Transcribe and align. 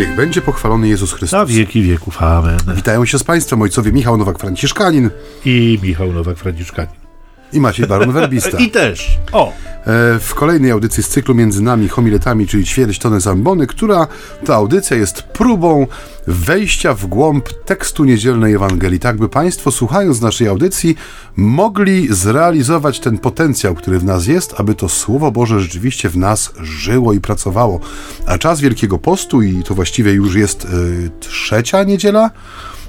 Niech 0.00 0.16
będzie 0.16 0.42
pochwalony 0.42 0.88
Jezus 0.88 1.12
Chrystus. 1.12 1.32
Na 1.32 1.46
wieki 1.46 1.82
wieków. 1.82 2.22
Amen. 2.22 2.58
Witają 2.76 3.04
się 3.04 3.18
z 3.18 3.24
Państwem 3.24 3.62
ojcowie 3.62 3.92
Michał 3.92 4.16
Nowak-Franciszkanin 4.16 5.10
I 5.44 5.78
Michał 5.82 6.12
Nowak-Franciszkanin. 6.12 7.09
I 7.52 7.60
Maciej 7.60 7.86
Baron-Werbista. 7.86 8.58
I 8.58 8.70
też. 8.70 9.18
O! 9.32 9.52
E, 9.80 10.18
w 10.18 10.34
kolejnej 10.34 10.70
audycji 10.70 11.02
z 11.02 11.08
cyklu 11.08 11.34
Między 11.34 11.62
nami 11.62 11.88
homiletami, 11.88 12.46
czyli 12.46 12.64
ćwierć 12.64 12.98
tony 12.98 13.20
zambony, 13.20 13.66
która 13.66 14.06
ta 14.46 14.54
audycja 14.54 14.96
jest 14.96 15.22
próbą 15.22 15.86
wejścia 16.26 16.94
w 16.94 17.06
głąb 17.06 17.48
tekstu 17.64 18.04
niedzielnej 18.04 18.54
Ewangelii, 18.54 19.00
tak 19.00 19.16
by 19.16 19.28
Państwo 19.28 19.70
słuchając 19.70 20.20
naszej 20.20 20.48
audycji 20.48 20.96
mogli 21.36 22.14
zrealizować 22.14 23.00
ten 23.00 23.18
potencjał, 23.18 23.74
który 23.74 23.98
w 23.98 24.04
nas 24.04 24.26
jest, 24.26 24.54
aby 24.60 24.74
to 24.74 24.88
Słowo 24.88 25.30
Boże 25.30 25.60
rzeczywiście 25.60 26.08
w 26.08 26.16
nas 26.16 26.52
żyło 26.60 27.12
i 27.12 27.20
pracowało. 27.20 27.80
A 28.26 28.38
czas 28.38 28.60
Wielkiego 28.60 28.98
Postu, 28.98 29.42
i 29.42 29.62
to 29.62 29.74
właściwie 29.74 30.12
już 30.12 30.34
jest 30.34 30.64
y, 30.64 31.10
trzecia 31.20 31.84
niedziela, 31.84 32.30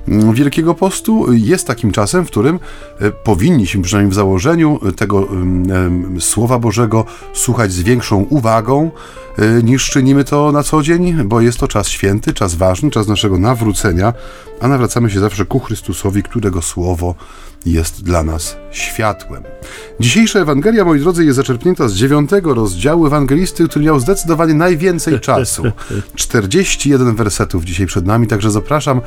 Wielkiego 0.08 0.76
Postu. 0.76 1.34
Jest 1.34 1.68
takim 1.68 1.92
czasem, 1.92 2.26
w 2.26 2.28
którym 2.28 2.60
e, 3.00 3.12
powinniśmy, 3.12 3.82
przynajmniej 3.82 4.12
w 4.12 4.16
założeniu, 4.16 4.80
e, 4.88 4.92
tego 4.92 5.28
Słowa 6.20 6.60
Bożego 6.60 7.06
słuchać 7.34 7.72
z 7.72 7.82
większą 7.82 8.18
uwagą 8.30 8.92
e, 9.38 9.64
niż 9.64 9.90
czynimy 9.90 10.24
to 10.24 10.52
na 10.52 10.64
co 10.64 10.82
dzień, 10.82 11.24
bo 11.24 11.42
jest 11.42 11.58
to 11.58 11.68
czas 11.68 11.88
święty, 11.88 12.34
czas 12.34 12.56
ważny, 12.56 12.92
czas 12.92 13.08
naszego 13.08 13.40
nawrócenia, 13.40 14.14
a 14.62 14.68
nawracamy 14.68 15.10
się 15.10 15.20
zawsze 15.20 15.46
ku 15.46 15.60
Chrystusowi, 15.60 16.24
którego 16.24 16.62
Słowo 16.62 17.16
jest 17.66 18.04
dla 18.04 18.24
nas 18.24 18.58
światłem. 18.72 19.44
Dzisiejsza 20.00 20.40
Ewangelia, 20.40 20.86
moi 20.86 21.00
drodzy, 21.00 21.26
jest 21.26 21.36
zaczerpnięta 21.36 21.88
z 21.88 21.94
dziewiątego 21.94 22.54
rozdziału 22.54 23.08
Ewangelisty, 23.08 23.68
który 23.68 23.86
miał 23.86 24.00
zdecydowanie 24.00 24.54
najwięcej 24.54 25.20
czasu. 25.20 25.64
41 26.16 27.16
wersetów 27.16 27.64
dzisiaj 27.64 27.86
przed 27.86 28.06
nami, 28.06 28.28
także 28.28 28.52
zapraszam 28.52 29.02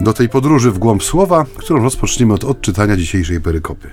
do 0.00 0.12
tej 0.12 0.28
podróży 0.28 0.70
w 0.70 0.78
głąb 0.78 1.02
słowa, 1.02 1.46
którą 1.56 1.82
rozpoczniemy 1.82 2.34
od 2.34 2.44
odczytania 2.44 2.96
dzisiejszej 2.96 3.40
perykopy. 3.40 3.90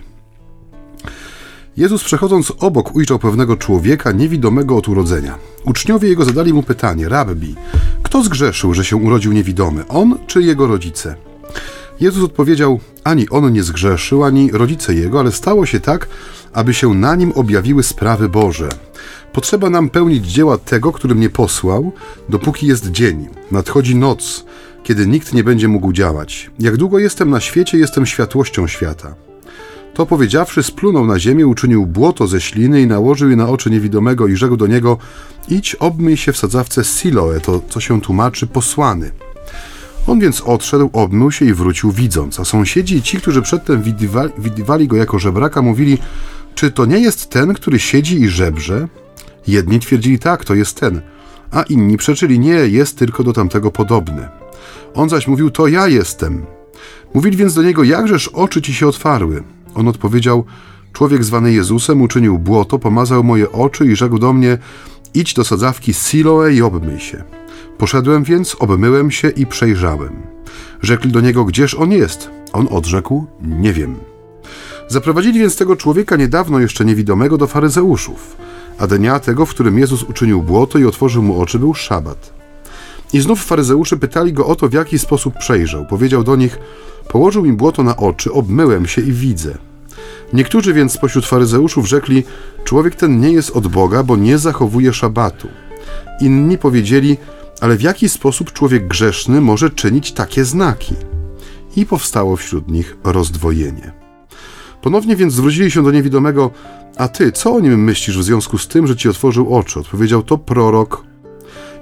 Jezus 1.78 2.04
przechodząc 2.04 2.54
obok 2.60 2.96
ujrzał 2.96 3.20
pewnego 3.20 3.58
człowieka 3.58 4.12
niewidomego 4.12 4.78
od 4.78 4.88
urodzenia. 4.88 5.36
Uczniowie 5.66 6.10
jego 6.10 6.26
zadali 6.26 6.54
mu 6.54 6.64
pytanie: 6.64 7.10
Rabbi, 7.10 7.56
kto 8.04 8.24
zgrzeszył, 8.24 8.74
że 8.74 8.86
się 8.86 8.96
urodził 8.96 9.34
niewidomy, 9.34 9.88
on 9.88 10.18
czy 10.28 10.42
jego 10.42 10.68
rodzice? 10.68 11.31
Jezus 12.02 12.24
odpowiedział: 12.24 12.80
Ani 13.04 13.30
on 13.30 13.54
nie 13.54 13.64
zgrzeszył, 13.64 14.24
ani 14.24 14.52
rodzice 14.52 14.94
jego, 14.94 15.20
ale 15.20 15.32
stało 15.32 15.66
się 15.66 15.80
tak, 15.80 16.08
aby 16.54 16.74
się 16.74 16.94
na 16.94 17.16
nim 17.16 17.32
objawiły 17.32 17.84
sprawy 17.84 18.30
Boże. 18.30 18.70
Potrzeba 19.34 19.70
nam 19.70 19.90
pełnić 19.90 20.28
dzieła 20.28 20.58
tego, 20.58 20.92
który 20.92 21.16
mnie 21.16 21.30
posłał, 21.30 21.92
dopóki 22.30 22.68
jest 22.68 22.92
dzień. 22.92 23.28
Nadchodzi 23.52 23.96
noc, 23.96 24.46
kiedy 24.84 25.08
nikt 25.08 25.34
nie 25.34 25.44
będzie 25.44 25.68
mógł 25.68 25.94
działać. 25.94 26.52
Jak 26.60 26.78
długo 26.78 27.00
jestem 27.00 27.30
na 27.30 27.40
świecie, 27.40 27.78
jestem 27.78 28.06
światłością 28.06 28.68
świata. 28.68 29.16
To 29.94 30.06
powiedziawszy, 30.06 30.64
splunął 30.64 31.06
na 31.06 31.20
ziemię, 31.20 31.48
uczynił 31.48 31.86
błoto 31.86 32.28
ze 32.28 32.42
śliny 32.42 32.82
i 32.82 32.88
nałożył 32.88 33.30
je 33.30 33.36
na 33.36 33.50
oczy 33.50 33.70
niewidomego 33.70 34.28
i 34.28 34.36
rzekł 34.36 34.58
do 34.58 34.68
niego: 34.68 34.98
Idź, 35.48 35.76
obmyj 35.76 36.18
się 36.18 36.34
w 36.34 36.38
sadzawce 36.38 36.84
Siloe, 36.84 37.40
to 37.40 37.62
co 37.70 37.80
się 37.80 38.02
tłumaczy 38.02 38.48
posłany. 38.48 39.12
On 40.08 40.20
więc 40.20 40.42
odszedł, 40.42 40.90
obmył 40.94 41.32
się 41.32 41.46
i 41.46 41.54
wrócił 41.54 41.92
widząc, 41.92 42.40
a 42.40 42.46
sąsiedzi 42.46 42.96
i 42.96 43.02
ci, 43.02 43.18
którzy 43.18 43.42
przedtem 43.42 43.82
widywali, 43.82 44.34
widywali 44.38 44.88
go 44.88 44.96
jako 44.96 45.20
żebraka, 45.20 45.62
mówili: 45.62 45.98
Czy 46.56 46.72
to 46.72 46.86
nie 46.86 47.00
jest 47.00 47.30
ten, 47.30 47.54
który 47.54 47.80
siedzi 47.80 48.22
i 48.22 48.30
żebrze? 48.30 48.88
Jedni 49.48 49.80
twierdzili: 49.80 50.20
Tak, 50.20 50.46
to 50.46 50.56
jest 50.56 50.80
ten, 50.80 51.02
a 51.52 51.64
inni 51.64 51.98
przeczyli: 51.98 52.40
Nie, 52.40 52.54
jest 52.54 52.98
tylko 52.98 53.24
do 53.24 53.34
tamtego 53.34 53.72
podobny. 53.72 54.30
On 54.94 55.10
zaś 55.10 55.28
mówił: 55.28 55.52
To 55.52 55.68
ja 55.68 55.88
jestem. 55.88 56.46
Mówili 57.14 57.38
więc 57.38 57.54
do 57.54 57.64
niego: 57.64 57.84
Jakżeż 57.84 58.28
oczy 58.28 58.62
ci 58.62 58.74
się 58.74 58.88
otwarły? 58.88 59.44
On 59.76 59.88
odpowiedział: 59.88 60.46
Człowiek 60.94 61.24
zwany 61.24 61.54
Jezusem 61.54 62.02
uczynił 62.02 62.40
błoto, 62.40 62.80
pomazał 62.80 63.24
moje 63.24 63.52
oczy 63.52 63.86
i 63.86 63.96
rzekł 63.96 64.20
do 64.20 64.34
mnie: 64.34 64.58
Idź 65.14 65.34
do 65.34 65.44
sadzawki 65.44 65.94
Siloe 65.94 66.54
i 66.54 66.62
obmyj 66.62 67.00
się. 67.00 67.41
Poszedłem 67.82 68.24
więc, 68.24 68.56
obmyłem 68.60 69.12
się 69.12 69.30
i 69.30 69.46
przejrzałem. 69.46 70.22
Rzekli 70.82 71.12
do 71.12 71.22
niego: 71.22 71.46
Gdzież 71.46 71.74
on 71.74 71.92
jest? 71.92 72.30
On 72.54 72.68
odrzekł: 72.72 73.26
Nie 73.42 73.74
wiem. 73.74 73.96
Zaprowadzili 74.88 75.40
więc 75.40 75.56
tego 75.56 75.76
człowieka 75.76 76.16
niedawno 76.16 76.60
jeszcze 76.60 76.86
niewidomego 76.86 77.38
do 77.38 77.48
faryzeuszów, 77.48 78.38
a 78.78 78.88
dnia 78.88 79.20
tego, 79.20 79.46
w 79.46 79.50
którym 79.50 79.80
Jezus 79.80 80.04
uczynił 80.04 80.42
błoto 80.42 80.80
i 80.80 80.86
otworzył 80.86 81.24
mu 81.24 81.42
oczy, 81.42 81.60
był 81.60 81.74
szabat. 81.74 82.34
I 83.14 83.22
znów 83.22 83.44
faryzeusze 83.44 83.98
pytali 83.98 84.34
go 84.34 84.48
o 84.48 84.56
to, 84.56 84.70
w 84.70 84.74
jaki 84.74 85.00
sposób 85.00 85.34
przejrzał. 85.40 85.86
Powiedział 85.86 86.24
do 86.24 86.36
nich: 86.36 86.60
Położył 87.08 87.46
im 87.46 87.58
błoto 87.58 87.84
na 87.84 87.98
oczy, 87.98 88.34
obmyłem 88.34 88.88
się 88.88 89.02
i 89.02 89.12
widzę. 89.12 89.58
Niektórzy 90.34 90.74
więc 90.74 90.92
spośród 90.92 91.26
faryzeuszów 91.26 91.88
rzekli: 91.88 92.24
Człowiek 92.64 92.96
ten 92.96 93.20
nie 93.20 93.32
jest 93.32 93.50
od 93.50 93.68
Boga, 93.68 94.04
bo 94.04 94.18
nie 94.18 94.38
zachowuje 94.38 94.94
szabatu. 94.94 95.48
Inni 96.20 96.58
powiedzieli: 96.58 97.18
Ale 97.62 97.78
w 97.78 97.82
jaki 97.82 98.10
sposób 98.10 98.54
człowiek 98.54 98.88
grzeszny 98.88 99.42
może 99.42 99.70
czynić 99.70 100.12
takie 100.12 100.46
znaki? 100.46 100.96
I 101.76 101.86
powstało 101.86 102.36
wśród 102.36 102.72
nich 102.72 102.98
rozdwojenie. 103.04 103.92
Ponownie 104.82 105.16
więc 105.16 105.34
zwrócili 105.34 105.72
się 105.72 105.84
do 105.84 105.92
niewidomego: 105.92 106.52
A 106.98 107.08
ty, 107.08 107.32
co 107.32 107.54
o 107.54 107.60
nim 107.60 107.84
myślisz 107.84 108.18
w 108.18 108.24
związku 108.24 108.58
z 108.58 108.68
tym, 108.68 108.88
że 108.88 108.96
ci 108.96 109.10
otworzył 109.10 109.56
oczy? 109.56 109.80
Odpowiedział: 109.80 110.24
To 110.24 110.38
prorok. 110.38 111.04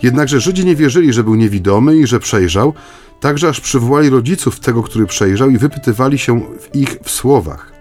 Jednakże 0.03 0.40
Żydzi 0.40 0.66
nie 0.66 0.75
wierzyli, 0.75 1.13
że 1.13 1.23
był 1.23 1.35
niewidomy 1.35 1.97
i 1.97 2.07
że 2.07 2.19
przejrzał, 2.19 2.73
także 3.19 3.50
aż 3.50 3.61
przywołali 3.61 4.09
rodziców 4.09 4.59
tego, 4.59 4.84
który 4.84 5.06
przejrzał 5.06 5.50
i 5.50 5.57
wypytywali 5.57 6.17
się 6.17 6.41
w 6.59 6.75
ich 6.75 6.97
w 7.03 7.11
słowach. 7.11 7.73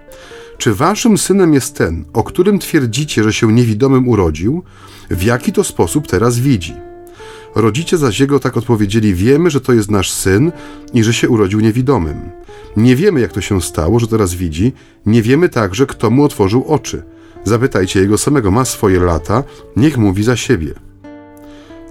Czy 0.58 0.74
waszym 0.74 1.18
synem 1.18 1.54
jest 1.54 1.76
ten, 1.76 2.04
o 2.12 2.24
którym 2.24 2.58
twierdzicie, 2.58 3.24
że 3.24 3.32
się 3.32 3.52
niewidomym 3.52 4.08
urodził? 4.08 4.62
W 5.10 5.22
jaki 5.22 5.52
to 5.52 5.64
sposób 5.64 6.06
teraz 6.06 6.38
widzi? 6.38 6.87
Rodzice 7.58 7.98
zaś 7.98 8.20
jego 8.20 8.40
tak 8.40 8.56
odpowiedzieli: 8.56 9.14
Wiemy, 9.14 9.50
że 9.50 9.60
to 9.60 9.72
jest 9.72 9.90
nasz 9.90 10.10
syn 10.10 10.52
i 10.94 11.04
że 11.04 11.14
się 11.14 11.28
urodził 11.28 11.60
niewidomym. 11.60 12.20
Nie 12.76 12.96
wiemy, 12.96 13.20
jak 13.20 13.32
to 13.32 13.40
się 13.40 13.62
stało, 13.62 14.00
że 14.00 14.06
teraz 14.06 14.34
widzi, 14.34 14.72
nie 15.06 15.22
wiemy 15.22 15.48
także, 15.48 15.86
kto 15.86 16.10
mu 16.10 16.24
otworzył 16.24 16.64
oczy. 16.64 17.02
Zapytajcie 17.44 18.00
jego 18.00 18.18
samego, 18.18 18.50
ma 18.50 18.64
swoje 18.64 19.00
lata, 19.00 19.44
niech 19.76 19.98
mówi 19.98 20.22
za 20.22 20.36
siebie. 20.36 20.74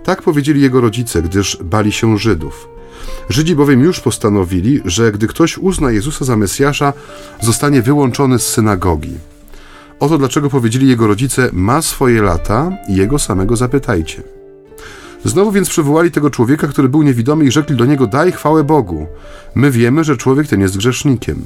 Tak 0.04 0.22
powiedzieli 0.22 0.62
jego 0.62 0.82
rodzice, 0.82 1.22
gdyż 1.22 1.58
bali 1.64 1.92
się 1.92 2.18
Żydów. 2.18 2.70
Żydzi 3.30 3.56
bowiem 3.56 3.82
już 3.82 4.00
postanowili, 4.00 4.82
że 4.86 5.12
gdy 5.12 5.28
ktoś 5.28 5.58
uzna 5.58 5.92
Jezusa 5.92 6.26
za 6.26 6.38
Mesjasza, 6.38 6.94
zostanie 7.42 7.82
wyłączony 7.82 8.40
z 8.40 8.48
synagogi. 8.48 9.14
Oto 10.00 10.18
dlaczego 10.18 10.50
powiedzieli 10.50 10.88
jego 10.88 11.08
rodzice: 11.08 11.50
Ma 11.54 11.82
swoje 11.82 12.22
lata 12.22 12.72
i 12.90 12.96
jego 12.96 13.20
samego 13.20 13.56
zapytajcie. 13.56 14.37
Znowu 15.28 15.52
więc 15.52 15.70
przywołali 15.70 16.12
tego 16.12 16.30
człowieka, 16.30 16.68
który 16.68 16.90
był 16.90 17.04
niewidomy 17.04 17.46
i 17.46 17.52
rzekli 17.52 17.76
do 17.76 17.86
niego: 17.86 18.08
Daj 18.08 18.32
chwałę 18.32 18.64
Bogu. 18.64 19.08
My 19.56 19.72
wiemy, 19.72 20.04
że 20.04 20.18
człowiek 20.18 20.48
ten 20.48 20.62
jest 20.62 20.78
grzesznikiem. 20.78 21.42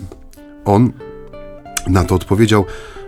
On 0.66 0.92
na 1.88 2.04
to 2.04 2.16
odpowiedział: 2.16 2.66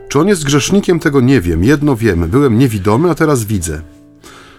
Czy 0.09 0.19
on 0.19 0.28
jest 0.28 0.44
grzesznikiem, 0.44 1.00
tego 1.00 1.22
nie 1.22 1.41
wiem. 1.41 1.63
Jedno 1.63 1.95
wiemy: 1.95 2.28
byłem 2.28 2.57
niewidomy, 2.57 3.09
a 3.09 3.16
teraz 3.16 3.44
widzę. 3.44 3.81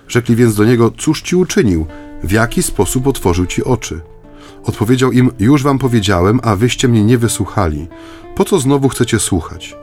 Rzekli 0.08 0.36
więc 0.36 0.54
do 0.54 0.64
niego: 0.64 0.92
Cóż 0.98 1.22
ci 1.22 1.36
uczynił? 1.36 1.86
W 2.24 2.32
jaki 2.32 2.62
sposób 2.62 3.06
otworzył 3.06 3.46
ci 3.46 3.64
oczy? 3.64 4.00
Odpowiedział 4.64 5.12
im: 5.12 5.30
Już 5.38 5.62
wam 5.62 5.78
powiedziałem, 5.78 6.40
a 6.42 6.56
wyście 6.56 6.88
mnie 6.88 7.04
nie 7.04 7.18
wysłuchali. 7.18 7.88
Po 8.36 8.44
co 8.44 8.60
znowu 8.60 8.88
chcecie 8.88 9.18
słuchać? 9.18 9.76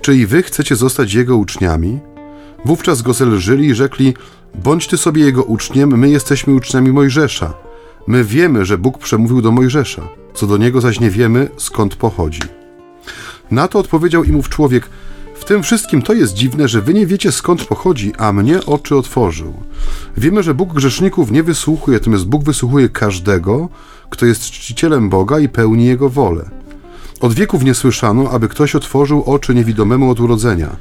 Czy 0.00 0.16
i 0.16 0.26
wy 0.26 0.42
chcecie 0.42 0.76
zostać 0.76 1.14
jego 1.14 1.36
uczniami? 1.36 1.98
Wówczas 2.64 3.02
go 3.02 3.12
zelżyli 3.12 3.66
i 3.68 3.74
rzekli: 3.74 4.14
Bądź 4.54 4.86
ty 4.86 4.96
sobie 4.96 5.24
jego 5.24 5.42
uczniem, 5.42 5.98
my 5.98 6.10
jesteśmy 6.10 6.54
uczniami 6.54 6.92
Mojżesza. 6.92 7.54
My 8.06 8.24
wiemy, 8.24 8.64
że 8.64 8.78
Bóg 8.78 8.98
przemówił 8.98 9.42
do 9.42 9.52
Mojżesza, 9.52 10.02
co 10.34 10.46
do 10.46 10.56
niego 10.56 10.80
zaś 10.80 11.00
nie 11.00 11.10
wiemy, 11.10 11.48
skąd 11.56 11.96
pochodzi. 11.96 12.40
Na 13.50 13.68
to 13.68 13.78
odpowiedział 13.78 14.24
im 14.24 14.36
ów 14.36 14.48
człowiek: 14.48 14.88
W 15.34 15.44
tym 15.44 15.62
wszystkim 15.62 16.02
to 16.02 16.12
jest 16.12 16.34
dziwne, 16.34 16.68
że 16.68 16.82
wy 16.82 16.94
nie 16.94 17.06
wiecie 17.06 17.32
skąd 17.32 17.64
pochodzi, 17.64 18.12
a 18.18 18.32
mnie 18.32 18.64
oczy 18.66 18.96
otworzył. 18.96 19.52
Wiemy, 20.16 20.42
że 20.42 20.54
Bóg 20.54 20.74
grzeszników 20.74 21.30
nie 21.30 21.42
wysłuchuje, 21.42 21.98
natomiast 21.98 22.26
Bóg 22.26 22.44
wysłuchuje 22.44 22.88
każdego, 22.88 23.68
kto 24.10 24.26
jest 24.26 24.42
czcicielem 24.42 25.08
Boga 25.08 25.38
i 25.38 25.48
pełni 25.48 25.86
jego 25.86 26.08
wolę. 26.08 26.50
Od 27.20 27.34
wieków 27.34 27.64
nie 27.64 27.74
słyszano, 27.74 28.30
aby 28.30 28.48
ktoś 28.48 28.74
otworzył 28.74 29.22
oczy 29.22 29.54
niewidomemu 29.54 30.10
od 30.10 30.20
urodzenia. 30.20 30.76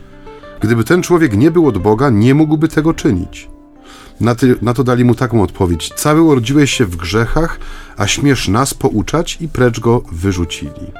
Gdyby 0.59 0.83
ten 0.83 1.01
człowiek 1.01 1.37
nie 1.37 1.51
był 1.51 1.67
od 1.67 1.77
Boga, 1.77 2.09
nie 2.09 2.33
mógłby 2.33 2.67
tego 2.67 2.93
czynić. 2.93 3.49
Na, 4.19 4.35
ty, 4.35 4.55
na 4.61 4.73
to 4.73 4.83
dali 4.83 5.05
mu 5.05 5.15
taką 5.15 5.41
odpowiedź: 5.41 5.91
Cały 5.95 6.21
urodziłeś 6.21 6.71
się 6.71 6.85
w 6.85 6.95
grzechach, 6.95 7.59
a 7.97 8.07
śmiesz 8.07 8.47
nas 8.47 8.73
pouczać, 8.73 9.37
i 9.41 9.47
precz 9.47 9.79
go 9.79 10.03
wyrzucili. 10.11 10.91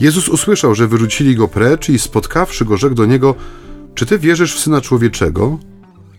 Jezus 0.00 0.28
usłyszał, 0.28 0.74
że 0.74 0.88
wyrzucili 0.88 1.36
go 1.36 1.48
precz 1.48 1.88
i 1.88 1.98
spotkawszy 1.98 2.64
go, 2.64 2.76
rzekł 2.76 2.94
do 2.94 3.06
niego: 3.06 3.34
Czy 3.94 4.06
ty 4.06 4.18
wierzysz 4.18 4.54
w 4.56 4.60
syna 4.60 4.80
człowieczego? 4.80 5.58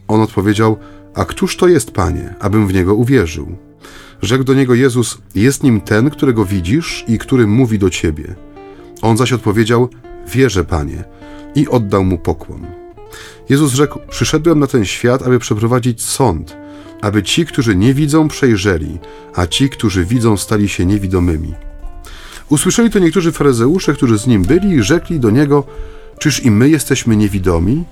On 0.07 0.21
odpowiedział: 0.21 0.77
A 1.13 1.25
któż 1.25 1.57
to 1.57 1.67
jest, 1.67 1.91
panie, 1.91 2.35
abym 2.39 2.67
w 2.67 2.73
niego 2.73 2.95
uwierzył? 2.95 3.55
Rzekł 4.21 4.43
do 4.43 4.53
niego 4.53 4.73
Jezus: 4.73 5.17
Jest 5.35 5.63
nim 5.63 5.81
ten, 5.81 6.09
którego 6.09 6.45
widzisz 6.45 7.05
i 7.07 7.17
który 7.17 7.47
mówi 7.47 7.79
do 7.79 7.89
ciebie. 7.89 8.35
On 9.01 9.17
zaś 9.17 9.33
odpowiedział: 9.33 9.89
Wierzę, 10.33 10.63
panie, 10.63 11.03
i 11.57 11.68
oddał 11.68 12.04
mu 12.04 12.18
pokłon. 12.18 12.65
Jezus 13.50 13.74
rzekł: 13.74 14.00
Przyszedłem 14.09 14.59
na 14.59 14.68
ten 14.68 14.86
świat, 14.86 15.21
aby 15.21 15.39
przeprowadzić 15.39 16.01
sąd, 16.01 16.57
aby 17.01 17.24
ci, 17.24 17.45
którzy 17.45 17.75
nie 17.75 17.94
widzą, 17.94 18.27
przejrzeli, 18.27 18.98
a 19.36 19.48
ci, 19.48 19.69
którzy 19.69 20.06
widzą, 20.06 20.38
stali 20.38 20.69
się 20.69 20.86
niewidomymi. 20.86 21.54
Usłyszeli 22.50 22.89
to 22.89 23.00
niektórzy 23.00 23.31
faryzeusze, 23.31 23.94
którzy 23.94 24.19
z 24.19 24.27
nim 24.27 24.42
byli, 24.42 24.69
i 24.69 24.83
rzekli 24.83 25.19
do 25.19 25.30
niego: 25.30 25.63
Czyż 26.19 26.44
i 26.45 26.51
my 26.51 26.69
jesteśmy 26.69 27.15
niewidomi? 27.15 27.83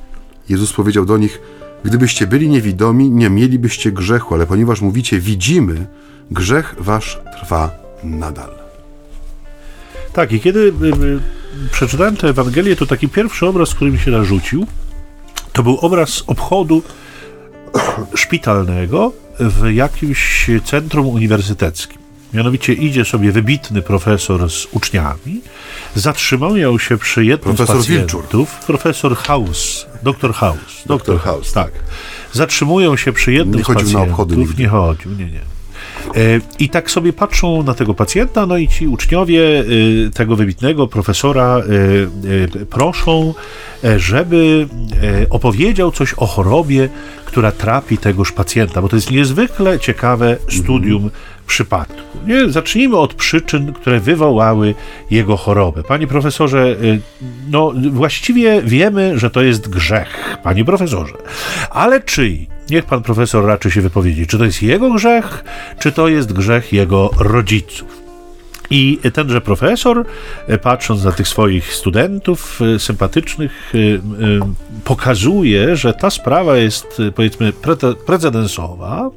Jezus 0.50 0.74
powiedział 0.74 1.06
do 1.06 1.18
nich: 1.18 1.42
Gdybyście 1.84 2.28
byli 2.28 2.50
niewidomi, 2.50 3.10
nie 3.10 3.30
mielibyście 3.30 3.92
grzechu, 3.92 4.36
ale 4.36 4.46
ponieważ 4.46 4.82
mówicie 4.82 5.20
widzimy, 5.20 5.88
grzech 6.32 6.76
wasz 6.80 7.20
trwa 7.40 7.72
nadal. 8.04 8.50
Tak, 10.14 10.32
i 10.32 10.40
kiedy 10.40 10.60
y, 10.60 10.96
y, 11.06 11.20
przeczytałem 11.72 12.18
tę 12.18 12.28
Ewangelię, 12.30 12.76
to 12.76 12.86
taki 12.86 13.10
pierwszy 13.10 13.48
obraz, 13.48 13.74
który 13.76 13.92
mi 13.92 14.00
się 14.00 14.12
narzucił, 14.12 14.68
to 15.54 15.64
był 15.64 15.78
obraz 15.78 16.24
obchodu 16.28 16.84
szpitalnego 18.16 19.12
w 19.40 19.72
jakimś 19.74 20.48
centrum 20.66 21.08
uniwersyteckim. 21.08 21.98
Mianowicie 22.34 22.74
idzie 22.74 23.06
sobie 23.06 23.32
wybitny 23.32 23.82
profesor 23.82 24.50
z 24.50 24.68
uczniami, 24.72 25.42
zatrzymają 25.96 26.78
się 26.78 26.98
przy 26.98 27.26
jednym 27.26 27.56
Profesor 27.56 27.76
z 27.76 27.86
pacjentów, 27.86 28.22
Wilczur. 28.22 28.50
profesor 28.66 29.16
House, 29.18 29.86
doktor 30.04 30.34
House. 30.34 30.84
Doktor 30.86 31.20
House, 31.20 31.54
tak. 31.54 31.72
Zatrzymują 32.34 32.98
się 32.98 33.14
przy 33.14 33.34
jednym 33.34 33.58
Nie 33.58 33.64
z 33.64 33.68
chodził 33.68 33.84
na 33.88 33.94
pacjentów. 33.94 34.12
obchody 34.12 34.38
nigdy. 34.38 34.64
Nie 34.64 34.70
chodził, 34.70 35.12
nie, 35.12 35.26
nie. 35.26 35.55
E, 36.16 36.40
I 36.60 36.70
tak 36.70 36.92
sobie 36.92 37.14
patrzą 37.14 37.64
na 37.64 37.74
tego 37.74 37.94
pacjenta, 37.94 38.46
no 38.46 38.58
i 38.58 38.68
ci 38.68 38.88
uczniowie 38.88 39.60
e, 39.60 39.64
tego 40.10 40.36
wybitnego 40.36 40.88
profesora 40.88 41.58
e, 41.58 42.66
proszą, 42.66 43.34
żeby 43.98 44.68
opowiedział 45.30 45.92
coś 45.92 46.14
o 46.14 46.26
chorobie, 46.26 46.90
która 47.26 47.52
trapi 47.52 47.98
tegoż 47.98 48.32
pacjenta, 48.32 48.82
bo 48.82 48.90
to 48.90 48.96
jest 48.96 49.12
niezwykle 49.12 49.80
ciekawe 49.80 50.38
studium 50.50 51.10
przypadku. 51.48 52.02
Nie? 52.28 52.50
Zacznijmy 52.50 52.98
od 52.98 53.14
przyczyn, 53.14 53.74
które 53.74 54.00
wywołały 54.00 54.76
jego 55.12 55.38
chorobę. 55.38 55.84
Panie 55.84 56.08
profesorze, 56.08 56.68
y, 56.68 57.02
no 57.50 57.74
właściwie 57.92 58.62
wiemy, 58.62 59.20
że 59.20 59.30
to 59.30 59.42
jest 59.42 59.70
grzech, 59.70 60.38
panie 60.44 60.66
profesorze. 60.66 61.14
Ale 61.70 62.02
czyj? 62.02 62.48
Niech 62.70 62.86
pan 62.86 63.04
profesor 63.04 63.46
raczy 63.46 63.72
się 63.72 63.82
wypowiedzieć, 63.82 64.30
czy 64.30 64.38
to 64.38 64.46
jest 64.46 64.64
jego 64.64 64.92
grzech, 64.92 65.44
czy 65.80 65.92
to 65.92 66.08
jest 66.08 66.34
grzech 66.34 66.74
jego 66.74 67.10
rodziców. 67.20 68.05
I 68.70 69.00
tenże 69.14 69.42
profesor, 69.42 70.06
e, 70.48 70.58
patrząc 70.58 71.04
na 71.04 71.12
tych 71.12 71.28
swoich 71.28 71.74
studentów 71.74 72.60
e, 72.76 72.80
sympatycznych, 72.80 73.74
e, 73.76 73.78
pokazuje, 74.84 75.76
że 75.76 75.94
ta 75.94 76.10
sprawa 76.10 76.58
jest, 76.58 77.02
powiedzmy, 77.16 77.54
prete- 77.54 77.96
precedensowa. 77.96 79.10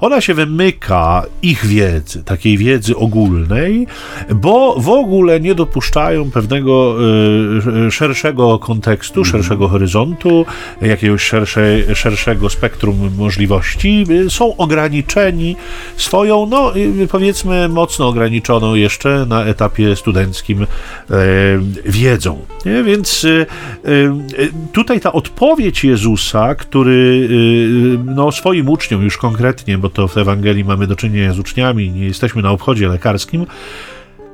Ona 0.00 0.20
się 0.20 0.34
wymyka 0.34 1.22
ich 1.42 1.66
wiedzy, 1.66 2.24
takiej 2.24 2.58
wiedzy 2.58 2.96
ogólnej, 2.96 3.86
bo 4.34 4.74
w 4.78 4.88
ogóle 4.88 5.40
nie 5.40 5.54
dopuszczają 5.54 6.30
pewnego 6.30 6.96
szerszego 7.90 8.58
kontekstu, 8.58 9.24
szerszego 9.24 9.68
horyzontu, 9.68 10.46
jakiegoś 10.80 11.22
szerszej, 11.22 11.94
szerszego 11.94 12.50
spektrum 12.50 13.10
możliwości. 13.18 14.04
Są 14.28 14.56
ograniczeni 14.56 15.56
swoją, 15.96 16.46
no 16.46 16.72
powiedzmy, 17.10 17.68
mocno 17.68 18.08
ograniczoną 18.08 18.74
jeszcze 18.86 19.26
na 19.28 19.44
etapie 19.44 19.96
studenckim 19.96 20.62
e, 20.62 20.66
wiedzą. 21.84 22.46
Nie? 22.66 22.82
Więc 22.82 23.24
e, 23.24 23.28
e, 23.28 23.46
tutaj 24.72 25.00
ta 25.00 25.12
odpowiedź 25.12 25.84
Jezusa, 25.84 26.54
który 26.54 27.28
no, 28.04 28.32
swoim 28.32 28.68
uczniom 28.68 29.02
już 29.02 29.16
konkretnie, 29.16 29.78
bo 29.78 29.88
to 29.88 30.08
w 30.08 30.16
Ewangelii 30.16 30.64
mamy 30.64 30.86
do 30.86 30.96
czynienia 30.96 31.32
z 31.32 31.38
uczniami, 31.38 31.90
nie 31.90 32.04
jesteśmy 32.04 32.42
na 32.42 32.50
obchodzie 32.50 32.88
lekarskim, 32.88 33.46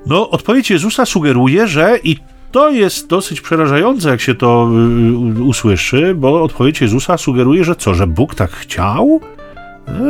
no, 0.06 0.30
odpowiedź 0.30 0.70
Jezusa 0.70 1.06
sugeruje, 1.06 1.66
że 1.66 1.98
i 2.04 2.16
to 2.52 2.70
jest 2.70 3.08
dosyć 3.08 3.40
przerażające, 3.40 4.08
jak 4.08 4.20
się 4.20 4.34
to 4.34 4.70
usłyszy, 5.44 6.14
bo 6.14 6.42
odpowiedź 6.42 6.80
Jezusa 6.80 7.18
sugeruje, 7.18 7.64
że 7.64 7.76
co, 7.76 7.94
że 7.94 8.06
Bóg 8.06 8.34
tak 8.34 8.50
chciał? 8.50 9.20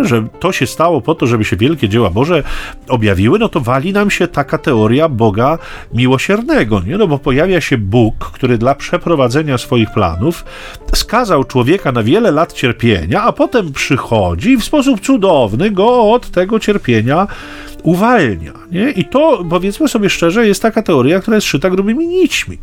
Że 0.02 0.24
to 0.40 0.52
się 0.52 0.66
stało 0.66 1.00
po 1.00 1.14
to, 1.14 1.26
żeby 1.26 1.44
się 1.44 1.56
wielkie 1.56 1.88
dzieła 1.88 2.10
Boże 2.10 2.42
objawiły, 2.88 3.38
no 3.38 3.48
to 3.48 3.60
wali 3.60 3.92
nam 3.92 4.10
się 4.10 4.28
taka 4.28 4.58
teoria 4.58 5.08
Boga 5.08 5.58
miłosiernego, 5.94 6.80
nie? 6.80 6.98
No 6.98 7.06
bo 7.06 7.18
pojawia 7.18 7.60
się 7.60 7.78
Bóg, 7.78 8.14
który 8.32 8.58
dla 8.58 8.74
przeprowadzenia 8.74 9.58
swoich 9.58 9.90
planów 9.90 10.44
skazał 10.94 11.44
człowieka 11.44 11.92
na 11.92 12.02
wiele 12.02 12.30
lat 12.30 12.52
cierpienia, 12.52 13.22
a 13.22 13.32
potem 13.32 13.72
przychodzi 13.72 14.50
i 14.50 14.56
w 14.56 14.64
sposób 14.64 15.00
cudowny 15.00 15.70
go 15.70 16.10
od 16.10 16.30
tego 16.30 16.60
cierpienia 16.60 17.26
uwalnia. 17.82 18.52
Nie? 18.70 18.90
I 18.90 19.04
to, 19.04 19.44
powiedzmy 19.50 19.88
sobie 19.88 20.10
szczerze, 20.10 20.46
jest 20.46 20.62
taka 20.62 20.82
teoria, 20.82 21.20
która 21.20 21.34
jest 21.34 21.46
szyta 21.46 21.70
grubymi 21.70 22.06
nićmi. 22.06 22.58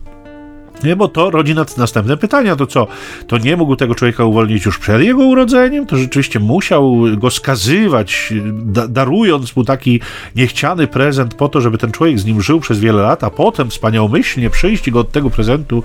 Nie, 0.84 0.96
bo 0.96 1.08
to 1.08 1.30
rodzi 1.30 1.56
następne 1.78 2.18
pytania. 2.18 2.56
To 2.56 2.68
co? 2.68 2.88
To 3.28 3.38
nie 3.38 3.58
mógł 3.58 3.76
tego 3.76 3.96
człowieka 3.96 4.26
uwolnić 4.26 4.66
już 4.66 4.80
przed 4.80 5.02
jego 5.02 5.26
urodzeniem? 5.26 5.86
To 5.86 5.98
rzeczywiście 5.98 6.40
musiał 6.40 6.96
go 7.18 7.32
skazywać, 7.32 8.34
da- 8.52 8.88
darując 8.88 9.56
mu 9.56 9.64
taki 9.64 10.00
niechciany 10.36 10.88
prezent 10.88 11.34
po 11.34 11.50
to, 11.50 11.62
żeby 11.62 11.78
ten 11.78 11.92
człowiek 11.92 12.20
z 12.20 12.26
nim 12.26 12.42
żył 12.42 12.60
przez 12.60 12.80
wiele 12.80 13.02
lat, 13.02 13.24
a 13.24 13.30
potem 13.30 13.70
wspaniałomyślnie 13.70 14.50
przyjść 14.50 14.88
i 14.88 14.92
go 14.92 15.00
od 15.00 15.12
tego 15.12 15.30
prezentu 15.30 15.84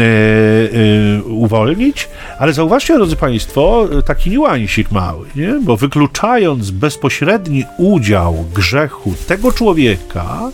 e, 0.00 1.22
uwolnić. 1.22 2.08
Ale 2.38 2.52
zauważcie, 2.52 2.94
drodzy 2.94 3.16
Państwo, 3.16 3.88
taki 4.06 4.30
niuansik 4.30 4.90
mały, 4.90 5.26
nie? 5.36 5.54
bo 5.62 5.76
wykluczając 5.76 6.70
bezpośredni 6.70 7.64
udział 7.78 8.44
grzechu 8.54 9.14
tego 9.26 9.52
człowieka 9.52 10.50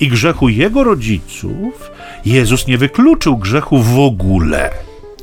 i 0.00 0.08
grzechu 0.08 0.48
jego 0.48 0.84
rodziców, 0.84 1.90
Jezus 2.24 2.66
nie 2.66 2.78
wykluczył 2.78 3.36
grzechu 3.36 3.78
w 3.78 3.98
ogóle. 3.98 4.70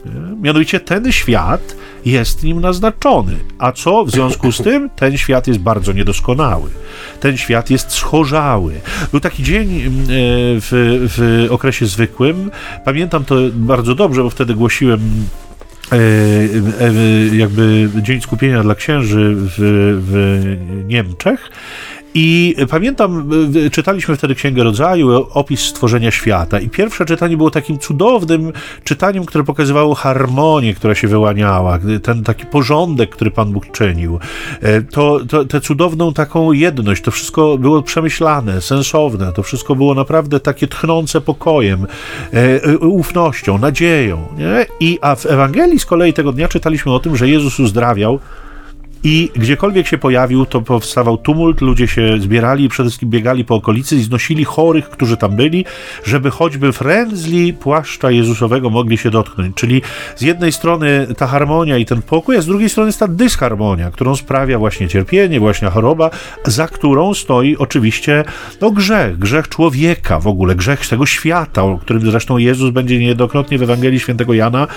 Nie? 0.06 0.36
Mianowicie 0.42 0.80
ten 0.80 1.12
świat 1.12 1.76
jest 2.06 2.44
nim 2.44 2.62
naznaczony. 2.62 3.36
A 3.60 3.72
co 3.72 4.06
w 4.06 4.12
związku 4.12 4.52
z 4.52 4.58
tym? 4.58 4.90
Ten 4.90 5.18
świat 5.18 5.48
jest 5.48 5.60
bardzo 5.60 5.94
niedoskonały. 5.94 6.70
Ten 7.20 7.38
świat 7.38 7.70
jest 7.70 7.92
schorzały. 7.92 8.74
Był 9.12 9.20
taki 9.20 9.44
dzień 9.44 9.82
mm, 9.82 9.94
e, 9.94 10.06
w, 10.60 10.68
w 11.18 11.48
okresie 11.52 11.86
zwykłym. 11.86 12.52
Pamiętam 12.86 13.26
to 13.26 13.36
bardzo 13.54 13.96
dobrze, 13.96 14.24
bo 14.24 14.30
wtedy 14.30 14.54
głosiłem 14.54 15.00
e, 15.92 15.96
e, 15.96 17.36
jakby 17.36 17.90
Dzień 18.02 18.22
Skupienia 18.22 18.64
dla 18.64 18.76
Księży 18.76 19.36
w, 19.36 19.56
w 20.08 20.58
Niemczech. 20.88 21.50
I 22.14 22.56
pamiętam, 22.70 23.30
y, 23.56 23.70
czytaliśmy 23.70 24.16
wtedy 24.16 24.36
Księgę 24.36 24.64
Rodzaju, 24.64 25.28
opis 25.34 25.62
stworzenia 25.62 26.12
świata. 26.12 26.60
I 26.60 26.70
pierwsze 26.70 27.06
czytanie 27.06 27.38
było 27.38 27.52
takim 27.52 27.80
cudownym 27.80 28.54
czytaniem, 28.84 29.26
które 29.26 29.44
pokazywało 29.44 29.96
harmonię, 29.96 30.74
która 30.74 30.96
się 30.96 31.08
wyłaniała, 31.08 31.80
ten 32.04 32.24
taki 32.24 32.46
porządek, 32.46 33.10
który 33.10 33.32
Pan 33.32 33.52
Bóg 33.52 33.72
czynił. 33.72 34.20
E, 34.62 34.82
To, 34.82 35.20
to, 35.30 35.46
tę 35.46 35.62
cudowną 35.62 36.14
taką 36.14 36.52
jedność, 36.52 37.04
to 37.04 37.12
wszystko 37.12 37.58
było 37.58 37.82
przemyślane, 37.82 38.62
sensowne, 38.62 39.34
to 39.34 39.44
wszystko 39.44 39.76
było 39.76 39.94
naprawdę 39.94 40.40
takie 40.40 40.68
tchnące 40.68 41.22
pokojem, 41.22 41.88
e, 42.34 42.64
e, 42.64 42.78
ufnością, 42.78 43.58
nadzieją. 43.58 44.28
Nie? 44.38 44.66
I, 44.80 45.00
a 45.02 45.16
w 45.16 45.26
Ewangelii 45.26 45.80
z 45.80 45.86
kolei 45.86 46.14
tego 46.14 46.32
dnia 46.32 46.48
czytaliśmy 46.48 46.94
o 46.94 47.00
tym, 47.00 47.16
że 47.16 47.30
Jezus 47.30 47.60
uzdrawiał 47.60 48.20
i 49.04 49.30
gdziekolwiek 49.36 49.88
się 49.88 49.98
pojawił, 49.98 50.46
to 50.46 50.62
powstawał 50.62 51.18
tumult, 51.18 51.62
ludzie 51.62 51.88
się 51.88 52.20
zbierali 52.20 52.64
i 52.64 52.70
przede 52.70 52.90
wszystkim 52.90 53.10
biegali 53.10 53.46
po 53.46 53.56
okolicy 53.56 53.96
i 53.96 54.02
znosili 54.02 54.46
chorych, 54.46 54.90
którzy 54.90 55.18
tam 55.18 55.36
byli, 55.36 55.66
żeby 56.06 56.32
choćby 56.32 56.72
frędzli 56.72 57.54
płaszcza 57.54 58.12
Jezusowego 58.12 58.70
mogli 58.70 58.98
się 58.98 59.10
dotknąć. 59.10 59.56
Czyli 59.56 59.82
z 60.16 60.22
jednej 60.22 60.52
strony 60.52 61.08
ta 61.18 61.28
harmonia 61.28 61.78
i 61.78 61.86
ten 61.86 62.02
pokój, 62.02 62.38
a 62.38 62.42
z 62.42 62.46
drugiej 62.46 62.70
strony 62.70 62.88
jest 62.90 63.00
ta 63.00 63.08
dysharmonia, 63.08 63.92
którą 63.92 64.16
sprawia 64.16 64.60
właśnie 64.60 64.88
cierpienie, 64.88 65.40
właśnie 65.40 65.68
choroba, 65.68 66.10
za 66.46 66.68
którą 66.68 67.14
stoi 67.14 67.58
oczywiście 67.58 68.24
no, 68.62 68.72
grzech, 68.72 69.20
grzech 69.20 69.50
człowieka 69.50 70.20
w 70.20 70.28
ogóle, 70.28 70.56
grzech 70.56 70.88
tego 70.88 71.06
świata, 71.06 71.64
o 71.64 71.78
którym 71.78 72.02
zresztą 72.02 72.38
Jezus 72.38 72.72
będzie 72.72 73.00
niejednokrotnie 73.00 73.58
w 73.58 73.64
Ewangelii 73.64 74.00
Świętego 74.00 74.34
Jana 74.34 74.68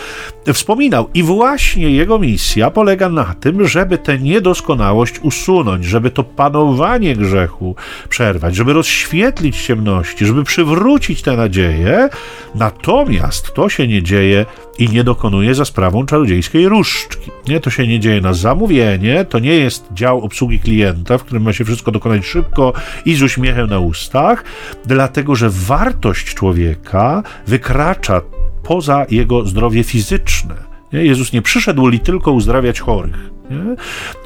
wspominał. 0.52 1.10
I 1.14 1.22
właśnie 1.22 1.90
jego 1.90 2.18
misja 2.18 2.70
polega 2.70 3.08
na 3.08 3.34
tym, 3.40 3.68
żeby 3.68 3.98
tę 4.10 4.18
niedoskonałość 4.18 5.18
usunąć, 5.22 5.84
żeby 5.84 6.10
to 6.10 6.24
panowanie 6.24 7.16
grzechu 7.16 7.74
przerwać, 8.08 8.56
żeby 8.56 8.72
rozświetlić 8.72 9.62
ciemności, 9.62 10.26
żeby 10.26 10.44
przywrócić 10.44 11.22
tę 11.22 11.36
nadzieję. 11.36 12.08
Natomiast 12.54 13.54
to 13.54 13.68
się 13.68 13.88
nie 13.88 14.02
dzieje 14.02 14.46
i 14.78 14.88
nie 14.88 15.04
dokonuje 15.04 15.54
za 15.54 15.64
sprawą 15.64 16.06
czarodziejskiej 16.06 16.68
różdżki. 16.68 17.30
Nie, 17.48 17.60
to 17.60 17.70
się 17.70 17.86
nie 17.86 18.00
dzieje 18.00 18.20
na 18.20 18.34
zamówienie, 18.34 19.24
to 19.24 19.38
nie 19.38 19.54
jest 19.54 19.88
dział 19.92 20.20
obsługi 20.20 20.60
klienta, 20.60 21.18
w 21.18 21.24
którym 21.24 21.42
ma 21.42 21.52
się 21.52 21.64
wszystko 21.64 21.90
dokonać 21.90 22.26
szybko 22.26 22.72
i 23.04 23.14
z 23.14 23.22
uśmiechem 23.22 23.70
na 23.70 23.78
ustach, 23.78 24.44
dlatego 24.86 25.34
że 25.34 25.50
wartość 25.50 26.34
człowieka 26.34 27.22
wykracza 27.46 28.20
poza 28.62 29.06
jego 29.10 29.46
zdrowie 29.46 29.84
fizyczne. 29.84 30.69
Nie? 30.92 31.04
Jezus 31.04 31.32
nie 31.32 31.42
przyszedł 31.42 31.86
li 31.86 32.00
tylko 32.00 32.32
uzdrawiać 32.32 32.80
chorych. 32.80 33.30
Nie? 33.50 33.76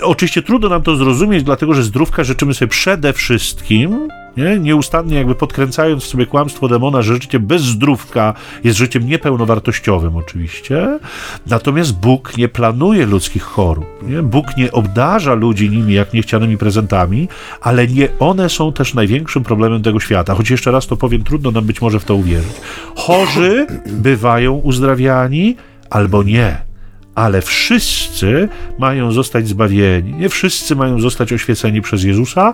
Oczywiście 0.02 0.42
trudno 0.42 0.68
nam 0.68 0.82
to 0.82 0.96
zrozumieć, 0.96 1.42
dlatego 1.42 1.74
że 1.74 1.82
zdrówka 1.82 2.24
życzymy 2.24 2.54
sobie 2.54 2.68
przede 2.68 3.12
wszystkim, 3.12 4.08
nie? 4.36 4.58
nieustannie 4.58 5.16
jakby 5.16 5.34
podkręcając 5.34 6.04
w 6.04 6.06
sobie 6.06 6.26
kłamstwo 6.26 6.68
demona, 6.68 7.02
że 7.02 7.14
życie 7.14 7.38
bez 7.38 7.62
zdrówka 7.62 8.34
jest 8.64 8.78
życiem 8.78 9.06
niepełnowartościowym 9.06 10.16
oczywiście. 10.16 10.98
Natomiast 11.46 11.98
Bóg 11.98 12.36
nie 12.36 12.48
planuje 12.48 13.06
ludzkich 13.06 13.42
chorób. 13.42 13.86
Nie? 14.02 14.22
Bóg 14.22 14.56
nie 14.56 14.72
obdarza 14.72 15.34
ludzi 15.34 15.70
nimi 15.70 15.94
jak 15.94 16.12
niechcianymi 16.12 16.58
prezentami, 16.58 17.28
ale 17.60 17.86
nie 17.88 18.08
one 18.18 18.48
są 18.48 18.72
też 18.72 18.94
największym 18.94 19.44
problemem 19.44 19.82
tego 19.82 20.00
świata. 20.00 20.34
Choć 20.34 20.50
jeszcze 20.50 20.70
raz 20.70 20.86
to 20.86 20.96
powiem, 20.96 21.24
trudno 21.24 21.50
nam 21.50 21.64
być 21.64 21.80
może 21.80 22.00
w 22.00 22.04
to 22.04 22.14
uwierzyć. 22.14 22.54
Chorzy 22.96 23.66
bywają 23.86 24.52
uzdrawiani 24.52 25.56
albo 25.90 26.22
nie 26.22 26.74
ale 27.14 27.42
wszyscy 27.42 28.48
mają 28.78 29.12
zostać 29.12 29.48
zbawieni. 29.48 30.14
Nie 30.14 30.28
wszyscy 30.28 30.76
mają 30.76 31.00
zostać 31.00 31.32
oświeceni 31.32 31.82
przez 31.82 32.04
Jezusa. 32.04 32.52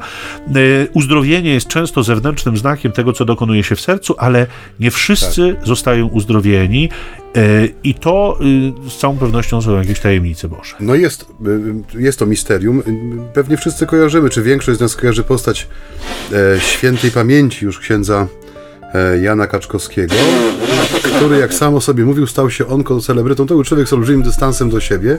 E, 0.49 0.53
uzdrowienie 0.93 1.51
jest 1.51 1.67
często 1.67 2.03
zewnętrznym 2.03 2.57
znakiem 2.57 2.93
tego, 2.93 3.13
co 3.13 3.25
dokonuje 3.25 3.63
się 3.63 3.77
w 3.77 3.81
sercu, 3.81 4.15
ale 4.19 4.47
nie 4.81 4.91
wszyscy 4.91 5.55
tak. 5.55 5.67
zostają 5.67 6.07
uzdrowieni. 6.07 6.89
E, 7.37 7.69
I 7.85 7.95
to 7.95 8.39
y, 8.87 8.91
z 8.91 8.99
całą 8.99 9.19
pewnością 9.19 9.63
są 9.63 9.79
jakieś 9.79 10.01
tajemnice 10.01 10.49
Boże. 10.49 10.75
No 10.81 10.95
jest, 10.95 11.27
y, 11.95 12.03
jest 12.03 12.19
to 12.19 12.27
misterium. 12.27 12.83
Pewnie 13.35 13.57
wszyscy 13.57 13.87
kojarzymy, 13.87 14.31
czy 14.31 14.43
większość 14.43 14.79
z 14.79 14.81
nas 14.81 14.97
kojarzy 14.97 15.23
postać 15.23 15.69
e, 16.33 16.61
świętej 16.61 17.11
pamięci 17.11 17.65
już 17.65 17.79
księdza 17.79 18.27
Jana 19.21 19.47
Kaczkowskiego 19.47 20.15
który, 21.21 21.39
jak 21.39 21.55
sam 21.55 21.75
o 21.75 21.81
sobie 21.81 22.05
mówił, 22.05 22.27
stał 22.27 22.51
się 22.51 22.67
on 22.67 22.85
celebrytą. 23.01 23.47
To 23.47 23.55
był 23.55 23.65
człowiek 23.65 23.89
z 23.89 23.93
olbrzymim 23.93 24.23
dystansem 24.23 24.71
do 24.71 24.81
siebie. 24.81 25.19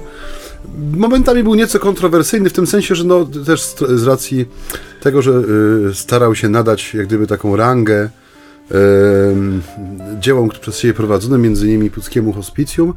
Momentami 0.97 1.43
był 1.43 1.55
nieco 1.55 1.79
kontrowersyjny 1.79 2.49
w 2.49 2.53
tym 2.53 2.67
sensie, 2.67 2.95
że 2.95 3.03
no, 3.03 3.25
też 3.45 3.61
z 3.89 4.03
racji 4.03 4.45
tego, 5.01 5.21
że 5.21 5.31
y, 5.89 5.95
starał 5.95 6.35
się 6.35 6.49
nadać 6.49 6.93
jak 6.93 7.07
gdyby 7.07 7.27
taką 7.27 7.55
rangę 7.55 8.09
dziełom 10.19 10.49
przez 10.61 10.79
siebie 10.79 10.93
prowadzonym, 10.93 11.41
między 11.41 11.67
innymi 11.67 11.91
Puckiemu 11.91 12.33
Hospicjum, 12.33 12.93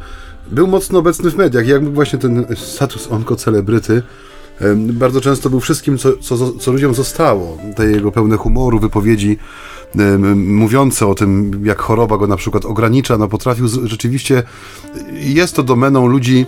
był 0.51 0.67
mocno 0.67 0.99
obecny 0.99 1.31
w 1.31 1.37
mediach. 1.37 1.67
Jak 1.67 1.95
właśnie 1.95 2.19
ten 2.19 2.47
status 2.57 3.09
onkocelebryty 3.11 4.03
bardzo 4.77 5.21
często 5.21 5.51
był 5.51 5.61
wszystkim, 5.61 5.99
co, 5.99 6.17
co, 6.17 6.53
co 6.53 6.73
ludziom 6.73 6.95
zostało. 6.95 7.59
Te 7.77 7.87
jego 7.87 8.13
pełne 8.13 8.37
humoru, 8.37 8.79
wypowiedzi 8.79 9.39
mówiące 10.35 11.07
o 11.07 11.15
tym, 11.15 11.61
jak 11.65 11.81
choroba 11.81 12.17
go 12.17 12.27
na 12.27 12.37
przykład 12.37 12.65
ogranicza, 12.65 13.19
no 13.19 13.29
potrafił 13.29 13.69
rzeczywiście, 13.69 14.43
jest 15.13 15.57
to 15.57 15.63
domeną 15.63 16.07
ludzi 16.07 16.47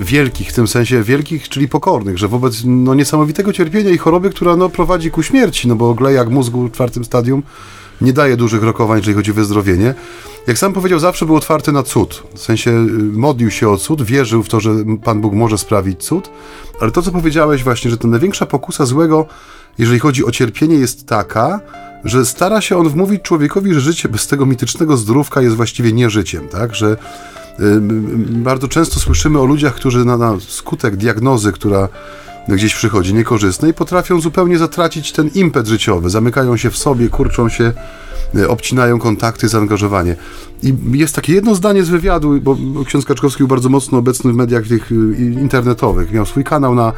wielkich, 0.00 0.50
w 0.50 0.54
tym 0.54 0.68
sensie 0.68 1.02
wielkich, 1.02 1.48
czyli 1.48 1.68
pokornych, 1.68 2.18
że 2.18 2.28
wobec 2.28 2.62
no, 2.64 2.94
niesamowitego 2.94 3.52
cierpienia 3.52 3.90
i 3.90 3.98
choroby, 3.98 4.30
która 4.30 4.56
no, 4.56 4.68
prowadzi 4.68 5.10
ku 5.10 5.22
śmierci, 5.22 5.68
no 5.68 5.76
bo 5.76 5.94
glejak 5.94 6.30
mózgu 6.30 6.68
w 6.68 6.72
czwartym 6.72 7.04
stadium 7.04 7.42
nie 8.00 8.12
daje 8.12 8.36
dużych 8.36 8.62
rokowań, 8.62 8.98
jeżeli 8.98 9.14
chodzi 9.14 9.30
o 9.30 9.34
wyzdrowienie. 9.34 9.94
Jak 10.46 10.58
sam 10.58 10.72
powiedział, 10.72 10.98
zawsze 10.98 11.26
był 11.26 11.36
otwarty 11.36 11.72
na 11.72 11.82
cud. 11.82 12.22
W 12.34 12.38
sensie 12.38 12.70
y, 12.70 12.74
modlił 13.12 13.50
się 13.50 13.68
o 13.68 13.76
cud, 13.76 14.02
wierzył 14.02 14.42
w 14.42 14.48
to, 14.48 14.60
że 14.60 14.70
Pan 15.04 15.20
Bóg 15.20 15.34
może 15.34 15.58
sprawić 15.58 16.04
cud, 16.04 16.30
ale 16.80 16.90
to, 16.90 17.02
co 17.02 17.10
powiedziałeś 17.10 17.64
właśnie, 17.64 17.90
że 17.90 17.96
ta 17.96 18.08
największa 18.08 18.46
pokusa 18.46 18.86
złego, 18.86 19.26
jeżeli 19.78 19.98
chodzi 19.98 20.24
o 20.24 20.30
cierpienie, 20.30 20.74
jest 20.74 21.06
taka, 21.06 21.60
że 22.04 22.26
stara 22.26 22.60
się 22.60 22.76
on 22.76 22.88
wmówić 22.88 23.22
człowiekowi, 23.22 23.74
że 23.74 23.80
życie 23.80 24.08
bez 24.08 24.26
tego 24.26 24.46
mitycznego 24.46 24.96
zdrówka 24.96 25.42
jest 25.42 25.56
właściwie 25.56 25.92
nie 25.92 26.10
życiem, 26.10 26.48
tak? 26.48 26.74
Że 26.74 26.96
y, 27.60 27.80
bardzo 28.28 28.68
często 28.68 29.00
słyszymy 29.00 29.40
o 29.40 29.44
ludziach, 29.44 29.74
którzy 29.74 30.04
na, 30.04 30.16
na 30.16 30.36
skutek 30.40 30.96
diagnozy, 30.96 31.52
która 31.52 31.88
gdzieś 32.56 32.74
przychodzi 32.74 33.14
niekorzystnej, 33.14 33.74
potrafią 33.74 34.20
zupełnie 34.20 34.58
zatracić 34.58 35.12
ten 35.12 35.30
impet 35.34 35.66
życiowy, 35.66 36.10
zamykają 36.10 36.56
się 36.56 36.70
w 36.70 36.76
sobie, 36.76 37.08
kurczą 37.08 37.48
się, 37.48 37.72
y, 38.34 38.48
obcinają 38.48 38.98
kontakty, 38.98 39.48
zaangażowanie. 39.48 40.16
I 40.62 40.74
jest 40.92 41.14
takie 41.14 41.34
jedno 41.34 41.54
zdanie 41.54 41.84
z 41.84 41.88
wywiadu, 41.88 42.40
bo 42.40 42.56
ksiądz 42.86 43.04
Kaczkowski 43.04 43.38
był 43.38 43.48
bardzo 43.48 43.68
mocno 43.68 43.98
obecny 43.98 44.32
w 44.32 44.36
mediach 44.36 44.66
tych 44.66 44.92
y, 44.92 44.94
internetowych. 45.18 46.12
Miał 46.12 46.26
swój 46.26 46.44
kanał 46.44 46.74
na, 46.74 46.92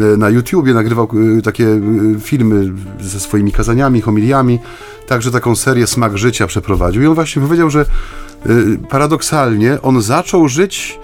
y, 0.00 0.16
na 0.16 0.30
YouTubie, 0.30 0.74
nagrywał 0.74 1.08
takie 1.44 1.80
filmy 2.20 2.72
ze 3.00 3.20
swoimi 3.20 3.52
kazaniami, 3.52 4.00
homiliami, 4.00 4.58
także 5.06 5.30
taką 5.30 5.56
serię 5.56 5.86
Smak 5.86 6.18
Życia 6.18 6.46
przeprowadził. 6.46 7.02
I 7.02 7.06
on 7.06 7.14
właśnie 7.14 7.42
powiedział, 7.42 7.70
że 7.70 7.84
paradoksalnie 8.90 9.82
on 9.82 10.02
zaczął 10.02 10.48
żyć 10.48 10.98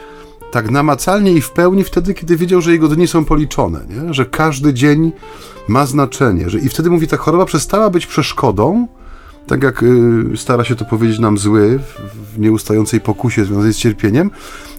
tak 0.55 0.71
namacalnie 0.71 1.33
i 1.33 1.41
w 1.41 1.51
pełni 1.51 1.85
wtedy, 1.85 2.15
kiedy 2.15 2.37
wiedział, 2.37 2.61
że 2.61 2.73
jego 2.73 2.89
dni 2.89 3.07
są 3.07 3.25
policzone, 3.25 3.81
nie? 3.89 4.15
że 4.15 4.27
każdy 4.27 4.75
dzień 4.75 5.13
ma 5.69 5.87
znaczenie, 5.87 6.51
że 6.51 6.59
i 6.59 6.69
wtedy 6.69 6.91
mówi, 6.91 7.09
ta 7.09 7.17
choroba 7.17 7.45
przestała 7.45 7.91
być 7.91 8.07
przeszkodą, 8.07 8.89
tak 9.47 9.63
jak 9.63 9.83
y, 9.83 10.37
stara 10.37 10.65
się 10.65 10.75
to 10.75 10.85
powiedzieć 10.85 11.19
nam 11.19 11.39
zły 11.39 11.79
w, 11.79 12.35
w 12.35 12.39
nieustającej 12.39 13.01
pokusie 13.01 13.45
związanej 13.45 13.75
z 13.75 13.77
cierpieniem, 13.77 14.31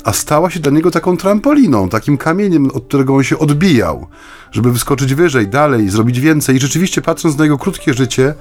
a 0.03 0.13
stała 0.13 0.49
się 0.49 0.59
dla 0.59 0.71
niego 0.71 0.91
taką 0.91 1.17
trampoliną, 1.17 1.89
takim 1.89 2.17
kamieniem, 2.17 2.71
od 2.73 2.83
którego 2.83 3.15
on 3.15 3.23
się 3.23 3.39
odbijał, 3.39 4.07
żeby 4.51 4.71
wyskoczyć 4.71 5.13
wyżej, 5.13 5.47
dalej, 5.47 5.89
zrobić 5.89 6.19
więcej. 6.19 6.55
I 6.55 6.59
rzeczywiście 6.59 7.01
patrząc 7.01 7.37
na 7.37 7.43
jego 7.43 7.57
krótkie 7.57 7.93
życie, 7.93 8.33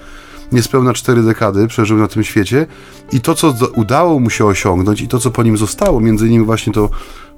niespełna 0.53 0.93
cztery 0.93 1.23
dekady 1.23 1.67
przeżył 1.67 1.99
na 1.99 2.09
tym 2.09 2.25
świecie 2.25 2.67
i 3.13 3.21
to, 3.21 3.35
co 3.35 3.55
udało 3.75 4.21
mu 4.21 4.31
się 4.31 4.45
osiągnąć 4.45 5.01
i 5.01 5.09
to, 5.09 5.19
co 5.19 5.31
po 5.31 5.43
nim 5.43 5.57
zostało, 5.57 6.01
między 6.01 6.27
innymi 6.27 6.45
właśnie 6.45 6.73
to 6.73 6.91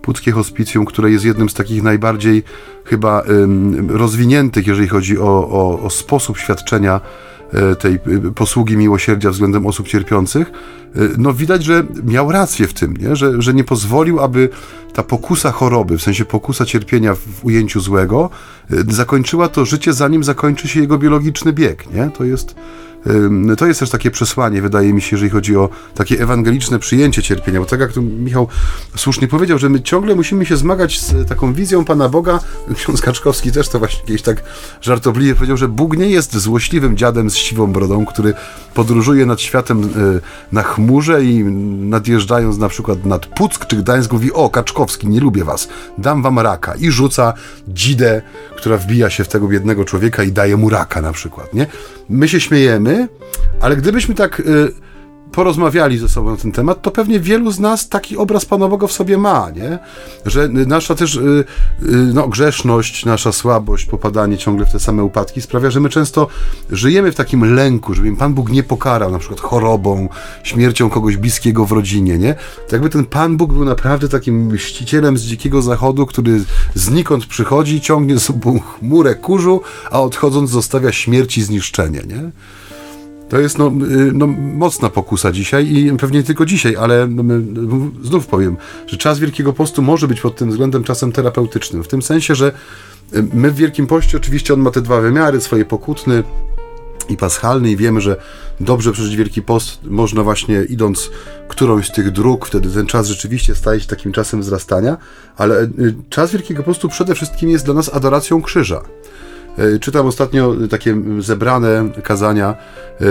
Puckie 0.02 0.32
Hospicjum, 0.32 0.84
które 0.84 1.10
jest 1.10 1.24
jednym 1.24 1.48
z 1.48 1.54
takich 1.54 1.82
najbardziej 1.82 2.42
chyba 2.84 3.22
rozwiniętych, 3.88 4.66
jeżeli 4.66 4.88
chodzi 4.88 5.18
o, 5.18 5.48
o, 5.48 5.80
o 5.82 5.90
sposób 5.90 6.38
świadczenia 6.38 7.00
e, 7.52 7.76
tej 7.76 7.94
y, 7.94 8.32
posługi 8.34 8.76
miłosierdzia 8.76 9.30
względem 9.30 9.66
osób 9.66 9.88
cierpiących, 9.88 10.50
e, 10.50 11.00
no 11.18 11.32
widać, 11.32 11.64
że 11.64 11.86
miał 12.04 12.32
rację 12.32 12.66
w 12.66 12.74
tym, 12.74 12.96
nie? 12.96 13.16
Że, 13.16 13.42
że 13.42 13.54
nie 13.54 13.64
pozwolił, 13.64 14.20
aby 14.20 14.48
ta 14.92 15.02
pokusa 15.02 15.52
choroby, 15.52 15.98
w 15.98 16.02
sensie 16.02 16.24
pokusa 16.24 16.64
cierpienia 16.64 17.14
w 17.14 17.44
ujęciu 17.44 17.80
złego, 17.80 18.30
e, 18.70 18.76
zakończyła 18.88 19.48
to 19.48 19.64
życie, 19.64 19.92
zanim 19.92 20.24
zakończy 20.24 20.68
się 20.68 20.80
jego 20.80 20.98
biologiczny 20.98 21.52
bieg, 21.52 21.94
nie? 21.94 22.10
To 22.10 22.24
jest 22.24 22.54
to 23.58 23.66
jest 23.66 23.80
też 23.80 23.90
takie 23.90 24.10
przesłanie, 24.10 24.62
wydaje 24.62 24.92
mi 24.92 25.02
się, 25.02 25.16
jeżeli 25.16 25.30
chodzi 25.30 25.56
o 25.56 25.68
takie 25.94 26.22
ewangeliczne 26.22 26.78
przyjęcie 26.78 27.22
cierpienia, 27.22 27.60
bo 27.60 27.66
tak 27.66 27.80
jak 27.80 27.92
tu 27.92 28.02
Michał 28.02 28.48
słusznie 28.96 29.28
powiedział, 29.28 29.58
że 29.58 29.68
my 29.68 29.80
ciągle 29.80 30.14
musimy 30.14 30.46
się 30.46 30.56
zmagać 30.56 31.00
z 31.00 31.28
taką 31.28 31.52
wizją 31.52 31.84
Pana 31.84 32.08
Boga. 32.08 32.40
Ksiądz 32.76 33.00
Kaczkowski 33.00 33.52
też 33.52 33.68
to 33.68 33.78
właśnie 33.78 34.00
kiedyś 34.06 34.22
tak 34.22 34.42
żartobliwie 34.80 35.34
powiedział, 35.34 35.56
że 35.56 35.68
Bóg 35.68 35.96
nie 35.96 36.10
jest 36.10 36.36
złośliwym 36.36 36.96
dziadem 36.96 37.30
z 37.30 37.34
siwą 37.34 37.72
brodą, 37.72 38.06
który 38.06 38.34
podróżuje 38.74 39.26
nad 39.26 39.40
światem 39.40 39.82
e, 39.82 39.86
na 40.52 40.62
chmurze 40.62 41.24
i 41.24 41.44
nadjeżdżając 41.44 42.58
na 42.58 42.68
przykład 42.68 43.04
nad 43.04 43.26
Puck 43.26 43.66
czy 43.66 43.76
Gdańsk 43.76 44.12
mówi, 44.12 44.32
o 44.32 44.50
Kaczkowski, 44.50 45.08
nie 45.08 45.20
lubię 45.20 45.44
was, 45.44 45.68
dam 45.98 46.22
wam 46.22 46.38
raka 46.38 46.74
i 46.74 46.90
rzuca 46.90 47.32
dzidę, 47.68 48.22
która 48.56 48.76
wbija 48.76 49.10
się 49.10 49.24
w 49.24 49.28
tego 49.28 49.48
biednego 49.48 49.84
człowieka 49.84 50.22
i 50.22 50.32
daje 50.32 50.56
mu 50.56 50.70
raka 50.70 51.02
na 51.02 51.12
przykład, 51.12 51.54
nie? 51.54 51.66
My 52.08 52.28
się 52.28 52.40
śmiejemy, 52.40 52.95
ale 53.60 53.76
gdybyśmy 53.76 54.14
tak 54.14 54.40
y, 54.40 54.72
porozmawiali 55.32 55.98
ze 55.98 56.08
sobą 56.08 56.30
na 56.30 56.36
ten 56.36 56.52
temat, 56.52 56.82
to 56.82 56.90
pewnie 56.90 57.20
wielu 57.20 57.50
z 57.50 57.60
nas 57.60 57.88
taki 57.88 58.16
obraz 58.16 58.44
Pana 58.44 58.68
Boga 58.68 58.86
w 58.86 58.92
sobie 58.92 59.18
ma, 59.18 59.50
nie? 59.50 59.78
Że 60.26 60.48
nasza 60.48 60.94
też 60.94 61.14
y, 61.14 61.20
y, 61.20 61.44
no, 61.88 62.28
grzeszność, 62.28 63.04
nasza 63.04 63.32
słabość, 63.32 63.86
popadanie 63.86 64.38
ciągle 64.38 64.66
w 64.66 64.72
te 64.72 64.80
same 64.80 65.04
upadki 65.04 65.42
sprawia, 65.42 65.70
że 65.70 65.80
my 65.80 65.88
często 65.88 66.28
żyjemy 66.70 67.12
w 67.12 67.14
takim 67.14 67.54
lęku, 67.54 67.94
żeby 67.94 68.16
Pan 68.16 68.34
Bóg 68.34 68.50
nie 68.50 68.62
pokarał, 68.62 69.12
na 69.12 69.18
przykład 69.18 69.40
chorobą, 69.40 70.08
śmiercią 70.42 70.90
kogoś 70.90 71.16
bliskiego 71.16 71.66
w 71.66 71.72
rodzinie, 71.72 72.18
nie? 72.18 72.34
To 72.68 72.76
jakby 72.76 72.90
ten 72.90 73.04
Pan 73.04 73.36
Bóg 73.36 73.52
był 73.52 73.64
naprawdę 73.64 74.08
takim 74.08 74.46
mścicielem 74.46 75.18
z 75.18 75.22
dzikiego 75.22 75.62
zachodu, 75.62 76.06
który 76.06 76.40
znikąd 76.74 77.26
przychodzi, 77.26 77.80
ciągnie 77.80 78.18
sobą 78.18 78.60
chmurę 78.60 79.14
kurzu, 79.14 79.60
a 79.90 80.00
odchodząc 80.00 80.50
zostawia 80.50 80.92
śmierć 80.92 81.38
i 81.38 81.42
zniszczenie, 81.42 82.02
nie? 82.06 82.30
To 83.28 83.38
jest 83.38 83.58
no, 83.58 83.66
y, 83.66 84.12
no, 84.12 84.26
mocna 84.26 84.90
pokusa 84.90 85.32
dzisiaj 85.32 85.66
i 85.68 85.96
pewnie 85.96 86.18
nie 86.18 86.24
tylko 86.24 86.46
dzisiaj, 86.46 86.76
ale 86.76 87.08
znów 88.02 88.26
powiem, 88.26 88.56
że 88.86 88.96
czas 88.96 89.18
Wielkiego 89.18 89.52
Postu 89.52 89.82
może 89.82 90.08
być 90.08 90.20
pod 90.20 90.36
tym 90.36 90.50
względem 90.50 90.84
czasem 90.84 91.12
terapeutycznym. 91.12 91.84
W 91.84 91.88
tym 91.88 92.02
sensie, 92.02 92.34
że 92.34 92.52
y, 93.14 93.24
my 93.34 93.50
w 93.50 93.56
Wielkim 93.56 93.86
Poście 93.86 94.16
oczywiście 94.16 94.54
on 94.54 94.60
ma 94.60 94.70
te 94.70 94.82
dwa 94.82 95.00
wymiary, 95.00 95.40
swoje 95.40 95.64
pokutny 95.64 96.22
i 97.08 97.16
paschalny 97.16 97.70
i 97.70 97.76
wiemy, 97.76 98.00
że 98.00 98.16
dobrze 98.60 98.92
przeżyć 98.92 99.16
Wielki 99.16 99.42
Post 99.42 99.78
można 99.84 100.22
właśnie 100.22 100.64
idąc 100.68 101.10
którąś 101.48 101.86
z 101.88 101.92
tych 101.92 102.10
dróg, 102.10 102.46
wtedy 102.46 102.70
ten 102.70 102.86
czas 102.86 103.06
rzeczywiście 103.06 103.54
staje 103.54 103.80
się 103.80 103.86
takim 103.86 104.12
czasem 104.12 104.40
wzrastania, 104.40 104.96
ale 105.36 105.62
y, 105.62 105.94
czas 106.10 106.32
Wielkiego 106.32 106.62
Postu 106.62 106.88
przede 106.88 107.14
wszystkim 107.14 107.50
jest 107.50 107.64
dla 107.64 107.74
nas 107.74 107.94
adoracją 107.94 108.42
krzyża. 108.42 108.82
E, 109.58 109.78
czytam 109.78 110.06
ostatnio 110.06 110.54
takie 110.70 110.96
zebrane 111.18 111.90
kazania 112.02 112.54
e, 113.00 113.04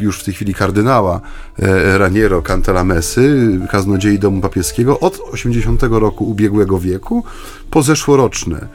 już 0.00 0.20
w 0.20 0.24
tej 0.24 0.34
chwili 0.34 0.54
kardynała 0.54 1.20
e, 1.58 1.98
Raniero 1.98 2.42
Cantalamessy, 2.42 3.58
kaznodziei 3.70 4.18
Domu 4.18 4.40
Papieskiego 4.40 5.00
od 5.00 5.20
80 5.32 5.82
roku 5.82 6.24
ubiegłego 6.30 6.78
wieku 6.78 7.24
po 7.70 7.82
zeszłoroczne 7.82 8.68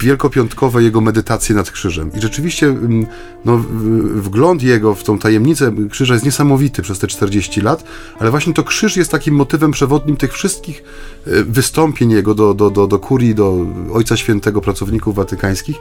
wielkopiątkowe 0.00 0.82
jego 0.82 1.00
medytacje 1.00 1.54
nad 1.54 1.70
krzyżem. 1.70 2.10
I 2.16 2.20
rzeczywiście 2.20 2.66
mm, 2.66 3.06
no, 3.44 3.64
wgląd 4.14 4.62
jego 4.62 4.94
w 4.94 5.02
tą 5.02 5.18
tajemnicę 5.18 5.72
krzyża 5.90 6.14
jest 6.14 6.26
niesamowity 6.26 6.82
przez 6.82 6.98
te 6.98 7.06
40 7.06 7.60
lat, 7.60 7.84
ale 8.18 8.30
właśnie 8.30 8.54
to 8.54 8.64
krzyż 8.64 8.96
jest 8.96 9.10
takim 9.10 9.34
motywem 9.34 9.70
przewodnim 9.70 10.16
tych 10.16 10.32
wszystkich 10.32 10.82
wystąpień 11.26 12.10
jego 12.10 12.34
do, 12.34 12.54
do, 12.54 12.70
do, 12.70 12.86
do 12.86 12.98
kurii, 12.98 13.34
do 13.34 13.66
Ojca 13.92 14.16
Świętego, 14.16 14.60
pracowników 14.60 15.14
watykańskich, 15.14 15.76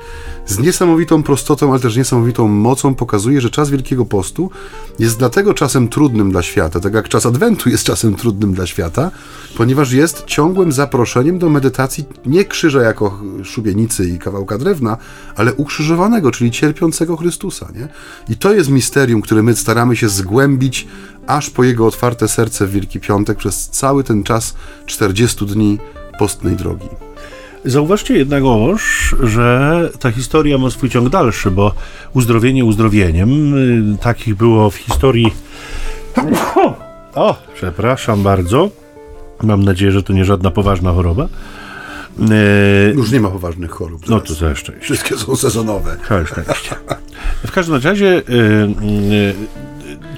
z 0.46 0.60
niesamowitą 0.60 1.24
prostotą, 1.24 1.72
ale 1.72 1.79
też 1.79 1.98
niesamowitą 1.98 2.48
mocą 2.48 2.96
pokazuje, 2.96 3.41
że 3.41 3.50
czas 3.50 3.69
Wielkiego 3.69 4.05
Postu 4.05 4.50
jest 5.00 5.19
dlatego 5.19 5.53
czasem 5.53 5.88
trudnym 5.88 6.31
dla 6.31 6.41
świata, 6.41 6.79
tak 6.79 6.93
jak 6.93 7.10
czas 7.10 7.25
Adwentu 7.25 7.69
jest 7.69 7.84
czasem 7.84 8.15
trudnym 8.15 8.53
dla 8.53 8.67
świata, 8.67 9.12
ponieważ 9.58 9.91
jest 9.91 10.25
ciągłym 10.25 10.72
zaproszeniem 10.72 11.39
do 11.39 11.50
medytacji 11.50 12.05
nie 12.25 12.46
krzyża 12.46 12.81
jako 12.81 13.19
szubienicy 13.43 13.78
i 14.07 14.19
kawałka 14.19 14.57
drewna, 14.57 14.98
ale 15.36 15.53
ukrzyżowanego, 15.53 16.31
czyli 16.31 16.51
cierpiącego 16.51 17.17
Chrystusa. 17.17 17.67
Nie? 17.75 17.88
I 18.29 18.38
to 18.38 18.53
jest 18.53 18.69
misterium, 18.69 19.21
które 19.21 19.43
my 19.43 19.55
staramy 19.55 19.95
się 19.95 20.09
zgłębić 20.09 20.88
aż 21.27 21.50
po 21.50 21.63
jego 21.63 21.88
otwarte 21.88 22.27
serce 22.27 22.65
w 22.65 22.71
Wielki 22.71 23.00
Piątek 23.00 23.38
przez 23.38 23.69
cały 23.69 24.03
ten 24.03 24.24
czas 24.24 24.55
40 24.86 25.45
dni 25.45 25.77
postnej 26.19 26.55
drogi. 26.55 26.88
Zauważcie 27.65 28.17
jednakowoż, 28.17 29.15
że 29.24 29.89
ta 30.00 30.12
historia 30.12 30.57
ma 30.57 30.69
swój 30.69 30.89
ciąg 30.89 31.09
dalszy, 31.09 31.51
bo 31.51 31.74
uzdrowienie 32.13 32.65
uzdrowieniem, 32.65 33.53
y, 33.93 33.98
takich 33.98 34.36
było 34.36 34.69
w 34.69 34.75
historii. 34.75 35.31
O, 37.15 37.36
przepraszam 37.55 38.24
bardzo. 38.24 38.69
Mam 39.43 39.63
nadzieję, 39.63 39.91
że 39.91 40.03
to 40.03 40.13
nie 40.13 40.25
żadna 40.25 40.51
poważna 40.51 40.93
choroba. 40.93 41.27
Y, 42.21 42.93
Już 42.95 43.11
nie 43.11 43.19
ma 43.19 43.29
poważnych 43.29 43.71
chorób. 43.71 44.09
No 44.09 44.19
to 44.19 44.33
ze 44.33 44.55
szczęście. 44.55 44.83
Wszystkie 44.83 45.17
są 45.17 45.35
sezonowe. 45.35 45.97
Całe 46.07 46.25
szczęście. 46.25 46.75
W 47.45 47.51
każdym 47.51 47.75
razie 47.75 48.21
y, 48.29 49.33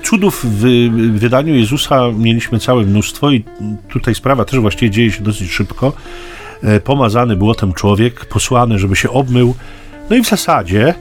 cudów 0.03 0.45
w 0.45 0.89
wydaniu 1.19 1.55
Jezusa 1.55 2.01
mieliśmy 2.17 2.59
całe 2.59 2.83
mnóstwo 2.83 3.31
i 3.31 3.43
tutaj 3.89 4.15
sprawa 4.15 4.45
też 4.45 4.59
właściwie 4.59 4.91
dzieje 4.91 5.11
się 5.11 5.23
dosyć 5.23 5.51
szybko. 5.51 5.93
E, 6.63 6.79
pomazany 6.79 7.35
błotem 7.35 7.73
człowiek, 7.73 8.25
posłany, 8.25 8.79
żeby 8.79 8.95
się 8.95 9.09
obmył. 9.09 9.55
No 10.09 10.15
i 10.15 10.23
w 10.23 10.27
zasadzie. 10.29 10.93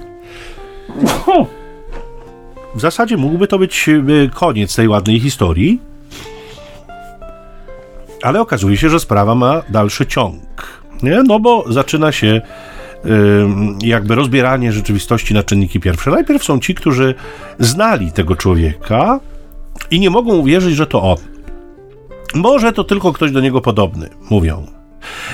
W 2.75 2.81
zasadzie 2.81 3.17
mógłby 3.17 3.47
to 3.47 3.59
być 3.59 3.89
e, 3.89 4.03
koniec 4.35 4.77
tej 4.77 4.89
ładnej 4.89 5.21
historii. 5.21 5.81
Ale 8.23 8.41
okazuje 8.41 8.77
się, 8.77 8.89
że 8.89 9.01
sprawa 9.01 9.35
ma 9.35 9.63
dalszy 9.69 10.07
ciąg. 10.07 10.80
Nie? 11.03 11.23
No 11.23 11.41
bo 11.41 11.65
zaczyna 11.69 12.13
się 12.13 12.41
jakby 13.83 14.15
rozbieranie 14.15 14.73
rzeczywistości 14.73 15.35
na 15.35 15.43
czynniki 15.43 15.81
pierwsze. 15.81 16.11
Najpierw 16.11 16.45
są 16.45 16.61
ci, 16.61 16.75
którzy 16.75 17.15
znali 17.59 18.13
tego 18.13 18.37
człowieka 18.37 19.21
i 19.91 20.01
nie 20.01 20.11
mogą 20.11 20.37
uwierzyć, 20.37 20.75
że 20.75 20.87
to 20.87 21.03
on. 21.03 21.17
Może 22.35 22.73
to 22.73 22.85
tylko 22.85 23.13
ktoś 23.13 23.33
do 23.33 23.41
niego 23.41 23.61
podobny, 23.61 24.09
mówią. 24.31 24.80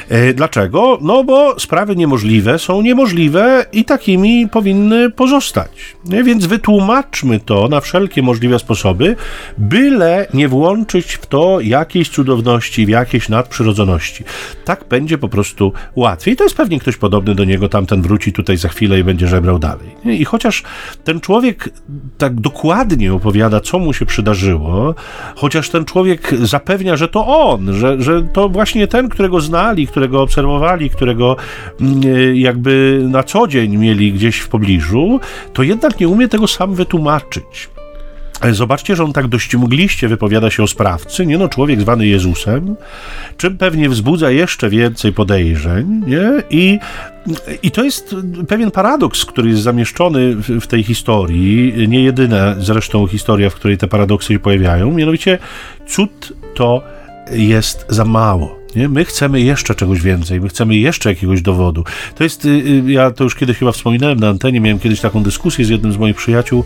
E, 0.09 0.35
dlaczego? 0.35 0.99
No 1.01 1.25
bo 1.25 1.61
sprawy 1.61 1.97
niemożliwe 1.97 2.59
są 2.59 2.83
niemożliwe 2.83 3.67
i 3.73 3.85
takimi 3.85 4.49
powinny 4.49 5.11
pozostać. 5.11 5.97
Więc 6.05 6.47
wytłumaczmy 6.47 7.41
to 7.41 7.69
na 7.69 7.81
wszelkie 7.81 8.23
możliwe 8.23 8.59
sposoby, 8.59 9.17
byle 9.59 10.27
nie 10.35 10.49
włączyć 10.49 11.13
w 11.13 11.27
to 11.27 11.61
jakiejś 11.61 12.09
cudowności, 12.09 12.87
w 12.87 12.89
jakiejś 12.89 13.29
nadprzyrodzoności. 13.29 14.25
Tak 14.65 14.85
będzie 14.89 15.19
po 15.19 15.29
prostu 15.29 15.73
łatwiej. 15.97 16.37
To 16.37 16.45
jest 16.45 16.57
pewnie 16.57 16.81
ktoś 16.81 16.97
podobny 16.97 17.35
do 17.35 17.45
niego, 17.45 17.69
tamten 17.69 18.03
wróci 18.03 18.33
tutaj 18.33 18.57
za 18.57 18.69
chwilę 18.69 18.99
i 18.99 19.05
będzie 19.05 19.29
żebrał 19.29 19.59
dalej. 19.59 19.89
I 20.05 20.25
chociaż 20.25 20.63
ten 21.05 21.21
człowiek 21.21 21.71
tak 22.19 22.35
dokładnie 22.41 23.15
opowiada, 23.15 23.61
co 23.61 23.79
mu 23.79 23.93
się 23.93 24.07
przydarzyło, 24.07 24.95
chociaż 25.37 25.71
ten 25.71 25.85
człowiek 25.85 26.35
zapewnia, 26.43 26.97
że 26.97 27.09
to 27.09 27.27
on, 27.27 27.75
że, 27.75 28.03
że 28.03 28.23
to 28.23 28.49
właśnie 28.49 28.87
ten, 28.89 29.09
którego 29.09 29.41
zna, 29.41 29.56
znali, 29.57 29.87
którego 29.87 30.23
obserwowali, 30.23 30.91
którego 30.91 31.37
mm, 31.81 32.01
e, 32.17 32.37
jakby 32.37 33.01
na 33.09 33.23
co 33.23 33.49
dzień 33.49 33.77
mieli 33.77 34.13
gdzieś 34.13 34.39
w 34.39 34.49
pobliżu, 34.49 35.21
to 35.53 35.63
jednak 35.63 36.01
nie 36.01 36.09
umie 36.09 36.29
tego 36.29 36.47
sam 36.47 36.75
wytłumaczyć. 36.75 37.69
Zobaczcie, 38.53 38.97
że 38.97 39.05
on 39.05 39.13
tak 39.13 39.29
dość 39.29 39.57
mgliście 39.57 40.09
wypowiada 40.09 40.51
się 40.51 40.63
o 40.63 40.67
sprawcy, 40.67 41.27
nie 41.27 41.39
no, 41.39 41.49
człowiek 41.49 41.81
zwany 41.81 42.07
Jezusem, 42.07 42.77
czym 43.37 43.59
pewnie 43.59 43.89
wzbudza 43.89 44.31
jeszcze 44.31 44.71
więcej 44.71 45.13
podejrzeń, 45.13 46.03
nie? 46.07 46.43
I, 46.51 46.79
i 47.63 47.71
to 47.71 47.85
jest 47.85 48.17
pewien 48.49 48.71
paradoks, 48.71 49.25
który 49.25 49.49
jest 49.49 49.63
zamieszczony 49.63 50.35
w, 50.35 50.61
w 50.61 50.67
tej 50.67 50.83
historii, 50.83 51.89
nie 51.89 52.03
jedyna 52.05 52.55
zresztą 52.59 53.07
historia, 53.07 53.51
w 53.51 53.55
której 53.55 53.79
te 53.79 53.89
paradoksy 53.89 54.33
się 54.33 54.39
pojawiają, 54.39 54.93
mianowicie 54.93 55.39
cud 55.87 56.33
to 56.55 56.83
jest 57.31 57.87
za 57.89 58.05
mało. 58.05 58.56
Nie? 58.77 58.89
My 58.89 59.05
chcemy 59.05 59.41
jeszcze 59.41 59.75
czegoś 59.75 60.03
więcej, 60.03 60.41
my 60.41 60.49
chcemy 60.49 60.77
jeszcze 60.77 61.09
jakiegoś 61.09 61.43
dowodu. 61.43 61.85
To 62.15 62.25
jest, 62.25 62.45
y, 62.45 62.49
y, 62.49 62.93
ja 62.93 63.11
to 63.11 63.25
już 63.25 63.35
kiedyś 63.35 63.59
chyba 63.59 63.73
wspominałem 63.73 64.21
na 64.21 64.29
antenie, 64.29 64.61
miałem 64.61 64.79
kiedyś 64.79 65.01
taką 65.01 65.23
dyskusję 65.23 65.65
z 65.65 65.69
jednym 65.69 65.93
z 65.93 65.97
moich 65.97 66.17
przyjaciół, 66.17 66.65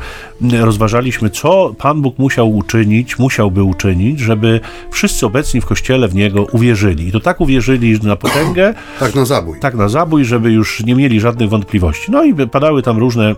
rozważaliśmy, 0.61 1.31
co 1.31 1.75
Pan 1.79 2.03
Bóg 2.03 2.19
musiał 2.19 2.57
uczynić, 2.57 3.19
musiałby 3.19 3.63
uczynić, 3.63 4.21
żeby 4.21 4.61
wszyscy 4.91 5.27
obecni 5.27 5.61
w 5.61 5.67
Kościele 5.67 6.09
w 6.09 6.15
Niego 6.15 6.45
uwierzyli. 6.45 7.09
I 7.09 7.13
to 7.13 7.21
tak 7.21 7.41
uwierzyli 7.41 7.99
na 8.03 8.17
potęgę. 8.17 8.75
Tak 9.01 9.15
na 9.15 9.25
zabój. 9.25 9.61
Tak 9.61 9.75
na 9.75 9.89
zabój, 9.89 10.25
żeby 10.25 10.53
już 10.53 10.85
nie 10.85 10.95
mieli 10.95 11.21
żadnych 11.21 11.49
wątpliwości. 11.49 12.11
No 12.11 12.25
i 12.25 12.35
padały 12.35 12.83
tam 12.83 12.99
różne 12.99 13.35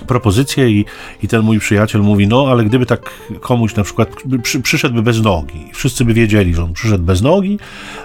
propozycję 0.00 0.70
i, 0.70 0.84
i 1.22 1.28
ten 1.28 1.42
mój 1.42 1.58
przyjaciel 1.58 2.02
mówi, 2.02 2.26
no 2.26 2.46
ale 2.50 2.64
gdyby 2.64 2.86
tak 2.86 3.10
komuś 3.40 3.74
na 3.74 3.82
przykład 3.82 4.08
przy, 4.42 4.60
przyszedłby 4.60 5.02
bez 5.02 5.22
nogi, 5.22 5.70
wszyscy 5.72 6.04
by 6.04 6.14
wiedzieli, 6.14 6.54
że 6.54 6.64
on 6.64 6.72
przyszedł 6.72 7.04
bez 7.04 7.22
nogi, 7.22 7.58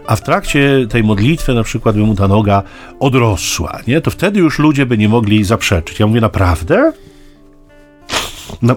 a 0.07 0.15
w 0.15 0.23
trakcie 0.23 0.87
tej 0.89 1.03
modlitwy 1.03 1.53
na 1.53 1.63
przykład 1.63 1.95
by 1.95 2.01
mu 2.01 2.15
ta 2.15 2.27
noga 2.27 2.63
odrosła, 2.99 3.79
nie? 3.87 4.01
To 4.01 4.11
wtedy 4.11 4.39
już 4.39 4.59
ludzie 4.59 4.85
by 4.85 4.97
nie 4.97 5.09
mogli 5.09 5.43
zaprzeczyć. 5.43 5.99
Ja 5.99 6.07
mówię, 6.07 6.21
naprawdę? 6.21 6.93
No, 8.61 8.75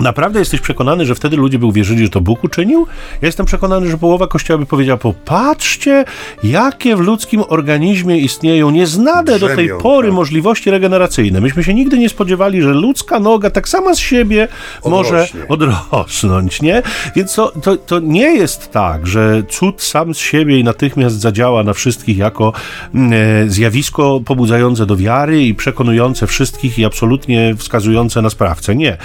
Naprawdę 0.00 0.38
jesteś 0.38 0.60
przekonany, 0.60 1.06
że 1.06 1.14
wtedy 1.14 1.36
ludzie 1.36 1.58
by 1.58 1.66
uwierzyli, 1.66 2.04
że 2.04 2.10
to 2.10 2.20
Bóg 2.20 2.44
uczynił? 2.44 2.86
Ja 3.22 3.26
jestem 3.26 3.46
przekonany, 3.46 3.90
że 3.90 3.98
połowa 3.98 4.26
Kościoła 4.26 4.58
by 4.58 4.66
powiedziała, 4.66 4.98
popatrzcie, 4.98 6.04
jakie 6.44 6.96
w 6.96 7.00
ludzkim 7.00 7.42
organizmie 7.48 8.18
istnieją 8.18 8.70
nieznane 8.70 9.38
do 9.38 9.48
tej 9.48 9.70
pory 9.82 10.08
tak. 10.08 10.14
możliwości 10.14 10.70
regeneracyjne. 10.70 11.40
Myśmy 11.40 11.64
się 11.64 11.74
nigdy 11.74 11.98
nie 11.98 12.08
spodziewali, 12.08 12.62
że 12.62 12.74
ludzka 12.74 13.20
noga 13.20 13.50
tak 13.50 13.68
sama 13.68 13.94
z 13.94 13.98
siebie 13.98 14.48
może 14.84 15.26
odrosnąć, 15.48 16.62
nie? 16.62 16.82
Więc 17.16 17.34
to, 17.34 17.52
to, 17.62 17.76
to 17.76 17.98
nie 17.98 18.34
jest 18.34 18.70
tak, 18.70 19.06
że 19.06 19.42
cud 19.50 19.82
sam 19.82 20.14
z 20.14 20.18
siebie 20.18 20.58
i 20.58 20.64
natychmiast 20.64 21.20
zadziała 21.20 21.62
na 21.62 21.72
wszystkich 21.72 22.18
jako 22.18 22.52
mm, 22.94 23.12
e, 23.12 23.48
zjawisko 23.48 24.20
pobudzające 24.24 24.86
do 24.86 24.96
wiary 24.96 25.42
i 25.42 25.54
przekonujące 25.54 26.26
wszystkich 26.26 26.78
i 26.78 26.84
absolutnie 26.84 27.54
wskazujące 27.56 28.22
na 28.22 28.30
sprawcę. 28.30 28.76
Nie 28.76 28.92
e, 28.92 28.96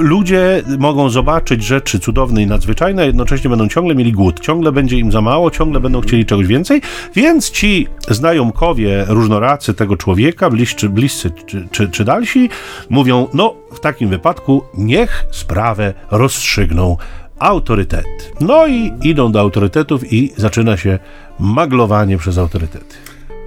ludzie 0.00 0.62
mogą 0.78 1.10
zobaczyć 1.10 1.64
rzeczy 1.64 2.00
cudowne 2.00 2.42
i 2.42 2.46
nadzwyczajne, 2.46 3.02
a 3.02 3.04
jednocześnie 3.04 3.50
będą 3.50 3.68
ciągle 3.68 3.94
mieli 3.94 4.12
głód, 4.12 4.40
ciągle 4.40 4.72
będzie 4.72 4.98
im 4.98 5.12
za 5.12 5.20
mało, 5.20 5.50
ciągle 5.50 5.80
będą 5.80 6.00
chcieli 6.00 6.26
czegoś 6.26 6.46
więcej, 6.46 6.82
więc 7.14 7.50
ci 7.50 7.86
znajomkowie, 8.08 9.04
różnoracy 9.08 9.74
tego 9.74 9.96
człowieka, 9.96 10.50
bliscy, 10.50 10.88
bliscy 10.88 11.30
czy, 11.46 11.68
czy, 11.70 11.88
czy 11.88 12.04
dalsi, 12.04 12.48
mówią, 12.90 13.28
no 13.34 13.54
w 13.72 13.80
takim 13.80 14.08
wypadku 14.08 14.62
niech 14.74 15.26
sprawę 15.30 15.94
rozstrzygną 16.10 16.96
autorytety. 17.38 18.08
No 18.40 18.66
i 18.66 18.92
idą 19.02 19.32
do 19.32 19.40
autorytetów 19.40 20.12
i 20.12 20.32
zaczyna 20.36 20.76
się 20.76 20.98
maglowanie 21.38 22.18
przez 22.18 22.38
autorytety. 22.38 22.96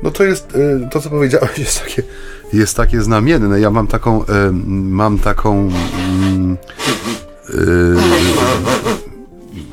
No 0.04 0.12
to 0.12 0.24
jest, 0.24 0.56
y, 0.56 0.88
to 0.92 1.02
co 1.02 1.10
powiedziałeś 1.10 1.58
jest 1.58 1.84
takie 1.84 2.04
jest 2.54 2.78
takie 2.78 3.02
znamienne. 3.02 3.60
Ja 3.60 3.72
mam 3.72 3.88
taką, 3.88 4.26
e, 4.26 4.52
mam 4.72 5.20
taką. 5.20 5.70
E, 7.50 7.54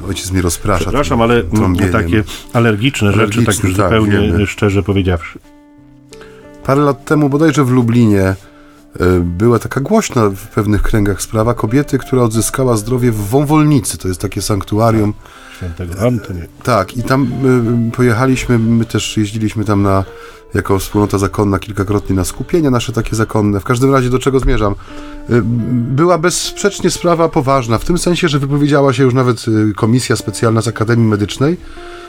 ojciec 0.09 0.33
mnie 0.33 0.43
rozprasza. 0.43 0.81
Przepraszam, 0.81 1.23
ale 1.23 1.45
trąbieniem. 1.45 1.93
takie 1.93 2.25
alergiczne 2.53 3.13
rzeczy, 3.13 3.19
tak 3.19 3.49
Alergiczne, 3.49 3.69
już 3.69 3.79
tak, 3.79 3.87
zupełnie 3.87 4.33
wiemy. 4.33 4.47
szczerze 4.47 4.83
powiedziawszy. 4.83 5.39
Parę 6.65 6.81
lat 6.81 7.05
temu, 7.05 7.29
bodajże 7.29 7.65
w 7.65 7.71
Lublinie, 7.71 8.23
e, 8.23 8.37
była 9.21 9.59
taka 9.59 9.81
głośna 9.81 10.29
w 10.31 10.49
pewnych 10.49 10.83
kręgach 10.83 11.23
sprawa 11.23 11.55
kobiety, 11.55 11.99
która 11.99 12.23
odzyskała 12.23 12.77
zdrowie 12.77 13.11
w 13.11 13.17
Wąwolnicy. 13.29 13.99
To 13.99 14.09
jest 14.09 14.21
takie 14.21 14.43
sanktuarium. 14.43 15.15
Świętego 15.61 16.01
Antoni. 16.01 16.41
Tak, 16.63 16.97
i 16.97 17.03
tam 17.03 17.29
y, 17.89 17.97
pojechaliśmy, 17.97 18.59
my 18.59 18.85
też 18.85 19.17
jeździliśmy 19.17 19.65
tam 19.65 19.83
na, 19.83 20.05
jako 20.55 20.79
wspólnota 20.79 21.19
zakonna 21.19 21.59
kilkakrotnie 21.59 22.17
na 22.17 22.25
skupienia 22.25 22.71
nasze 22.71 22.93
takie 22.93 23.17
zakonne. 23.17 23.61
W 23.61 23.65
każdym 23.65 23.93
razie 23.93 24.11
do 24.11 24.19
czego 24.19 24.41
zmierzam? 24.41 24.73
Y, 24.73 25.43
była 25.73 26.19
bezsprzecznie 26.19 26.91
sprawa 26.91 27.29
poważna, 27.29 27.79
w 27.79 27.85
tym 27.85 27.99
sensie, 27.99 28.29
że 28.29 28.39
wypowiedziała 28.39 28.93
się 28.93 29.03
już 29.03 29.15
nawet 29.15 29.49
y, 29.49 29.75
komisja 29.75 30.17
specjalna 30.17 30.63
z 30.63 30.69
Akademii 30.69 31.07
Medycznej, 31.07 31.57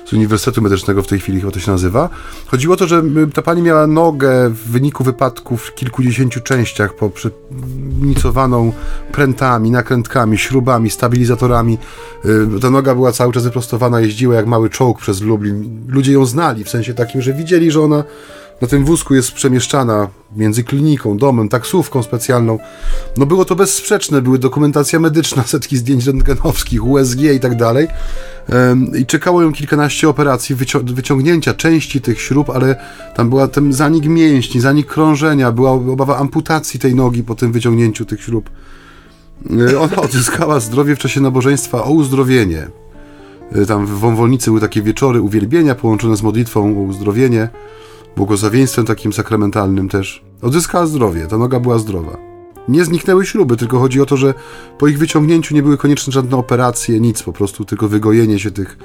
z 0.06 0.14
Uniwersytetu 0.14 0.62
Medycznego 0.62 1.04
w 1.04 1.08
tej 1.08 1.20
chwili 1.20 1.40
chyba 1.40 1.52
to 1.52 1.60
się 1.60 1.72
nazywa. 1.72 2.10
Chodziło 2.48 2.74
o 2.74 2.78
to, 2.78 2.88
że 2.88 2.98
y, 2.98 3.32
ta 3.34 3.42
pani 3.42 3.62
miała 3.62 3.88
nogę 3.88 4.50
w 4.50 4.72
wyniku 4.72 5.04
wypadku 5.04 5.58
w 5.58 5.76
kilkudziesięciu 5.76 6.42
częściach 6.42 6.96
poprzednicowaną 6.96 8.74
prętami, 9.12 9.72
nakrętkami, 9.72 10.38
śrubami, 10.38 10.90
stabilizatorami. 10.90 11.78
Y, 12.26 12.60
Ta 12.62 12.70
noga 12.70 12.96
była 12.96 13.12
cały 13.12 13.34
czas 13.34 13.41
wyprostowana, 13.44 14.00
jeździła 14.00 14.36
jak 14.36 14.46
mały 14.48 14.70
czołg 14.70 15.00
przez 15.00 15.22
Lublin. 15.22 15.86
Ludzie 15.88 16.12
ją 16.12 16.26
znali, 16.26 16.64
w 16.64 16.70
sensie 16.70 16.94
takim, 16.94 17.22
że 17.22 17.34
widzieli, 17.34 17.72
że 17.72 17.82
ona 17.82 18.04
na 18.62 18.68
tym 18.68 18.86
wózku 18.86 19.16
jest 19.16 19.32
przemieszczana 19.32 20.08
między 20.36 20.64
kliniką, 20.64 21.18
domem, 21.18 21.50
taksówką 21.50 22.04
specjalną. 22.04 22.60
No 23.18 23.26
było 23.26 23.46
to 23.46 23.56
bezsprzeczne, 23.56 24.22
były 24.22 24.40
dokumentacja 24.40 25.00
medyczna, 25.00 25.44
setki 25.48 25.78
zdjęć 25.78 26.06
rentgenowskich, 26.06 26.86
USG 26.86 27.20
i 27.20 27.40
tak 27.40 27.56
dalej. 27.58 27.88
I 29.00 29.06
czekało 29.06 29.42
ją 29.42 29.54
kilkanaście 29.54 30.10
operacji 30.10 30.56
wycią- 30.56 30.94
wyciągnięcia 30.94 31.54
części 31.54 32.02
tych 32.02 32.22
śrub, 32.22 32.50
ale 32.50 32.76
tam 33.16 33.30
była 33.30 33.48
ten 33.48 33.74
zanik 33.74 34.06
mięśni, 34.06 34.62
zanik 34.62 34.88
krążenia, 34.88 35.52
była 35.52 35.72
obawa 35.72 36.18
amputacji 36.18 36.80
tej 36.80 36.96
nogi 36.96 37.24
po 37.24 37.36
tym 37.36 37.52
wyciągnięciu 37.52 38.06
tych 38.06 38.22
śrub. 38.22 38.50
E, 39.72 39.80
Ona 39.80 39.96
odzyskała 40.06 40.60
zdrowie 40.60 40.96
w 40.96 41.00
czasie 41.00 41.22
nabożeństwa 41.22 41.84
o 41.84 41.92
uzdrowienie. 41.92 42.68
E, 43.52 43.66
Tam 43.66 43.86
w 43.86 43.90
Wąwolnicy 43.90 44.50
były 44.50 44.62
takie 44.62 44.82
wieczory 44.82 45.22
uwielbienia 45.22 45.76
połączone 45.76 46.18
z 46.18 46.24
modlitwą 46.24 46.78
o 46.78 46.82
uzdrowienie, 46.82 47.50
błogosławieństwem 48.16 48.86
takim 48.86 49.14
sakramentalnym 49.14 49.90
też. 49.90 50.24
Odzyskała 50.42 50.86
zdrowie, 50.86 51.28
ta 51.28 51.38
noga 51.38 51.60
była 51.60 51.80
zdrowa. 51.80 52.18
Nie 52.68 52.86
zniknęły 52.86 53.26
śruby, 53.26 53.58
tylko 53.58 53.80
chodzi 53.80 54.02
o 54.02 54.06
to, 54.06 54.18
że 54.18 54.34
po 54.78 54.88
ich 54.88 54.98
wyciągnięciu 55.00 55.56
nie 55.56 55.64
były 55.64 55.78
konieczne 55.78 56.14
żadne 56.14 56.38
operacje, 56.38 57.00
nic, 57.00 57.24
po 57.24 57.34
prostu 57.34 57.66
tylko 57.66 57.88
wygojenie 57.88 58.40
się 58.40 58.52
tych, 58.52 58.78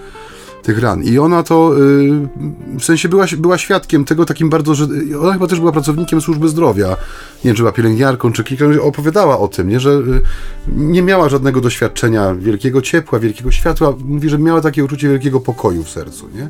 tych 0.66 0.78
ran. 0.78 1.02
I 1.02 1.18
ona 1.18 1.42
to 1.42 1.78
y, 1.78 2.78
w 2.78 2.84
sensie 2.84 3.08
była, 3.08 3.26
była 3.38 3.58
świadkiem 3.58 4.04
tego 4.04 4.24
takim 4.24 4.50
bardzo, 4.50 4.74
że 4.74 4.86
ona 5.20 5.32
chyba 5.32 5.46
też 5.46 5.60
była 5.60 5.72
pracownikiem 5.72 6.20
służby 6.20 6.48
zdrowia. 6.48 6.88
Nie 6.88 6.96
wiem, 7.44 7.54
czy 7.54 7.62
była 7.62 7.72
pielęgniarką, 7.72 8.32
czy 8.32 8.44
kilka 8.44 8.64
opowiadała 8.82 9.38
o 9.38 9.48
tym, 9.48 9.68
nie, 9.68 9.80
że 9.80 9.90
y, 9.90 10.22
nie 10.68 11.02
miała 11.02 11.28
żadnego 11.28 11.60
doświadczenia 11.60 12.34
wielkiego 12.34 12.82
ciepła, 12.82 13.18
wielkiego 13.18 13.50
światła. 13.50 13.94
Mówi, 14.04 14.28
że 14.28 14.38
miała 14.38 14.60
takie 14.60 14.84
uczucie 14.84 15.08
wielkiego 15.08 15.40
pokoju 15.40 15.84
w 15.84 15.90
sercu, 15.90 16.28
nie? 16.34 16.48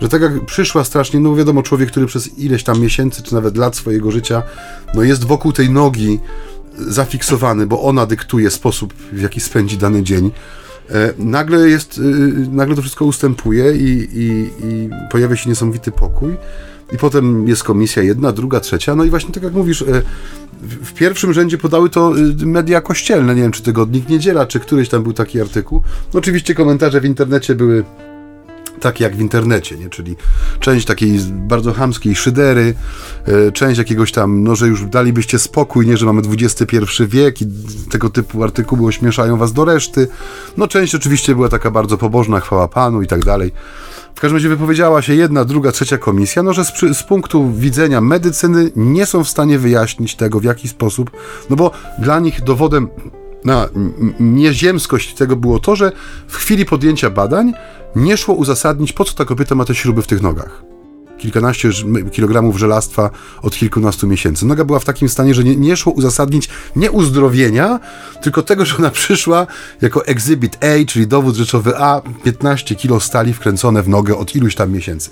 Że 0.00 0.08
tak 0.08 0.22
jak 0.22 0.44
przyszła 0.46 0.84
strasznie, 0.84 1.20
no 1.20 1.36
wiadomo, 1.36 1.62
człowiek, 1.62 1.90
który 1.90 2.06
przez 2.06 2.38
ileś 2.38 2.64
tam 2.64 2.80
miesięcy, 2.80 3.22
czy 3.22 3.34
nawet 3.34 3.56
lat 3.56 3.76
swojego 3.76 4.10
życia, 4.10 4.42
no 4.94 5.02
jest 5.02 5.24
wokół 5.24 5.52
tej 5.52 5.70
nogi 5.70 6.20
zafiksowany, 6.78 7.66
bo 7.66 7.82
ona 7.82 8.06
dyktuje 8.06 8.50
sposób, 8.50 8.94
w 9.12 9.22
jaki 9.22 9.40
spędzi 9.40 9.76
dany 9.76 10.02
dzień. 10.02 10.30
E, 10.90 11.12
nagle 11.18 11.68
jest, 11.68 11.98
y, 11.98 12.02
nagle 12.50 12.76
to 12.76 12.82
wszystko 12.82 13.04
ustępuje 13.04 13.76
i, 13.76 14.08
i, 14.14 14.50
i 14.64 14.90
pojawia 15.10 15.36
się 15.36 15.48
niesamowity 15.50 15.92
pokój. 15.92 16.36
I 16.92 16.96
potem 16.98 17.48
jest 17.48 17.64
komisja 17.64 18.02
jedna, 18.02 18.32
druga, 18.32 18.60
trzecia. 18.60 18.94
No 18.94 19.04
i 19.04 19.10
właśnie 19.10 19.34
tak 19.34 19.42
jak 19.42 19.52
mówisz, 19.52 19.82
e, 19.82 20.02
w- 20.62 20.92
pierwszym 20.94 21.32
rzędzie 21.32 21.58
podały 21.58 21.90
to 21.90 22.12
media 22.46 22.80
kościelne. 22.80 23.34
Nie 23.34 23.42
wiem, 23.42 23.52
czy 23.52 23.62
Tygodnik 23.62 24.08
Niedziela, 24.08 24.46
czy 24.46 24.60
któryś 24.60 24.88
tam 24.88 25.02
był 25.02 25.12
taki 25.12 25.40
artykuł. 25.40 25.82
Oczywiście 26.14 26.54
komentarze 26.54 27.00
w 27.00 27.04
internecie 27.04 27.54
były 27.54 27.84
takie 28.78 29.04
jak 29.04 29.16
w 29.16 29.20
internecie, 29.20 29.76
nie? 29.76 29.88
czyli 29.88 30.16
część 30.60 30.86
takiej 30.86 31.18
bardzo 31.30 31.72
chamskiej 31.72 32.14
szydery, 32.14 32.74
e, 33.26 33.52
część 33.52 33.78
jakiegoś 33.78 34.12
tam, 34.12 34.44
no 34.44 34.56
że 34.56 34.68
już 34.68 34.86
dalibyście 34.86 35.38
spokój, 35.38 35.86
nie, 35.86 35.96
że 35.96 36.06
mamy 36.06 36.22
XXI 36.40 36.76
wiek 37.06 37.42
i 37.42 37.46
tego 37.90 38.10
typu 38.10 38.44
artykuły 38.44 38.88
ośmieszają 38.88 39.36
was 39.36 39.52
do 39.52 39.64
reszty. 39.64 40.08
No 40.56 40.68
część 40.68 40.94
oczywiście 40.94 41.34
była 41.34 41.48
taka 41.48 41.70
bardzo 41.70 41.98
pobożna, 41.98 42.40
chwała 42.40 42.68
Panu 42.68 43.02
i 43.02 43.06
tak 43.06 43.24
dalej. 43.24 43.52
W 44.14 44.20
każdym 44.20 44.36
razie 44.36 44.48
wypowiedziała 44.48 45.02
się 45.02 45.14
jedna, 45.14 45.44
druga, 45.44 45.72
trzecia 45.72 45.98
komisja, 45.98 46.42
no 46.42 46.52
że 46.52 46.64
z, 46.64 46.72
z 46.92 47.02
punktu 47.02 47.52
widzenia 47.52 48.00
medycyny 48.00 48.70
nie 48.76 49.06
są 49.06 49.24
w 49.24 49.28
stanie 49.28 49.58
wyjaśnić 49.58 50.16
tego, 50.16 50.40
w 50.40 50.44
jaki 50.44 50.68
sposób, 50.68 51.10
no 51.50 51.56
bo 51.56 51.70
dla 51.98 52.20
nich 52.20 52.44
dowodem 52.44 52.88
na 53.44 53.68
nieziemskość 54.20 55.14
tego 55.14 55.36
było 55.36 55.58
to, 55.58 55.76
że 55.76 55.92
w 56.28 56.36
chwili 56.36 56.64
podjęcia 56.64 57.10
badań 57.10 57.52
nie 57.96 58.16
szło 58.16 58.34
uzasadnić, 58.34 58.92
po 58.92 59.04
co 59.04 59.14
ta 59.14 59.24
kobieta 59.24 59.54
ma 59.54 59.64
te 59.64 59.74
śruby 59.74 60.02
w 60.02 60.06
tych 60.06 60.22
nogach. 60.22 60.67
Kilkanaście 61.18 61.70
kilogramów 62.12 62.58
żelastwa 62.58 63.10
od 63.42 63.56
kilkunastu 63.56 64.06
miesięcy. 64.06 64.46
Noga 64.46 64.64
była 64.64 64.78
w 64.78 64.84
takim 64.84 65.08
stanie, 65.08 65.34
że 65.34 65.44
nie, 65.44 65.56
nie 65.56 65.76
szło 65.76 65.92
uzasadnić 65.92 66.48
nie 66.76 66.90
uzdrowienia, 66.90 67.80
tylko 68.22 68.42
tego, 68.42 68.64
że 68.64 68.76
ona 68.76 68.90
przyszła 68.90 69.46
jako 69.82 70.06
exhibit 70.06 70.58
A, 70.60 70.86
czyli 70.86 71.06
dowód 71.06 71.36
rzeczowy 71.36 71.78
A, 71.78 72.02
15 72.24 72.74
kilo 72.74 73.00
stali 73.00 73.34
wkręcone 73.34 73.82
w 73.82 73.88
nogę 73.88 74.16
od 74.16 74.36
iluś 74.36 74.54
tam 74.54 74.72
miesięcy. 74.72 75.10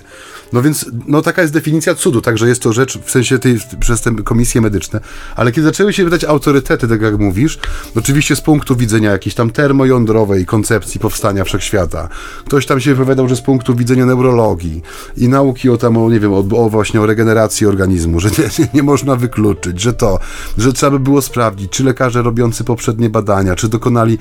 No 0.53 0.61
więc, 0.61 0.85
no 1.07 1.21
taka 1.21 1.41
jest 1.41 1.53
definicja 1.53 1.95
cudu, 1.95 2.21
także 2.21 2.47
jest 2.47 2.61
to 2.61 2.73
rzecz 2.73 2.97
w 2.97 3.11
sensie 3.11 3.39
tej, 3.39 3.59
przez 3.79 4.01
te 4.01 4.11
komisje 4.11 4.61
medyczne. 4.61 4.99
Ale 5.35 5.51
kiedy 5.51 5.67
zaczęły 5.67 5.93
się 5.93 6.03
wydać 6.03 6.23
autorytety, 6.23 6.87
tak 6.87 7.01
jak 7.01 7.19
mówisz, 7.19 7.59
oczywiście 7.95 8.35
z 8.35 8.41
punktu 8.41 8.75
widzenia 8.75 9.11
jakiejś 9.11 9.35
tam 9.35 9.49
termojądrowej 9.49 10.45
koncepcji 10.45 10.99
powstania 10.99 11.43
wszechświata, 11.43 12.09
ktoś 12.45 12.65
tam 12.65 12.79
się 12.79 12.95
wypowiadał, 12.95 13.29
że 13.29 13.35
z 13.35 13.41
punktu 13.41 13.75
widzenia 13.75 14.05
neurologii 14.05 14.81
i 15.17 15.29
nauki 15.29 15.69
o 15.69 15.77
tam, 15.77 15.96
o, 15.97 16.09
nie 16.09 16.19
wiem, 16.19 16.33
o, 16.33 16.37
o 16.37 16.69
właśnie 16.69 17.01
o 17.01 17.05
regeneracji 17.05 17.67
organizmu, 17.67 18.19
że 18.19 18.29
nie, 18.29 18.67
nie 18.73 18.83
można 18.83 19.15
wykluczyć, 19.15 19.81
że 19.81 19.93
to, 19.93 20.19
że 20.57 20.73
trzeba 20.73 20.91
by 20.91 20.99
było 20.99 21.21
sprawdzić, 21.21 21.71
czy 21.71 21.83
lekarze 21.83 22.21
robiący 22.21 22.63
poprzednie 22.63 23.09
badania, 23.09 23.55
czy 23.55 23.69
dokonali 23.69 24.17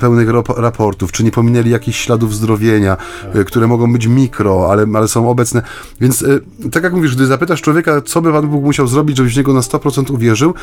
pełnych 0.00 0.28
raportów, 0.56 1.12
czy 1.12 1.24
nie 1.24 1.30
pominęli 1.30 1.70
jakichś 1.70 2.04
śladów 2.04 2.34
zdrowienia, 2.34 2.96
y, 3.34 3.44
które 3.44 3.66
mogą 3.66 3.92
być 3.92 4.06
mikro, 4.06 4.68
ale, 4.70 4.86
ale 4.94 5.08
są 5.08 5.30
obecne. 5.30 5.62
Więc 6.00 6.22
y, 6.22 6.42
tak 6.72 6.84
jak 6.84 6.92
mówisz, 6.92 7.16
gdy 7.16 7.26
zapytasz 7.26 7.62
człowieka, 7.62 8.00
co 8.00 8.22
by 8.22 8.32
Pan 8.32 8.48
Bóg 8.48 8.64
musiał 8.64 8.86
zrobić, 8.86 9.16
żebyś 9.16 9.34
w 9.34 9.36
niego 9.36 9.52
na 9.52 9.60
100% 9.60 10.12
uwierzył, 10.12 10.54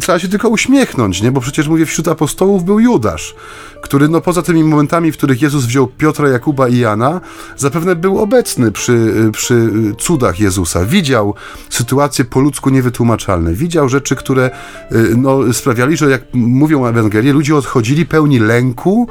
trzeba 0.00 0.18
się 0.18 0.28
tylko 0.28 0.48
uśmiechnąć, 0.48 1.22
nie? 1.22 1.32
Bo 1.32 1.40
przecież 1.40 1.68
mówię, 1.68 1.86
wśród 1.86 2.08
apostołów 2.08 2.64
był 2.64 2.80
Judasz, 2.80 3.34
który 3.82 4.08
no 4.08 4.20
poza 4.20 4.42
tymi 4.42 4.64
momentami, 4.64 5.12
w 5.12 5.16
których 5.16 5.42
Jezus 5.42 5.64
wziął 5.64 5.86
Piotra, 5.86 6.28
Jakuba 6.28 6.68
i 6.68 6.78
Jana, 6.78 7.20
zapewne 7.56 7.96
był 7.96 8.18
obecny 8.18 8.72
przy, 8.72 8.92
y, 8.92 9.32
przy 9.32 9.70
cudach 10.00 10.40
Jezusa. 10.40 10.84
Widział 10.84 11.34
sytuacje 11.70 12.24
po 12.24 12.40
ludzku 12.40 12.70
niewytłumaczalne. 12.70 13.54
Widział 13.54 13.88
rzeczy, 13.88 14.16
które 14.16 14.50
y, 14.92 15.16
no, 15.16 15.52
sprawiali, 15.52 15.96
że 15.96 16.10
jak 16.10 16.22
mówią 16.34 16.86
Ewangelie, 16.86 17.32
ludzie 17.32 17.56
odchodzili 17.56 18.06
pełni 18.06 18.38
lęku, 18.38 19.08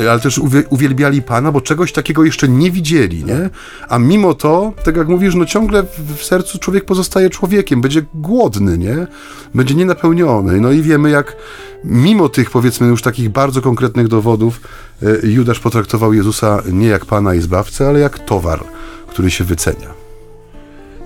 y, 0.00 0.10
ale 0.10 0.20
też 0.20 0.38
uwie- 0.38 0.64
uwielbiali 0.70 1.22
Pana, 1.22 1.52
bo 1.52 1.60
czegoś 1.60 1.92
takiego 1.92 2.24
jeszcze 2.24 2.48
nie 2.48 2.70
widzieli, 2.70 3.24
nie? 3.24 3.50
A 3.88 3.98
mimo 3.98 4.34
to, 4.34 4.72
tak 4.84 4.96
jak 4.96 5.08
mówisz, 5.08 5.34
no 5.34 5.46
ciągle 5.46 5.82
w, 5.82 6.16
w 6.16 6.24
sercu 6.24 6.58
człowiek 6.58 6.84
pozostaje 6.84 7.30
człowiekiem, 7.30 7.80
będzie 7.80 8.02
głodny, 8.14 8.78
nie? 8.78 9.06
Będzie 9.54 9.74
nienapełniony. 9.74 10.60
No 10.60 10.72
i 10.72 10.82
wiemy, 10.82 11.10
jak 11.10 11.36
mimo 11.84 12.28
tych, 12.28 12.50
powiedzmy, 12.50 12.86
już 12.86 13.02
takich 13.02 13.28
bardzo 13.30 13.62
konkretnych 13.62 14.08
dowodów, 14.08 14.60
y, 15.02 15.20
Judasz 15.24 15.60
potraktował 15.60 16.12
Jezusa 16.12 16.62
nie 16.72 16.86
jak 16.86 17.04
Pana 17.04 17.34
i 17.34 17.40
Zbawcę, 17.40 17.88
ale 17.88 18.00
jak 18.00 18.18
towar, 18.18 18.64
który 19.08 19.30
się 19.30 19.44
wycenia. 19.44 20.03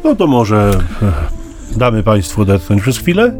No 0.04 0.16
to 0.16 0.26
może 0.26 0.70
e, 1.02 1.78
damy 1.78 2.02
Państwu 2.02 2.42
odetchnąć 2.42 2.82
przez 2.82 2.98
chwilę. 2.98 3.32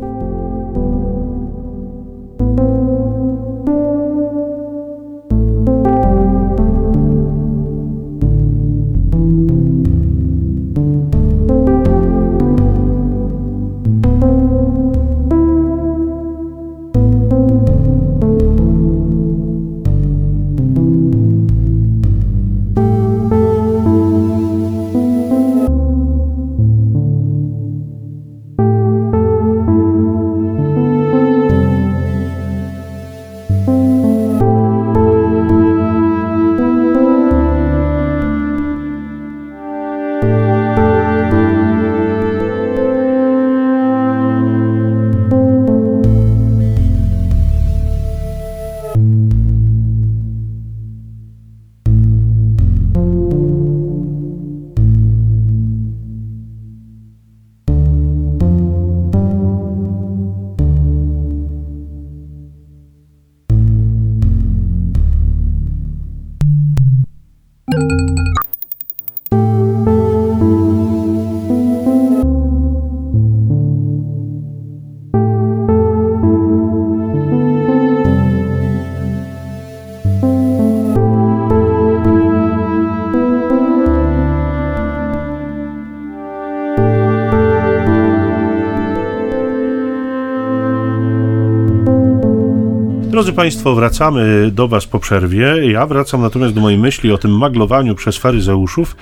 Drodzy 93.29 93.37
Państwo, 93.37 93.75
wracamy 93.75 94.51
do 94.53 94.69
Was 94.69 94.87
po 94.87 94.99
przerwie. 94.99 95.73
Ja 95.73 95.87
wracam 95.87 96.21
natomiast 96.21 96.55
do 96.55 96.61
mojej 96.61 96.79
myśli 96.79 97.13
o 97.13 97.19
tym 97.19 97.39
maglowaniu 97.39 97.95
przez 97.95 98.17
faryzeuszów, 98.17 98.97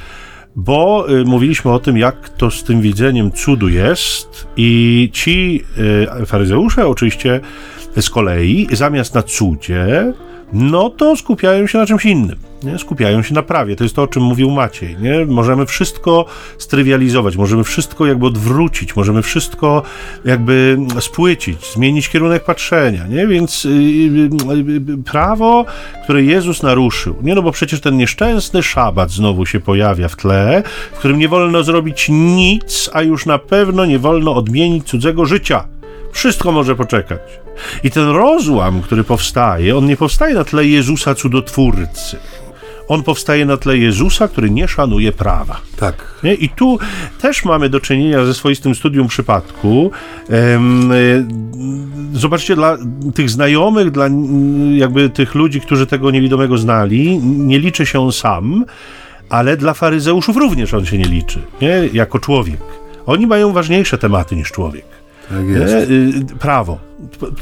bo 0.56 1.06
y, 1.10 1.24
mówiliśmy 1.24 1.72
o 1.72 1.78
tym, 1.78 1.98
jak 1.98 2.28
to 2.28 2.50
z 2.50 2.64
tym 2.64 2.80
widzeniem 2.80 3.32
cudu 3.32 3.68
jest 3.68 4.46
i 4.56 5.10
ci 5.12 5.64
y, 6.22 6.26
faryzeusze 6.26 6.88
oczywiście 6.88 7.40
z 7.96 8.10
kolei 8.10 8.68
zamiast 8.72 9.14
na 9.14 9.22
cudzie, 9.22 10.12
no 10.52 10.90
to 10.90 11.16
skupiają 11.16 11.66
się 11.66 11.78
na 11.78 11.86
czymś 11.86 12.04
innym. 12.04 12.36
Nie? 12.62 12.78
Skupiają 12.78 13.22
się 13.22 13.34
na 13.34 13.42
prawie. 13.42 13.76
To 13.76 13.84
jest 13.84 13.96
to, 13.96 14.02
o 14.02 14.06
czym 14.06 14.22
mówił 14.22 14.50
Maciej. 14.50 14.96
Nie? 15.00 15.26
Możemy 15.26 15.66
wszystko 15.66 16.24
strywializować, 16.58 17.36
możemy 17.36 17.64
wszystko 17.64 18.06
jakby 18.06 18.26
odwrócić, 18.26 18.96
możemy 18.96 19.22
wszystko 19.22 19.82
jakby 20.24 20.78
spłycić, 21.00 21.72
zmienić 21.72 22.08
kierunek 22.08 22.44
patrzenia. 22.44 23.06
Nie? 23.06 23.26
Więc 23.26 23.64
yy, 23.64 23.82
yy, 23.82 24.98
prawo, 25.04 25.64
które 26.04 26.22
Jezus 26.22 26.62
naruszył, 26.62 27.16
nie? 27.22 27.34
no 27.34 27.42
bo 27.42 27.52
przecież 27.52 27.80
ten 27.80 27.96
nieszczęsny 27.96 28.62
szabat 28.62 29.10
znowu 29.10 29.46
się 29.46 29.60
pojawia 29.60 30.08
w 30.08 30.16
tle, 30.16 30.62
w 30.92 30.98
którym 30.98 31.18
nie 31.18 31.28
wolno 31.28 31.62
zrobić 31.62 32.06
nic, 32.08 32.90
a 32.92 33.02
już 33.02 33.26
na 33.26 33.38
pewno 33.38 33.86
nie 33.86 33.98
wolno 33.98 34.34
odmienić 34.34 34.84
cudzego 34.84 35.24
życia. 35.24 35.64
Wszystko 36.16 36.52
może 36.52 36.76
poczekać. 36.76 37.20
I 37.84 37.90
ten 37.90 38.08
rozłam, 38.08 38.82
który 38.82 39.04
powstaje, 39.04 39.76
on 39.76 39.86
nie 39.86 39.96
powstaje 39.96 40.34
na 40.34 40.44
tle 40.44 40.66
Jezusa 40.66 41.14
cudotwórcy. 41.14 42.16
On 42.88 43.02
powstaje 43.02 43.46
na 43.46 43.56
tle 43.56 43.78
Jezusa, 43.78 44.28
który 44.28 44.50
nie 44.50 44.68
szanuje 44.68 45.12
prawa. 45.12 45.60
Tak. 45.76 46.20
Nie? 46.22 46.34
I 46.34 46.48
tu 46.48 46.78
też 47.20 47.44
mamy 47.44 47.68
do 47.68 47.80
czynienia 47.80 48.24
ze 48.24 48.34
swoistym 48.34 48.74
studium 48.74 49.08
przypadku. 49.08 49.90
Ehm, 50.30 50.92
zobaczcie, 52.12 52.56
dla 52.56 52.78
tych 53.14 53.30
znajomych, 53.30 53.90
dla 53.90 54.08
jakby 54.76 55.10
tych 55.10 55.34
ludzi, 55.34 55.60
którzy 55.60 55.86
tego 55.86 56.10
niewidomego 56.10 56.58
znali, 56.58 57.18
nie 57.22 57.58
liczy 57.58 57.86
się 57.86 58.00
on 58.00 58.12
sam, 58.12 58.64
ale 59.28 59.56
dla 59.56 59.74
faryzeuszów 59.74 60.36
również 60.36 60.74
on 60.74 60.86
się 60.86 60.98
nie 60.98 61.04
liczy, 61.04 61.42
nie? 61.60 61.88
jako 61.92 62.18
człowiek. 62.18 62.60
Oni 63.06 63.26
mają 63.26 63.52
ważniejsze 63.52 63.98
tematy 63.98 64.36
niż 64.36 64.52
człowiek. 64.52 65.05
Tak 65.28 65.48
jest. 65.48 65.90
Y, 65.90 66.36
prawo. 66.38 66.78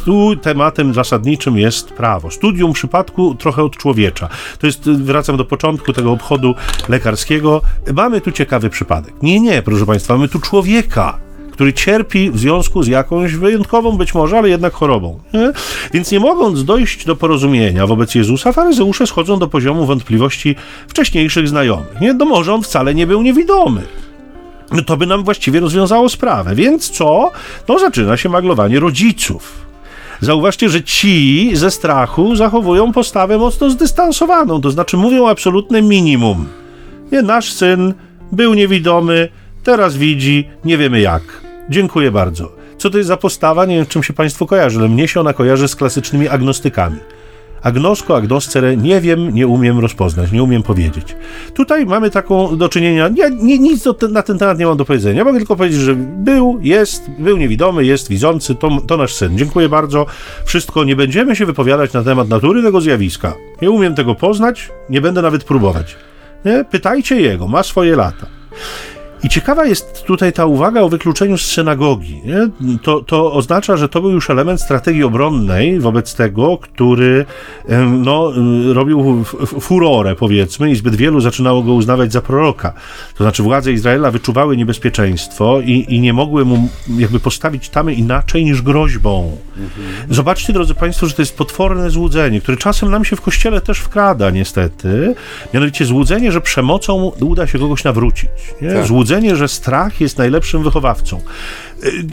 Tu 0.05 0.37
tematem 0.37 0.95
zasadniczym 0.95 1.59
jest 1.59 1.91
prawo. 1.91 2.31
Studium 2.31 2.73
przypadku 2.73 3.35
trochę 3.35 3.63
od 3.63 3.77
człowiecza. 3.77 4.29
To 4.59 4.67
jest, 4.67 4.91
wracam 4.91 5.37
do 5.37 5.45
początku 5.45 5.93
tego 5.93 6.13
obchodu 6.13 6.55
lekarskiego. 6.89 7.63
Mamy 7.95 8.21
tu 8.21 8.33
ciekawy 8.33 8.71
przypadek. 8.71 9.15
Nie, 9.23 9.41
nie, 9.41 9.63
proszę 9.63 9.87
Państwa, 9.87 10.15
mamy 10.15 10.29
tu 10.29 10.41
człowieka 10.41 11.19
który 11.55 11.73
cierpi 11.73 12.31
w 12.31 12.39
związku 12.39 12.83
z 12.83 12.87
jakąś 12.87 13.35
wyjątkową 13.35 13.97
być 13.97 14.15
może, 14.15 14.39
ale 14.39 14.49
jednak 14.49 14.73
chorobą. 14.73 15.21
Nie? 15.33 15.53
Więc 15.93 16.13
nie 16.13 16.21
mogąc 16.21 16.65
dojść 16.65 17.05
do 17.07 17.17
porozumienia 17.17 17.87
wobec 17.87 18.15
Jezusa, 18.15 18.53
faryzeusze 18.53 19.07
schodzą 19.07 19.39
do 19.39 19.49
poziomu 19.49 19.87
wątpliwości 19.87 20.57
wcześniejszych 20.89 21.49
znajomych. 21.49 22.01
Nie? 22.01 22.15
No 22.15 22.25
może 22.25 22.55
on 22.55 22.63
wcale 22.63 22.95
nie 22.95 23.07
był 23.07 23.23
niewidomy 23.23 23.83
no 24.73 24.83
to 24.83 24.97
by 24.97 25.07
nam 25.07 25.25
właściwie 25.25 25.61
rozwiązało 25.61 26.09
sprawę. 26.09 26.55
Więc 26.55 26.91
co? 26.91 27.33
No 27.69 27.79
zaczyna 27.79 28.17
się 28.17 28.29
maglowanie 28.29 28.81
rodziców. 28.81 29.65
Zauważcie, 30.21 30.69
że 30.69 30.83
ci 30.83 31.51
ze 31.55 31.71
strachu 31.71 32.37
zachowują 32.37 32.93
postawę 32.93 33.39
mocno 33.39 33.71
zdystansowaną, 33.71 34.61
to 34.61 34.71
znaczy 34.71 34.97
mówią 34.97 35.29
absolutne 35.29 35.83
minimum. 35.83 36.49
Nie, 37.13 37.23
nasz 37.23 37.53
syn 37.53 37.95
był 38.33 38.55
niewidomy, 38.55 39.29
teraz 39.63 39.97
widzi, 39.97 40.49
nie 40.65 40.79
wiemy 40.79 41.01
jak. 41.01 41.23
Dziękuję 41.71 42.11
bardzo. 42.11 42.53
Co 42.79 42.91
to 42.91 42.99
jest 42.99 43.09
za 43.09 43.17
postawa? 43.17 43.67
Nie 43.67 43.77
wiem, 43.77 43.87
czym 43.87 44.03
się 44.03 44.13
Państwu 44.13 44.47
kojarzy, 44.47 44.79
ale 44.79 44.89
mnie 44.89 45.09
się 45.09 45.21
ona 45.21 45.33
kojarzy 45.33 45.69
z 45.69 45.77
klasycznymi 45.77 46.29
agnostykami. 46.29 46.99
Agnosko, 47.65 48.17
agnoscere, 48.17 48.77
nie 48.77 49.01
wiem, 49.01 49.35
nie 49.35 49.47
umiem 49.47 49.79
rozpoznać, 49.79 50.33
nie 50.33 50.43
umiem 50.43 50.63
powiedzieć. 50.63 51.17
Tutaj 51.55 51.87
mamy 51.87 52.11
taką 52.11 52.57
do 52.57 52.69
czynienia, 52.69 53.11
ja 53.17 53.29
nie, 53.29 53.59
nic 53.59 53.83
do, 53.83 53.97
na 54.09 54.23
ten 54.23 54.39
temat 54.39 54.59
nie 54.59 54.67
mam 54.67 54.77
do 54.77 54.85
powiedzenia. 54.85 55.25
Mogę 55.25 55.39
tylko 55.39 55.57
powiedzieć, 55.57 55.81
że 55.81 55.95
był, 55.97 56.59
jest, 56.63 57.11
był 57.19 57.37
niewidomy, 57.37 57.85
jest 57.85 58.09
widzący, 58.09 58.55
to, 58.55 58.81
to 58.87 58.97
nasz 58.97 59.15
syn. 59.15 59.39
Dziękuję 59.39 59.69
bardzo. 59.69 60.07
Wszystko, 60.45 60.85
nie 60.85 60.97
będziemy 60.97 61.37
się 61.37 61.47
wypowiadać 61.47 61.93
na 61.93 62.03
temat 62.03 62.29
natury 62.29 62.63
tego 62.63 62.81
zjawiska. 62.81 63.35
Nie 63.63 63.71
umiem 63.71 63.95
tego 63.95 64.15
poznać, 64.15 64.71
nie 64.91 65.01
będę 65.01 65.23
nawet 65.23 65.45
próbować. 65.45 65.97
Nie? 66.45 66.65
Pytajcie 66.71 67.21
jego, 67.21 67.49
ma 67.49 67.63
swoje 67.63 67.97
lata. 67.97 68.27
I 69.25 69.29
ciekawa 69.29 69.65
jest 69.65 70.03
tutaj 70.03 70.33
ta 70.33 70.47
uwaga 70.47 70.81
o 70.81 70.89
wykluczeniu 70.89 71.39
z 71.39 71.45
synagogi. 71.47 72.21
Nie? 72.25 72.49
To, 72.83 73.01
to 73.01 73.33
oznacza, 73.33 73.77
że 73.77 73.89
to 73.89 74.01
był 74.01 74.11
już 74.11 74.31
element 74.31 74.61
strategii 74.61 75.05
obronnej 75.05 75.81
wobec 75.81 76.15
tego, 76.15 76.59
który 76.59 77.27
no, 77.89 78.33
robił 78.73 79.25
furorę, 79.61 80.15
powiedzmy, 80.15 80.71
i 80.71 80.77
zbyt 80.77 80.97
wielu 80.97 81.21
zaczynało 81.21 81.63
go 81.63 81.73
uznawać 81.73 82.13
za 82.13 82.23
proroka. 82.23 82.73
To 83.19 83.25
znaczy 83.25 83.43
władze 83.43 83.73
Izraela 83.73 84.11
wyczuwały 84.11 84.57
niebezpieczeństwo 84.57 85.61
i, 85.61 85.87
i 85.89 86.01
nie 86.01 86.13
mogły 86.13 86.45
mu 86.45 86.69
jakby 86.99 87.21
postawić 87.21 87.69
tamy 87.69 87.95
inaczej 87.95 88.45
niż 88.45 88.63
groźbą. 88.63 89.37
Mhm. 89.57 90.15
Zobaczcie, 90.15 90.53
drodzy 90.53 90.75
Państwo, 90.75 91.07
że 91.07 91.15
to 91.15 91.23
jest 91.23 91.37
potworne 91.37 91.91
złudzenie, 91.91 92.41
które 92.41 92.57
czasem 92.57 92.91
nam 92.91 93.05
się 93.05 93.17
w 93.17 93.21
kościele 93.21 93.61
też 93.61 93.79
wkrada, 93.79 94.31
niestety. 94.31 95.15
Mianowicie 95.55 95.85
złudzenie, 95.85 96.33
że 96.33 96.41
przemocą 96.41 97.13
uda 97.21 97.47
się 97.47 97.59
kogoś 97.59 97.85
nawrócić. 97.85 98.31
Nie? 98.63 98.73
Tak. 98.73 98.87
Złudzenie 99.15 99.37
że 99.37 99.49
strach 99.49 100.01
jest 100.01 100.19
najlepszym 100.19 100.63
wychowawcą. 100.63 101.21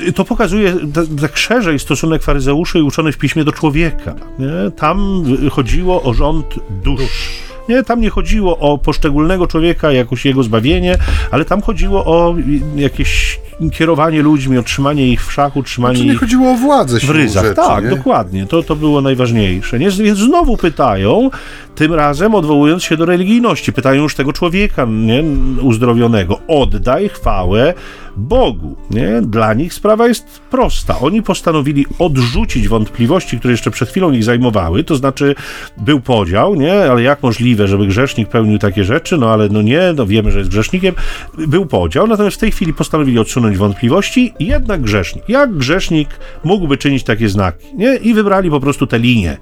Y, 0.08 0.14
to 0.14 0.26
pokazuje 0.26 0.76
tak 1.22 1.38
szerzej 1.38 1.80
stosunek 1.80 2.24
faryzeuszy 2.24 2.80
i 2.80 2.82
uczonych 2.82 3.16
w 3.16 3.18
piśmie 3.18 3.44
do 3.44 3.52
człowieka. 3.52 4.16
Nie? 4.40 4.72
Tam 4.72 5.24
chodziło 5.52 6.04
o 6.04 6.14
rząd 6.14 6.46
dusz. 6.84 7.30
Nie, 7.70 7.84
tam 7.84 8.02
nie 8.02 8.10
chodziło 8.10 8.60
o 8.60 8.78
poszczególnego 8.78 9.48
człowieka, 9.48 9.92
jakoś 9.92 10.26
jego 10.26 10.44
zbawienie, 10.44 10.98
ale 11.32 11.46
tam 11.46 11.62
chodziło 11.62 12.06
o 12.06 12.36
jakieś 12.76 13.40
kierowanie 13.72 14.22
ludźmi, 14.22 14.58
otrzymanie 14.58 15.08
ich 15.08 15.26
w 15.26 15.32
szachu, 15.32 15.64
trzymanie 15.64 15.96
znaczy 15.96 16.12
nie 16.12 16.18
chodziło 16.18 16.52
o 16.52 16.56
władzę 16.56 17.00
w 17.00 17.10
ryzach. 17.10 17.44
Rzeczy, 17.44 17.56
tak, 17.56 17.84
nie? 17.84 17.90
dokładnie. 17.90 18.46
To, 18.46 18.64
to 18.64 18.76
było 18.76 19.02
najważniejsze. 19.02 19.80
Nie? 19.80 19.90
Więc 19.90 20.20
znowu 20.20 20.58
pytają, 20.58 21.30
tym 21.76 21.94
razem 21.94 22.36
odwołując 22.36 22.84
się 22.84 22.98
do 22.98 23.06
religijności, 23.06 23.74
pytają 23.74 24.04
już 24.04 24.16
tego 24.16 24.34
człowieka 24.34 24.88
nie? 24.90 25.24
uzdrowionego, 25.62 26.40
oddaj 26.48 27.10
chwałę 27.10 27.74
Bogu. 28.18 28.76
Nie? 28.90 29.22
Dla 29.22 29.54
nich 29.54 29.74
sprawa 29.74 30.08
jest 30.08 30.40
prosta. 30.50 31.00
Oni 31.00 31.24
postanowili 31.24 31.86
odrzucić 32.00 32.68
wątpliwości, 32.68 33.40
które 33.40 33.52
jeszcze 33.52 33.72
przed 33.72 33.90
chwilą 33.90 34.12
ich 34.12 34.24
zajmowały, 34.24 34.84
to 34.84 34.96
znaczy 34.96 35.36
był 35.78 36.00
podział, 36.00 36.56
nie? 36.56 36.92
ale 36.92 37.02
jak 37.02 37.24
możliwe, 37.24 37.68
żeby 37.68 37.88
grzesznik 37.88 38.30
pełnił 38.30 38.60
takie 38.60 38.84
rzeczy, 38.84 39.18
no 39.18 39.30
ale 39.30 39.50
no 39.50 39.62
nie, 39.62 39.94
no 39.96 40.06
wiemy, 40.06 40.32
że 40.32 40.40
jest 40.40 40.52
grzesznikiem. 40.52 40.96
Był 41.38 41.66
podział, 41.66 42.08
natomiast 42.08 42.38
w 42.38 42.40
tej 42.40 42.52
chwili 42.52 42.74
postanowili 42.74 43.20
odsunąć 43.20 43.51
wątpliwości 43.58 44.34
jednak 44.40 44.82
grzesznik. 44.82 45.30
Jak 45.30 45.58
grzesznik 45.58 46.10
mógłby 46.44 46.78
czynić 46.78 47.04
takie 47.04 47.30
znaki? 47.30 47.66
Nie? 47.76 47.96
I 47.96 48.14
wybrali 48.14 48.50
po 48.50 48.60
prostu 48.60 48.88
te 48.88 49.00
linie. 49.00 49.38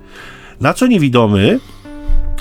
Na 0.62 0.74
co 0.74 0.88
niewidomy 0.88 1.60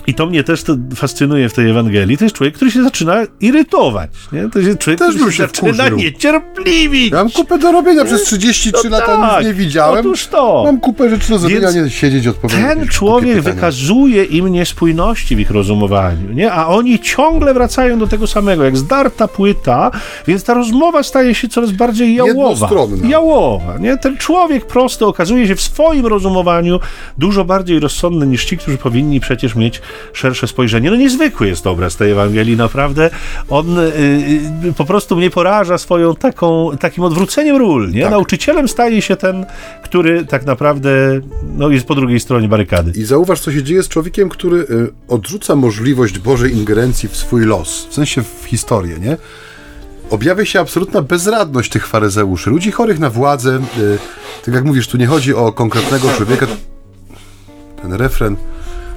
i 0.08 0.14
to 0.14 0.26
mnie 0.26 0.44
też 0.44 0.62
to 0.62 0.76
fascynuje 0.94 1.48
w 1.48 1.54
tej 1.54 1.70
Ewangelii. 1.70 2.18
To 2.18 2.24
jest 2.24 2.36
człowiek, 2.36 2.54
który 2.54 2.70
się 2.70 2.82
zaczyna 2.82 3.16
irytować. 3.40 4.10
Nie? 4.32 4.48
To 4.48 4.58
jest 4.58 4.78
człowiek, 4.78 4.98
też 4.98 5.14
który 5.14 5.32
się 5.32 5.42
zaczyna 5.42 5.72
wkurzył. 5.72 5.96
niecierpliwić. 5.96 7.12
Ja 7.12 7.16
mam 7.16 7.30
kupę 7.30 7.58
do 7.58 7.72
robienia. 7.72 8.04
Przez 8.04 8.22
33 8.22 8.90
no 8.90 8.98
lata 8.98 9.16
tak. 9.16 9.38
nic 9.38 9.46
nie 9.48 9.54
widziałem. 9.54 10.00
Otóż 10.00 10.26
to. 10.26 10.62
Mam 10.66 10.80
kupę 10.80 11.10
rzeczy 11.10 11.28
do 11.28 11.38
zrobienia, 11.38 11.70
nie 11.70 11.90
siedzieć 11.90 12.26
odpowiedzieć. 12.26 12.64
Ten 12.64 12.88
człowiek 12.88 13.40
wykazuje 13.40 14.24
im 14.24 14.48
niespójności 14.48 15.36
w 15.36 15.40
ich 15.40 15.50
rozumowaniu, 15.50 16.32
nie? 16.32 16.52
a 16.52 16.66
oni 16.66 17.00
ciągle 17.00 17.54
wracają 17.54 17.98
do 17.98 18.06
tego 18.06 18.26
samego, 18.26 18.64
jak 18.64 18.76
zdarta 18.76 19.28
płyta, 19.28 19.90
więc 20.26 20.44
ta 20.44 20.54
rozmowa 20.54 21.02
staje 21.02 21.34
się 21.34 21.48
coraz 21.48 21.70
bardziej 21.70 22.14
jałowa. 22.14 22.70
Jałowa. 23.04 23.78
Nie? 23.78 23.96
Ten 23.96 24.16
człowiek 24.16 24.66
prosty 24.66 25.06
okazuje 25.06 25.46
się 25.46 25.56
w 25.56 25.60
swoim 25.60 26.06
rozumowaniu 26.06 26.80
dużo 27.18 27.44
bardziej 27.44 27.80
rozsądny 27.80 28.26
niż 28.26 28.44
ci, 28.44 28.58
którzy 28.58 28.78
powinni 28.78 29.20
przecież 29.20 29.54
mieć 29.54 29.80
szersze 30.12 30.48
spojrzenie. 30.48 30.90
No 30.90 30.96
niezwykły 30.96 31.46
jest 31.46 31.66
obraz 31.66 31.96
tej 31.96 32.12
Ewangelii, 32.12 32.56
naprawdę. 32.56 33.10
On 33.48 33.78
y, 33.78 33.82
y, 34.64 34.72
po 34.76 34.84
prostu 34.84 35.16
mnie 35.16 35.30
poraża 35.30 35.78
swoją 35.78 36.14
taką, 36.14 36.70
takim 36.80 37.04
odwróceniem 37.04 37.56
ról, 37.56 37.90
nie? 37.90 38.02
Tak. 38.02 38.10
Nauczycielem 38.10 38.68
staje 38.68 39.02
się 39.02 39.16
ten, 39.16 39.46
który 39.82 40.24
tak 40.24 40.46
naprawdę 40.46 40.90
no, 41.56 41.70
jest 41.70 41.86
po 41.86 41.94
drugiej 41.94 42.20
stronie 42.20 42.48
barykady. 42.48 43.00
I 43.00 43.04
zauważ, 43.04 43.40
co 43.40 43.52
się 43.52 43.62
dzieje 43.62 43.82
z 43.82 43.88
człowiekiem, 43.88 44.28
który 44.28 44.56
y, 44.58 44.92
odrzuca 45.08 45.56
możliwość 45.56 46.18
Bożej 46.18 46.52
ingerencji 46.56 47.08
w 47.08 47.16
swój 47.16 47.44
los, 47.44 47.86
w 47.90 47.94
sensie 47.94 48.22
w 48.22 48.44
historię, 48.46 48.98
nie? 48.98 49.16
objawia 50.10 50.44
się 50.44 50.60
absolutna 50.60 51.02
bezradność 51.02 51.70
tych 51.70 51.86
faryzeuszy, 51.86 52.50
ludzi 52.50 52.70
chorych 52.70 52.98
na 52.98 53.10
władzę. 53.10 53.60
tak 54.44 54.54
jak 54.54 54.64
mówisz, 54.64 54.88
tu 54.88 54.96
nie 54.96 55.06
chodzi 55.06 55.34
o 55.34 55.52
konkretnego 55.52 56.08
człowieka. 56.16 56.46
Ten 57.82 57.92
refren 57.92 58.36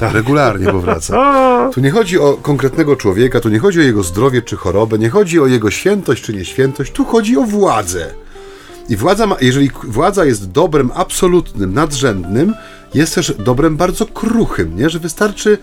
tak. 0.01 0.13
regularnie 0.13 0.71
powraca. 0.71 1.69
Tu 1.73 1.81
nie 1.81 1.91
chodzi 1.91 2.19
o 2.19 2.33
konkretnego 2.33 2.95
człowieka, 2.95 3.39
tu 3.39 3.49
nie 3.49 3.59
chodzi 3.59 3.79
o 3.79 3.83
jego 3.83 4.03
zdrowie 4.03 4.41
czy 4.41 4.55
chorobę, 4.55 4.99
nie 4.99 5.09
chodzi 5.09 5.39
o 5.39 5.47
jego 5.47 5.71
świętość 5.71 6.23
czy 6.23 6.33
nieświętość, 6.33 6.91
tu 6.91 7.05
chodzi 7.05 7.37
o 7.37 7.43
władzę. 7.43 8.13
I 8.89 8.95
władza 8.95 9.27
ma, 9.27 9.35
jeżeli 9.41 9.71
władza 9.83 10.25
jest 10.25 10.51
dobrem 10.51 10.91
absolutnym, 10.93 11.73
nadrzędnym 11.73 12.53
jest 12.93 13.15
też 13.15 13.33
dobrem 13.39 13.77
bardzo 13.77 14.05
kruchym, 14.05 14.77
nie? 14.77 14.89
że 14.89 14.99
wystarczy 14.99 15.57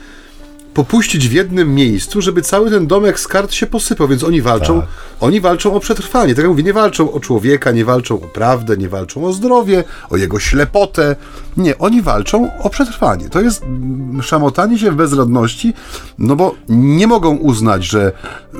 popuścić 0.74 1.28
w 1.28 1.32
jednym 1.32 1.74
miejscu, 1.74 2.22
żeby 2.22 2.42
cały 2.42 2.70
ten 2.70 2.86
domek 2.86 3.20
z 3.20 3.28
kart 3.28 3.52
się 3.52 3.66
posypał, 3.66 4.08
więc 4.08 4.24
oni 4.24 4.42
walczą, 4.42 4.80
Tak. 4.80 4.90
oni 5.20 5.40
walczą 5.40 5.74
o 5.74 5.80
przetrwanie. 5.80 6.34
Tak 6.34 6.42
jak 6.42 6.48
mówię, 6.48 6.62
nie 6.62 6.72
walczą 6.72 7.12
o 7.12 7.20
człowieka, 7.20 7.70
nie 7.70 7.84
walczą 7.84 8.14
o 8.14 8.28
prawdę, 8.28 8.76
nie 8.76 8.88
walczą 8.88 9.26
o 9.26 9.32
zdrowie, 9.32 9.84
o 10.10 10.16
jego 10.16 10.40
ślepotę. 10.40 11.16
Nie, 11.56 11.78
oni 11.78 12.02
walczą 12.02 12.50
o 12.62 12.70
przetrwanie. 12.70 13.28
To 13.28 13.40
jest 13.40 13.62
mm, 13.62 14.22
szamotanie 14.22 14.78
się 14.78 14.90
w 14.90 14.94
bezradności, 14.94 15.74
no 16.18 16.36
bo 16.36 16.54
nie 16.68 17.06
mogą 17.06 17.36
uznać, 17.36 17.84
że 17.84 18.12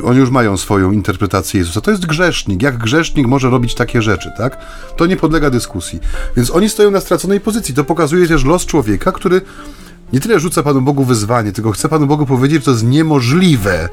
oni 0.04 0.18
już 0.18 0.30
mają 0.30 0.56
swoją 0.56 0.92
interpretację 0.92 1.60
Jezusa. 1.60 1.80
To 1.80 1.90
jest 1.90 2.06
grzesznik. 2.06 2.62
Jak 2.62 2.78
grzesznik 2.78 3.26
może 3.26 3.50
robić 3.50 3.74
takie 3.74 4.02
rzeczy, 4.02 4.32
tak? 4.36 4.58
To 4.96 5.06
nie 5.06 5.16
podlega 5.16 5.50
dyskusji. 5.50 6.00
Więc 6.36 6.50
oni 6.50 6.68
stoją 6.68 6.90
na 6.90 7.00
straconej 7.00 7.40
pozycji. 7.40 7.74
To 7.74 7.84
pokazuje 7.84 8.28
też 8.28 8.44
los 8.44 8.66
człowieka, 8.66 9.12
który 9.12 9.40
nie 10.12 10.20
tyle 10.20 10.40
rzuca 10.40 10.62
Panu 10.62 10.80
Bogu 10.80 11.04
wyzwanie, 11.04 11.52
tylko 11.52 11.72
chce 11.72 11.88
Panu 11.88 12.06
Bogu 12.06 12.26
powiedzieć, 12.26 12.58
że 12.58 12.64
to 12.64 12.70
jest 12.70 12.84
niemożliwe, 12.84 13.88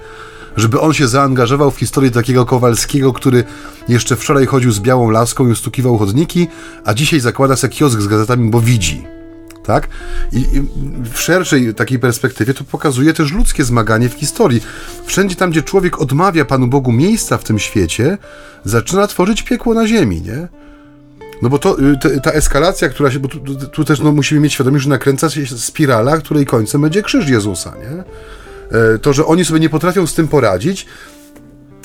żeby 0.57 0.79
on 0.79 0.93
się 0.93 1.07
zaangażował 1.07 1.71
w 1.71 1.77
historię 1.77 2.11
takiego 2.11 2.45
Kowalskiego, 2.45 3.13
który 3.13 3.43
jeszcze 3.87 4.15
wczoraj 4.15 4.45
chodził 4.45 4.71
z 4.71 4.79
białą 4.79 5.09
laską 5.09 5.47
i 5.47 5.51
ustukiwał 5.51 5.97
chodniki, 5.97 6.47
a 6.85 6.93
dzisiaj 6.93 7.19
zakłada 7.19 7.55
sobie 7.55 7.73
kiosk 7.73 8.01
z 8.01 8.07
gazetami, 8.07 8.49
bo 8.49 8.61
widzi. 8.61 9.07
Tak? 9.65 9.87
I, 10.31 10.37
I 10.37 10.61
w 11.13 11.21
szerszej 11.21 11.75
takiej 11.75 11.99
perspektywie 11.99 12.53
to 12.53 12.63
pokazuje 12.63 13.13
też 13.13 13.31
ludzkie 13.31 13.63
zmaganie 13.63 14.09
w 14.09 14.13
historii. 14.13 14.61
Wszędzie 15.05 15.35
tam, 15.35 15.51
gdzie 15.51 15.63
człowiek 15.63 16.01
odmawia 16.01 16.45
Panu 16.45 16.67
Bogu 16.67 16.91
miejsca 16.91 17.37
w 17.37 17.43
tym 17.43 17.59
świecie, 17.59 18.17
zaczyna 18.65 19.07
tworzyć 19.07 19.43
piekło 19.43 19.73
na 19.73 19.87
ziemi, 19.87 20.21
nie? 20.21 20.47
No 21.41 21.49
bo 21.49 21.59
to, 21.59 21.79
y, 21.79 21.97
te, 22.01 22.21
ta 22.21 22.31
eskalacja, 22.31 22.89
która 22.89 23.11
się, 23.11 23.19
bo 23.19 23.27
tu, 23.27 23.39
tu, 23.39 23.67
tu 23.67 23.85
też 23.85 23.99
no, 23.99 24.11
musimy 24.11 24.41
mieć 24.41 24.53
świadomość, 24.53 24.83
że 24.83 24.89
nakręca 24.89 25.29
się 25.29 25.47
spirala, 25.47 26.17
której 26.17 26.45
końcem 26.45 26.81
będzie 26.81 27.03
krzyż 27.03 27.27
Jezusa, 27.29 27.73
nie? 27.77 28.03
E, 28.79 28.97
To, 28.99 29.13
że 29.13 29.25
oni 29.25 29.45
sobie 29.45 29.59
nie 29.59 29.69
potrafią 29.69 30.07
z 30.07 30.13
tym 30.13 30.27
poradzić, 30.27 30.85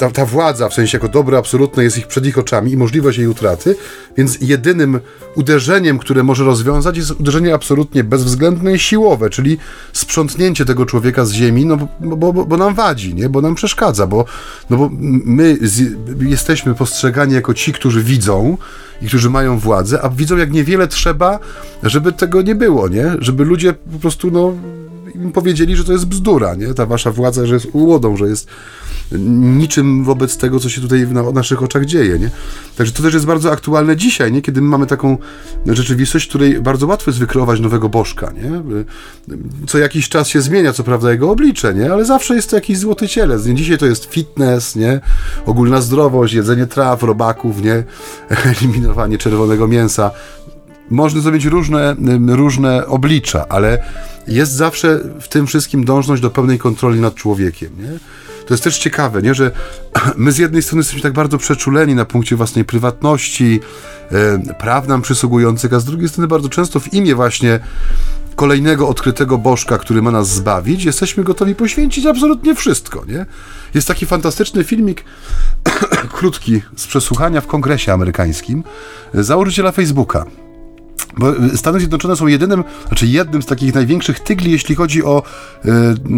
ta, 0.01 0.11
ta 0.11 0.27
władza, 0.27 0.69
w 0.69 0.75
sensie 0.75 0.99
jako 0.99 1.09
dobro 1.09 1.39
absolutne 1.39 1.85
jest 1.85 1.99
ich 1.99 2.07
przed 2.07 2.27
ich 2.27 2.39
oczami 2.39 2.73
i 2.73 2.77
możliwość 2.77 3.19
jej 3.19 3.27
utraty, 3.27 3.77
więc 4.17 4.39
jedynym 4.41 5.01
uderzeniem, 5.35 5.99
które 5.99 6.23
może 6.23 6.45
rozwiązać 6.45 6.97
jest 6.97 7.11
uderzenie 7.11 7.55
absolutnie 7.55 8.05
bezwzględne 8.05 8.75
i 8.75 8.79
siłowe, 8.79 9.31
czyli 9.31 9.59
sprzątnięcie 9.93 10.65
tego 10.65 10.87
człowieka 10.87 11.25
z 11.25 11.33
ziemi, 11.33 11.67
no 11.67 11.77
bo, 12.01 12.17
bo, 12.17 12.47
bo, 12.47 12.57
nam 12.57 12.75
wadzi, 12.75 13.15
nie? 13.15 13.29
bo 13.29 13.41
nam 13.41 13.55
przeszkadza, 13.55 14.07
bo, 14.07 14.25
no 14.71 14.77
bo 14.77 14.91
my 15.25 15.59
z, 15.63 15.97
jesteśmy 16.21 16.75
postrzegani 16.75 17.35
jako 17.35 17.55
ci, 17.55 17.73
którzy 17.73 18.03
widzą 18.03 18.57
i 19.03 19.07
którzy 19.07 19.31
mają 19.31 19.59
władzę, 19.59 20.03
a 20.03 20.09
widzą 20.09 20.37
jak 20.37 20.53
niewiele 20.53 20.89
trzeba, 20.89 21.39
żeby 21.83 22.13
tego 22.13 22.43
nie 22.43 22.55
było, 22.55 22.89
nie? 22.89 23.13
Żeby 23.19 23.45
ludzie 23.45 23.73
po 23.73 23.99
prostu, 23.99 24.31
no 24.31 24.55
im 25.15 25.33
powiedzieli, 25.33 25.77
że 25.77 25.85
to 25.85 25.93
jest 25.93 26.07
bzdura, 26.07 26.55
nie? 26.55 26.75
Ta 26.75 26.87
wasza 26.87 27.13
władza, 27.13 27.47
że 27.47 27.55
jest 27.55 27.67
ułodą, 27.73 28.17
że 28.17 28.29
jest 28.29 28.49
niczym 29.19 30.05
wobec 30.05 30.37
tego, 30.37 30.61
co 30.61 30.69
się 30.69 30.81
tutaj 30.81 31.07
na 31.09 31.31
naszych 31.31 31.63
oczach 31.63 31.85
dzieje, 31.85 32.19
nie? 32.19 32.31
Także 32.77 32.93
to 32.93 33.03
też 33.03 33.15
jest 33.15 33.27
bardzo 33.27 33.53
aktualne 33.53 33.97
dzisiaj, 33.97 34.33
nie? 34.33 34.43
Kiedy 34.43 34.61
my 34.61 34.69
mamy 34.69 34.87
taką 34.87 35.19
rzeczywistość, 35.67 36.27
w 36.27 36.29
której 36.29 36.61
bardzo 36.61 36.87
łatwo 36.87 37.11
jest 37.11 37.19
wykreować 37.19 37.61
nowego 37.61 37.89
bożka, 37.89 38.33
nie? 38.33 38.63
Co 39.67 39.79
jakiś 39.79 40.09
czas 40.09 40.29
się 40.29 40.41
zmienia, 40.41 40.73
co 40.73 40.85
prawda, 40.85 41.13
jego 41.13 41.31
oblicze, 41.31 41.75
nie? 41.75 41.93
Ale 41.93 42.05
zawsze 42.05 42.35
jest 42.35 42.51
to 42.51 42.57
jakiś 42.57 42.79
złoty 42.79 43.09
cielec, 43.09 43.47
nie? 43.47 43.55
Dzisiaj 43.55 43.79
to 43.79 43.87
jest 43.87 44.05
fitness, 44.05 44.77
nie? 44.77 45.01
Ogólna 45.47 45.81
zdrowość, 45.81 46.35
jedzenie 46.35 46.67
traw, 46.67 47.03
robaków, 47.03 47.63
nie? 47.63 47.85
Eliminowanie 48.61 49.19
czerwonego 49.19 49.69
mięsa. 49.69 50.11
Można 50.91 51.21
zrobić 51.21 51.45
różne, 51.45 51.97
różne 52.29 52.87
oblicza, 52.87 53.49
ale 53.49 53.83
jest 54.29 54.53
zawsze 54.53 55.01
w 55.21 55.29
tym 55.29 55.47
wszystkim 55.47 55.85
dążność 55.85 56.23
do 56.23 56.31
pełnej 56.31 56.59
kontroli 56.59 57.01
nad 57.01 57.15
człowiekiem, 57.15 57.71
nie? 57.79 57.99
To 58.47 58.55
jest 58.55 58.65
też 58.65 58.79
ciekawe, 58.79 59.23
nie? 59.23 59.35
że 59.35 59.51
my 60.17 60.33
z 60.33 60.39
jednej 60.39 60.63
strony 60.63 60.81
jesteśmy 60.81 61.03
tak 61.03 61.13
bardzo 61.13 61.39
przeczuleni 61.39 61.95
na 61.95 62.05
punkcie 62.05 62.37
własnej 62.37 62.65
prywatności, 62.65 63.61
praw 64.59 64.89
nam 64.89 65.03
przysługujących, 65.03 65.73
a 65.73 65.81
z 65.81 65.85
drugiej 65.85 66.09
strony 66.09 66.29
bardzo 66.29 66.49
często 66.49 66.81
w 66.81 66.93
imię 66.93 67.15
właśnie 67.15 67.61
kolejnego 68.37 68.89
odkrytego 68.89 69.39
bożka, 69.39 69.79
który 69.79 70.03
ma 70.03 70.11
nas 70.11 70.29
zbawić, 70.29 70.85
jesteśmy 70.85 71.25
gotowi 71.25 71.55
poświęcić 71.55 72.07
absolutnie 72.07 72.55
wszystko, 72.55 73.05
nie? 73.09 73.27
Jest 73.75 73.89
taki 73.89 74.07
fantastyczny 74.07 74.65
filmik, 74.65 75.05
krótki, 76.19 76.63
z 76.77 76.87
przesłuchania 76.87 77.41
w 77.41 77.47
kongresie 77.47 77.93
amerykańskim, 77.93 78.65
założyciela 79.15 79.73
Facebooka. 79.73 80.27
Bo 81.19 81.33
Stany 81.55 81.79
Zjednoczone 81.79 82.17
są 82.17 82.27
jedynym, 82.27 82.65
znaczy 82.89 83.07
jednym 83.07 83.43
z 83.43 83.47
takich 83.47 83.75
największych 83.75 84.21
tygli, 84.21 84.53
jeśli 84.53 84.75
chodzi 84.75 85.05
o 85.05 85.23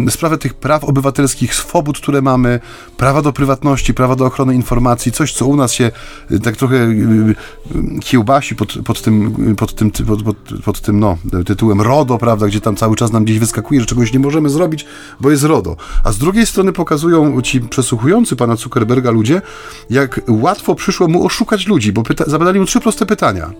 y, 0.07 0.11
sprawę 0.11 0.37
tych 0.37 0.53
praw 0.53 0.83
obywatelskich, 0.83 1.55
swobód, 1.55 1.97
które 1.97 2.21
mamy, 2.21 2.59
prawa 2.97 3.21
do 3.21 3.33
prywatności, 3.33 3.93
prawa 3.93 4.15
do 4.15 4.25
ochrony 4.25 4.55
informacji, 4.55 5.11
coś, 5.11 5.33
co 5.33 5.45
u 5.45 5.55
nas 5.55 5.73
się 5.73 5.91
y, 6.31 6.39
tak 6.39 6.57
trochę 6.57 6.75
y, 6.75 7.35
y, 7.75 7.99
kiełbasi 7.99 8.55
pod, 8.55 8.73
pod 8.85 9.01
tym, 9.01 9.35
pod 9.55 9.75
tym, 9.75 9.91
ty- 9.91 10.03
pod, 10.03 10.23
pod, 10.23 10.37
pod 10.65 10.81
tym 10.81 10.99
no, 10.99 11.17
tytułem 11.45 11.81
RODO, 11.81 12.17
prawda, 12.17 12.47
gdzie 12.47 12.61
tam 12.61 12.75
cały 12.75 12.95
czas 12.95 13.11
nam 13.11 13.23
gdzieś 13.23 13.39
wyskakuje, 13.39 13.79
że 13.79 13.85
czegoś 13.85 14.13
nie 14.13 14.19
możemy 14.19 14.49
zrobić, 14.49 14.85
bo 15.19 15.31
jest 15.31 15.43
RODO. 15.43 15.75
A 16.03 16.11
z 16.11 16.17
drugiej 16.17 16.45
strony 16.45 16.73
pokazują 16.73 17.41
ci 17.41 17.61
przesłuchujący 17.61 18.35
pana 18.35 18.55
Zuckerberga 18.55 19.11
ludzie, 19.11 19.41
jak 19.89 20.21
łatwo 20.27 20.75
przyszło 20.75 21.07
mu 21.07 21.25
oszukać 21.25 21.67
ludzi, 21.67 21.93
bo 21.93 22.03
pyta, 22.03 22.23
zadali 22.27 22.59
mu 22.59 22.65
trzy 22.65 22.79
proste 22.79 23.05
pytania. 23.05 23.53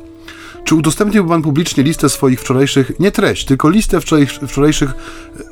Czy 0.63 0.75
udostępnił 0.75 1.27
pan 1.27 1.41
publicznie 1.41 1.83
listę 1.83 2.09
swoich 2.09 2.41
wczorajszych, 2.41 2.99
nie 2.99 3.11
treść, 3.11 3.45
tylko 3.45 3.69
listę 3.69 3.99
wczoraj- 3.99 4.47
wczorajszych 4.47 4.93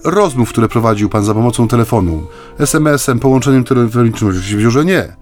rozmów, 0.03 0.49
które 0.49 0.67
prowadził 0.67 1.09
pan 1.09 1.25
za 1.25 1.33
pomocą 1.33 1.67
telefonu, 1.67 2.27
SMS-em, 2.59 3.19
połączeniem 3.19 3.63
telefonicznym? 3.63 4.29
Oczywiście 4.29 4.71
że 4.71 4.85
nie. 4.85 5.20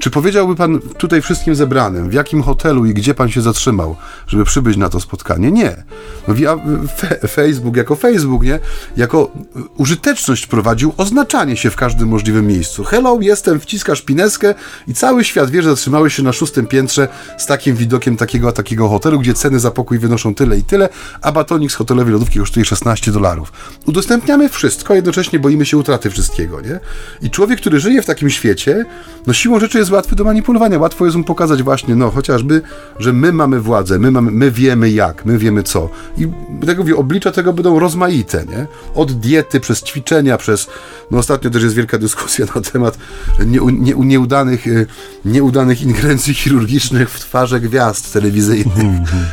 Czy 0.00 0.10
powiedziałby 0.10 0.56
pan 0.56 0.80
tutaj 0.80 1.22
wszystkim 1.22 1.54
zebranym, 1.54 2.10
w 2.10 2.12
jakim 2.12 2.42
hotelu 2.42 2.86
i 2.86 2.94
gdzie 2.94 3.14
pan 3.14 3.28
się 3.28 3.40
zatrzymał, 3.40 3.96
żeby 4.26 4.44
przybyć 4.44 4.76
na 4.76 4.88
to 4.88 5.00
spotkanie? 5.00 5.52
Nie. 5.52 5.84
No, 6.28 6.34
via, 6.34 6.56
fe, 6.96 7.28
Facebook 7.28 7.76
jako 7.76 7.96
Facebook, 7.96 8.42
nie? 8.42 8.58
Jako 8.96 9.32
użyteczność 9.76 10.46
prowadził 10.46 10.94
oznaczanie 10.96 11.56
się 11.56 11.70
w 11.70 11.76
każdym 11.76 12.08
możliwym 12.08 12.46
miejscu. 12.46 12.84
Hello, 12.84 13.18
jestem, 13.20 13.60
wciskasz 13.60 14.02
pineskę 14.02 14.54
i 14.88 14.94
cały 14.94 15.24
świat 15.24 15.50
wie, 15.50 15.62
że 15.62 15.70
zatrzymałeś 15.70 16.14
się 16.14 16.22
na 16.22 16.32
szóstym 16.32 16.66
piętrze 16.66 17.08
z 17.38 17.46
takim 17.46 17.76
widokiem 17.76 18.16
takiego 18.16 18.48
a 18.48 18.52
takiego 18.52 18.88
hotelu, 18.88 19.18
gdzie 19.18 19.34
ceny 19.34 19.60
za 19.60 19.70
pokój 19.70 19.98
wynoszą 19.98 20.34
tyle 20.34 20.58
i 20.58 20.62
tyle, 20.62 20.88
a 21.22 21.32
batonik 21.32 21.72
z 21.72 21.74
hotelowej 21.74 22.12
lodówki 22.12 22.38
kosztuje 22.38 22.64
16 22.64 23.12
dolarów. 23.12 23.52
Udostępniamy 23.86 24.48
wszystko, 24.48 24.92
a 24.92 24.96
jednocześnie 24.96 25.38
boimy 25.38 25.66
się 25.66 25.76
utraty 25.76 26.10
wszystkiego, 26.10 26.60
nie? 26.60 26.80
I 27.22 27.30
człowiek, 27.30 27.60
który 27.60 27.80
żyje 27.80 28.02
w 28.02 28.06
takim 28.06 28.30
świecie, 28.30 28.84
no 29.26 29.32
siłą 29.32 29.60
rzeczy 29.60 29.78
jest 29.78 29.89
łatwy 29.90 30.16
do 30.16 30.24
manipulowania. 30.24 30.78
Łatwo 30.78 31.04
jest 31.04 31.16
mu 31.16 31.24
pokazać 31.24 31.62
właśnie, 31.62 31.96
no 31.96 32.10
chociażby, 32.10 32.62
że 32.98 33.12
my 33.12 33.32
mamy 33.32 33.60
władzę, 33.60 33.98
my, 33.98 34.10
mamy, 34.10 34.30
my 34.30 34.50
wiemy 34.50 34.90
jak, 34.90 35.24
my 35.24 35.38
wiemy 35.38 35.62
co. 35.62 35.88
I 36.18 36.28
tego 36.66 36.82
mówię, 36.82 36.96
oblicza 36.96 37.32
tego 37.32 37.52
będą 37.52 37.78
rozmaite, 37.78 38.44
nie? 38.44 38.66
Od 38.94 39.12
diety, 39.12 39.60
przez 39.60 39.82
ćwiczenia, 39.82 40.38
przez... 40.38 40.66
No 41.10 41.18
ostatnio 41.18 41.50
też 41.50 41.62
jest 41.62 41.74
wielka 41.74 41.98
dyskusja 41.98 42.46
na 42.54 42.60
temat 42.60 42.98
nie, 43.46 43.60
nie, 43.72 43.94
nieudanych, 43.94 44.66
e, 44.66 44.86
nieudanych 45.24 45.82
ingerencji 45.82 46.34
chirurgicznych 46.34 47.10
w 47.10 47.20
twarze 47.20 47.60
gwiazd 47.60 48.12
telewizyjnych. 48.12 48.78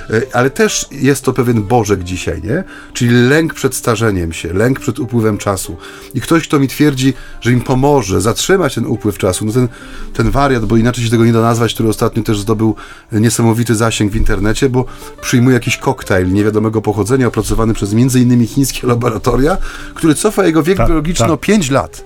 E, 0.09 0.35
Ale 0.35 0.49
też 0.49 0.85
jest 0.91 1.23
to 1.23 1.33
pewien 1.33 1.63
bożek 1.63 2.03
dzisiaj, 2.03 2.41
nie? 2.43 2.63
Czyli 2.93 3.11
lęk 3.11 3.53
przed 3.53 3.75
starzeniem 3.75 4.33
się, 4.33 4.53
lęk 4.53 4.79
przed 4.79 4.99
upływem 4.99 5.37
czasu. 5.37 5.77
I 6.13 6.21
ktoś, 6.21 6.47
kto 6.47 6.59
mi 6.59 6.67
twierdzi, 6.67 7.13
że 7.41 7.51
im 7.51 7.61
pomoże 7.61 8.21
zatrzymać 8.21 8.75
ten 8.75 8.85
upływ 8.85 9.17
czasu, 9.17 9.45
no 9.45 9.51
ten, 9.51 9.67
ten 10.13 10.31
wariat, 10.37 10.65
bo 10.65 10.77
inaczej 10.77 11.03
się 11.05 11.09
tego 11.11 11.25
nie 11.25 11.33
da 11.33 11.41
nazwać, 11.41 11.73
który 11.73 11.89
ostatnio 11.89 12.23
też 12.23 12.39
zdobył 12.39 12.75
niesamowity 13.11 13.75
zasięg 13.75 14.11
w 14.11 14.15
internecie, 14.15 14.69
bo 14.69 14.85
przyjmuje 15.21 15.53
jakiś 15.53 15.77
koktajl 15.77 16.31
niewiadomego 16.33 16.81
pochodzenia 16.81 17.27
opracowany 17.27 17.73
przez 17.73 17.93
innymi 17.93 18.47
chińskie 18.47 18.87
laboratoria, 18.87 19.57
który 19.93 20.15
cofa 20.15 20.45
jego 20.45 20.63
wiek 20.63 20.77
Tak, 20.77 20.87
biologiczny 20.87 21.25
tak. 21.25 21.31
o 21.33 21.37
5 21.37 21.69
lat. 21.69 22.03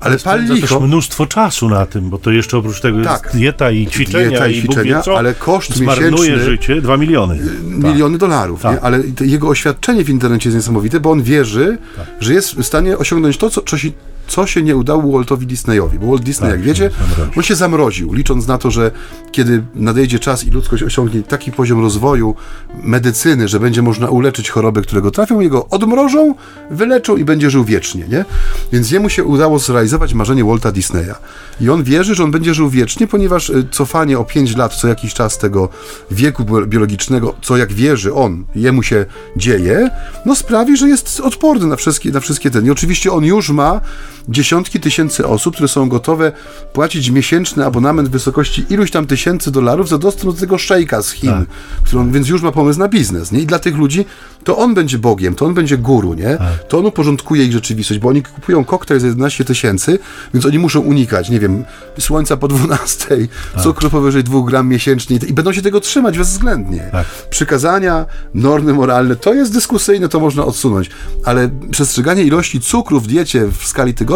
Ale 0.00 0.18
pal 0.18 0.44
licho, 0.44 0.80
mnóstwo 0.80 1.26
czasu 1.26 1.68
na 1.68 1.86
tym, 1.86 2.10
bo 2.10 2.18
to 2.18 2.30
jeszcze 2.30 2.58
oprócz 2.58 2.80
tego 2.80 3.04
Tak. 3.04 3.22
jest 3.24 3.36
dieta 3.36 3.70
i 3.70 3.86
ćwiczenia 3.86 4.28
Dieta 4.28 4.48
i 4.48 4.56
i, 4.58 4.62
ćwiczenia, 4.62 5.02
co, 5.02 5.18
ale 5.18 5.34
koszt 5.34 5.80
miesięczny- 5.80 6.38
życie 6.44 6.80
2 6.82 6.96
miliony. 6.96 7.38
miliony 7.64 8.18
dolarów, 8.18 8.62
Tak. 8.62 8.78
ale 8.82 9.02
jego 9.20 9.48
oświadczenie 9.48 10.04
w 10.04 10.08
internecie 10.10 10.48
jest 10.48 10.56
niesamowite, 10.56 11.00
bo 11.00 11.10
on 11.10 11.22
wierzy, 11.22 11.78
że 12.20 12.32
jest 12.34 12.54
w 12.54 12.64
stanie 12.64 12.98
osiągnąć 12.98 13.36
to, 13.36 13.50
co, 13.50 13.62
co, 13.62 13.78
się, 13.78 13.88
co 14.30 14.46
się 14.46 14.62
nie 14.62 14.76
udało 14.76 15.12
Waltowi 15.12 15.46
Disneyowi. 15.46 15.98
Bo 15.98 16.06
Walt 16.06 16.22
Disney, 16.22 16.50
Tak, 16.50 16.58
jak 16.58 16.66
wiecie, 16.66 16.90
zamroził. 16.90 17.32
on 17.36 17.42
się 17.42 17.54
zamroził, 17.54 18.12
licząc 18.12 18.46
na 18.46 18.58
to, 18.58 18.70
że 18.70 18.90
kiedy 19.32 19.62
nadejdzie 19.74 20.18
czas 20.18 20.44
i 20.44 20.50
ludzkość 20.50 20.82
osiągnie 20.82 21.22
taki 21.22 21.52
poziom 21.52 21.80
rozwoju 21.80 22.34
medycyny, 22.82 23.48
że 23.48 23.60
będzie 23.60 23.82
można 23.82 24.08
uleczyć 24.08 24.50
choroby, 24.50 24.82
które 24.82 25.02
go 25.02 25.10
trafią, 25.10 25.40
jego 25.40 25.68
odmrożą, 25.68 26.34
wyleczą 26.70 27.16
i 27.16 27.24
będzie 27.24 27.50
żył 27.50 27.64
wiecznie, 27.64 28.04
nie? 28.08 28.24
Więc 28.72 28.90
jemu 28.90 29.08
się 29.08 29.24
udało 29.24 29.58
zrealizować 29.58 30.14
marzenie 30.14 30.44
Walta 30.44 30.72
Disneya. 30.72 31.14
I 31.60 31.70
on 31.70 31.82
wierzy, 31.82 32.14
że 32.14 32.24
on 32.24 32.30
będzie 32.30 32.54
żył 32.54 32.70
wiecznie, 32.70 33.06
ponieważ 33.06 33.50
y, 33.50 33.66
cofanie 33.70 34.18
o 34.18 34.24
5 34.24 34.56
lat 34.56 34.74
co 34.74 34.88
jakiś 34.88 35.14
czas 35.14 35.38
tego 35.38 35.68
wieku 36.10 36.44
bio- 36.44 36.66
biologicznego, 36.66 37.34
co 37.42 37.56
jak 37.56 37.72
wierzy 37.72 38.14
on, 38.14 38.44
jemu 38.54 38.82
się 38.82 39.06
dzieje, 39.36 39.90
no 40.26 40.34
sprawi, 40.36 40.76
że 40.76 40.88
jest 40.88 41.20
odporny 41.20 41.66
na 41.66 41.76
wszystkie, 41.76 42.10
na 42.10 42.20
wszystkie 42.20 42.50
ten. 42.50 42.66
I 42.66 42.70
oczywiście 42.70 43.12
on 43.12 43.24
już 43.24 43.50
ma 43.50 43.80
dziesiątki 44.28 44.80
tysięcy 44.80 45.26
osób, 45.26 45.54
które 45.54 45.68
są 45.68 45.88
gotowe 45.88 46.32
płacić 46.72 47.10
miesięczny 47.10 47.64
abonament 47.64 48.08
w 48.08 48.12
wysokości 48.12 48.64
iluś 48.70 48.90
tam 48.90 49.06
tysięcy 49.06 49.50
dolarów 49.50 49.88
za 49.88 49.98
dostęp 49.98 50.34
do 50.34 50.40
tego 50.40 50.58
szejka 50.58 51.02
z 51.02 51.10
Chin, 51.10 51.46
którą, 51.82 52.10
więc 52.10 52.28
już 52.28 52.42
ma 52.42 52.52
pomysł 52.52 52.78
na 52.78 52.88
biznes, 52.88 53.32
nie? 53.32 53.40
I 53.40 53.46
dla 53.46 53.58
tych 53.58 53.76
ludzi 53.76 54.04
to 54.44 54.58
on 54.58 54.74
będzie 54.74 54.98
Bogiem, 54.98 55.34
to 55.34 55.46
on 55.46 55.54
będzie 55.54 55.78
guru, 55.78 56.14
nie? 56.14 56.38
To 56.68 56.78
on 56.78 56.86
uporządkuje 56.86 57.44
ich 57.44 57.52
rzeczywistość, 57.52 58.00
bo 58.00 58.08
oni 58.08 58.22
kupują 58.22 58.64
koktajl 58.64 59.00
za 59.00 59.06
11 59.06 59.44
tysięcy, 59.44 59.98
więc 60.34 60.46
oni 60.46 60.58
muszą 60.58 60.80
unikać, 60.80 61.30
nie 61.30 61.40
wiem, 61.40 61.64
słońca 61.98 62.36
po 62.36 62.48
12, 62.48 63.16
cukru 63.62 63.90
powyżej 63.90 64.24
2 64.24 64.42
gram 64.46 64.68
miesięcznie 64.68 65.18
i 65.28 65.32
będą 65.32 65.52
się 65.52 65.62
tego 65.62 65.80
trzymać 65.80 66.18
bezwzględnie. 66.18 66.88
Tak. 66.92 67.06
Przykazania, 67.30 68.06
normy 68.34 68.72
moralne, 68.72 69.16
to 69.16 69.34
jest 69.34 69.52
dyskusyjne, 69.52 70.08
to 70.08 70.20
można 70.20 70.44
odsunąć, 70.44 70.90
ale 71.24 71.50
przestrzeganie 71.70 72.22
ilości 72.22 72.60
cukru 72.60 73.00
w 73.00 73.06
diecie 73.06 73.46
w 73.46 73.66
skali 73.66 73.94
tygodnia 73.94 74.09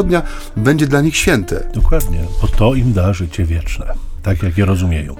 będzie 0.56 0.86
dla 0.86 1.00
nich 1.00 1.16
święte. 1.16 1.68
Dokładnie, 1.74 2.18
bo 2.42 2.48
to 2.48 2.74
im 2.74 2.92
da 2.92 3.12
życie 3.12 3.44
wieczne, 3.44 3.86
tak 4.22 4.42
jak 4.42 4.58
je 4.58 4.64
rozumieją. 4.64 5.16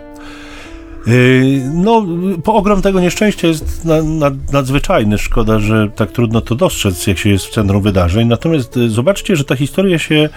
Yy, 1.07 1.71
No, 1.75 2.07
ogrom 2.45 2.83
tego 2.83 3.01
nieszczęścia 3.01 3.49
jest 3.49 3.85
na, 3.85 4.03
na, 4.03 4.31
nadzwyczajny. 4.53 5.19
Szkoda, 5.19 5.59
że 5.59 5.89
tak 5.97 6.13
trudno 6.13 6.41
to 6.41 6.55
dostrzec, 6.55 7.07
jak 7.07 7.19
się 7.19 7.31
jest 7.31 7.47
w 7.47 7.51
centrum 7.51 7.83
wydarzeń. 7.83 8.29
Natomiast 8.29 8.77
y, 8.77 8.91
zobaczcie, 8.91 9.37
że 9.37 9.45
ta 9.45 9.57
historia 9.57 9.99
się 9.99 10.29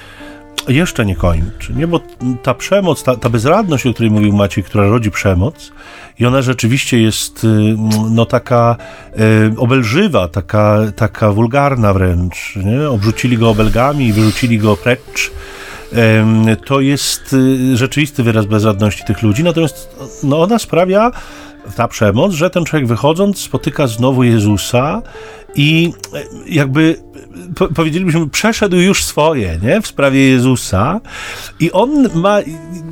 jeszcze 0.67 1.05
nie 1.05 1.15
kończy, 1.15 1.73
nie? 1.73 1.87
Bo 1.87 1.99
ta 2.43 2.53
przemoc, 2.53 3.03
ta, 3.03 3.15
ta 3.15 3.29
bezradność, 3.29 3.85
o 3.85 3.93
której 3.93 4.11
mówił 4.11 4.33
Maciej, 4.33 4.63
która 4.63 4.87
rodzi 4.87 5.11
przemoc, 5.11 5.71
i 6.19 6.25
ona 6.25 6.41
rzeczywiście 6.41 7.01
jest 7.01 7.43
y, 7.43 7.47
no 8.11 8.25
taka 8.25 8.75
y, 9.19 9.59
obelżywa, 9.59 10.27
taka, 10.27 10.79
taka 10.95 11.31
wulgarna 11.31 11.93
wręcz, 11.93 12.55
nie? 12.55 12.89
Obrzucili 12.89 13.37
go 13.37 13.49
obelgami 13.49 14.07
i 14.07 14.13
wyrzucili 14.13 14.57
go 14.57 14.77
precz. 14.77 15.31
To 16.65 16.79
jest 16.79 17.33
y, 17.33 17.77
rzeczywisty 17.77 18.23
wyraz 18.23 18.45
bezradności 18.45 19.03
tych 19.03 19.21
ludzi, 19.21 19.43
natomiast 19.43 19.95
no, 20.23 20.41
ona 20.41 20.59
sprawia, 20.59 21.11
ta 21.75 21.87
przemoc, 21.87 22.33
że 22.33 22.49
ten 22.49 22.65
człowiek 22.65 22.87
wychodząc 22.87 23.39
spotyka 23.39 23.87
znowu 23.87 24.23
Jezusa 24.23 25.01
i 25.55 25.93
e, 26.13 26.23
jakby 26.49 26.95
po, 27.55 27.67
powiedzielibyśmy, 27.67 28.29
przeszedł 28.29 28.77
już 28.77 29.03
swoje, 29.03 29.59
nie? 29.63 29.81
W 29.81 29.87
sprawie 29.87 30.29
Jezusa 30.29 31.01
i 31.59 31.71
on 31.71 32.09
ma, 32.15 32.39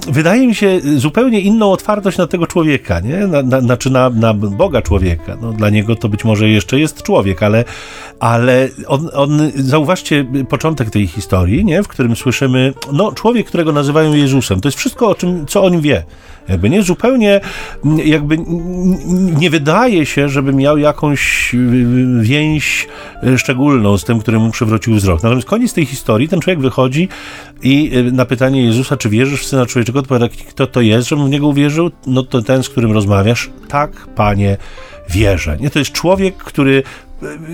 wydaje 0.08 0.48
mi 0.48 0.56
się, 0.56 0.80
zupełnie 0.98 1.42
inną 1.42 1.72
otwartość 1.72 2.18
na 2.18 2.28
tego 2.28 2.48
człowieka, 2.48 3.00
nie? 3.00 3.28
Na, 3.28 3.44
na, 3.44 3.62
znaczy 3.62 3.90
na, 3.90 4.10
na 4.10 4.34
Boga 4.34 4.82
człowieka. 4.82 5.38
No, 5.42 5.54
dla 5.54 5.70
niego 5.70 5.96
to 5.96 6.10
być 6.10 6.26
może 6.26 6.50
jeszcze 6.50 6.80
jest 6.80 7.04
człowiek, 7.04 7.44
ale, 7.44 7.64
ale 8.20 8.70
on, 8.88 9.10
on, 9.14 9.52
zauważcie 9.56 10.26
początek 10.50 10.90
tej 10.90 11.08
historii, 11.08 11.66
nie? 11.66 11.84
W 11.84 11.88
którym 11.88 12.16
słyszymy, 12.16 12.74
no, 12.92 13.12
człowiek, 13.12 13.48
którego 13.48 13.72
nazywają 13.72 14.14
Jezusem. 14.14 14.62
To 14.62 14.68
jest 14.68 14.78
wszystko, 14.78 15.10
o 15.10 15.16
czym, 15.16 15.46
co 15.46 15.64
o 15.64 15.70
nim 15.70 15.82
wie. 15.82 16.04
Jakby 16.50 16.70
nie 16.70 16.84
zupełnie, 16.84 17.42
jakby 18.06 18.38
nie 19.40 19.50
wydaje 19.50 20.06
się, 20.06 20.30
żeby 20.30 20.54
miał 20.54 20.78
jakąś 20.78 21.54
y, 21.54 21.88
więź 22.56 22.88
y, 23.24 23.38
szczególną 23.38 23.98
z 23.98 24.04
tym, 24.04 24.20
który 24.20 24.40
mu 24.40 24.52
przywrócił 24.52 24.96
wzrok. 24.96 25.24
Natomiast 25.24 25.48
koniec 25.48 25.74
tej 25.74 25.86
historii, 25.86 26.28
ten 26.28 26.40
człowiek 26.40 26.60
wychodzi 26.60 27.10
i 27.62 27.98
y, 27.98 28.12
na 28.12 28.26
pytanie 28.26 28.66
Jezusa, 28.66 28.98
czy 28.98 29.10
wierzysz 29.10 29.42
w 29.42 29.46
Syna 29.46 29.66
Człowieczego, 29.66 30.00
odpowiada, 30.00 30.28
kto 30.50 30.68
to 30.68 30.82
jest, 30.82 31.08
żebym 31.08 31.26
w 31.26 31.30
Niego 31.30 31.48
uwierzył? 31.48 31.92
No 32.08 32.24
to 32.24 32.42
ten, 32.42 32.64
z 32.64 32.70
którym 32.70 32.92
rozmawiasz. 32.92 33.50
Tak, 33.68 33.92
Panie, 34.16 34.58
wierzę. 35.10 35.58
Nie, 35.60 35.70
to 35.70 35.80
jest 35.80 35.92
człowiek, 35.92 36.38
który 36.38 36.84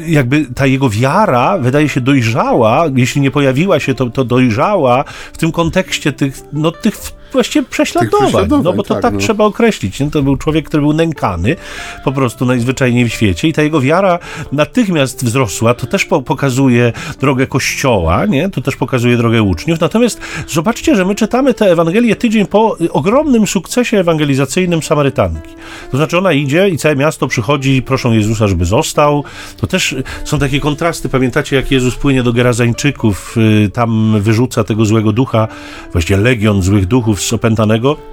jakby 0.07 0.45
ta 0.55 0.65
jego 0.65 0.89
wiara 0.89 1.57
wydaje 1.57 1.89
się 1.89 2.01
dojrzała, 2.01 2.85
jeśli 2.95 3.21
nie 3.21 3.31
pojawiła 3.31 3.79
się, 3.79 3.93
to, 3.93 4.09
to 4.09 4.25
dojrzała 4.25 5.03
w 5.33 5.37
tym 5.37 5.51
kontekście 5.51 6.13
tych, 6.13 6.41
no, 6.53 6.71
tych 6.71 6.95
właściwie 7.31 7.65
prześladowań, 7.65 8.19
prześladowań, 8.21 8.63
no 8.63 8.73
bo 8.73 8.83
to 8.83 8.93
tak, 8.93 9.03
tak, 9.03 9.13
no. 9.13 9.19
trzeba 9.19 9.43
określić. 9.45 9.99
Nie? 9.99 10.11
To 10.11 10.23
był 10.23 10.37
człowiek, 10.37 10.65
który 10.67 10.81
był 10.81 10.93
nękany 10.93 11.55
po 12.03 12.11
prostu 12.11 12.45
najzwyczajniej 12.45 13.09
w 13.09 13.13
świecie 13.13 13.47
i 13.47 13.53
ta 13.53 13.61
jego 13.61 13.81
wiara 13.81 14.19
natychmiast 14.51 15.25
wzrosła. 15.25 15.73
To 15.73 15.87
też 15.87 16.05
po, 16.05 16.21
pokazuje 16.21 16.93
drogę 17.19 17.47
Kościoła, 17.47 18.25
nie? 18.25 18.49
to 18.49 18.61
też 18.61 18.75
pokazuje 18.75 19.17
drogę 19.17 19.43
uczniów. 19.43 19.79
Natomiast 19.79 20.21
zobaczcie, 20.47 20.95
że 20.95 21.05
my 21.05 21.15
czytamy 21.15 21.53
tę 21.53 21.71
Ewangelię 21.71 22.15
tydzień 22.15 22.45
po 22.45 22.77
ogromnym 22.89 23.47
sukcesie 23.47 23.99
ewangelizacyjnym 23.99 24.83
Samarytanki. 24.83 25.55
To 25.91 25.97
znaczy 25.97 26.17
ona 26.17 26.33
idzie 26.33 26.69
i 26.69 26.77
całe 26.77 26.95
miasto 26.95 27.27
przychodzi 27.27 27.75
i 27.75 27.81
proszą 27.81 28.11
Jezusa, 28.11 28.47
żeby 28.47 28.65
został. 28.65 29.23
To 29.57 29.67
też 29.67 29.95
są 30.23 30.39
takie 30.39 30.59
kontrasty. 30.59 31.09
Pamiętacie, 31.09 31.55
jak 31.55 31.71
Jezus 31.71 31.95
płynie 31.95 32.23
do 32.23 32.33
Gerazańczyków, 32.33 33.35
y, 33.37 33.69
tam 33.69 34.21
wyrzuca 34.21 34.63
tego 34.63 34.85
złego 34.85 35.11
ducha, 35.11 35.47
właściwie 35.91 36.19
legion 36.19 36.61
złych 36.61 36.85
duchów 36.85 37.20
z 37.23 37.33
opętanego. 37.33 38.10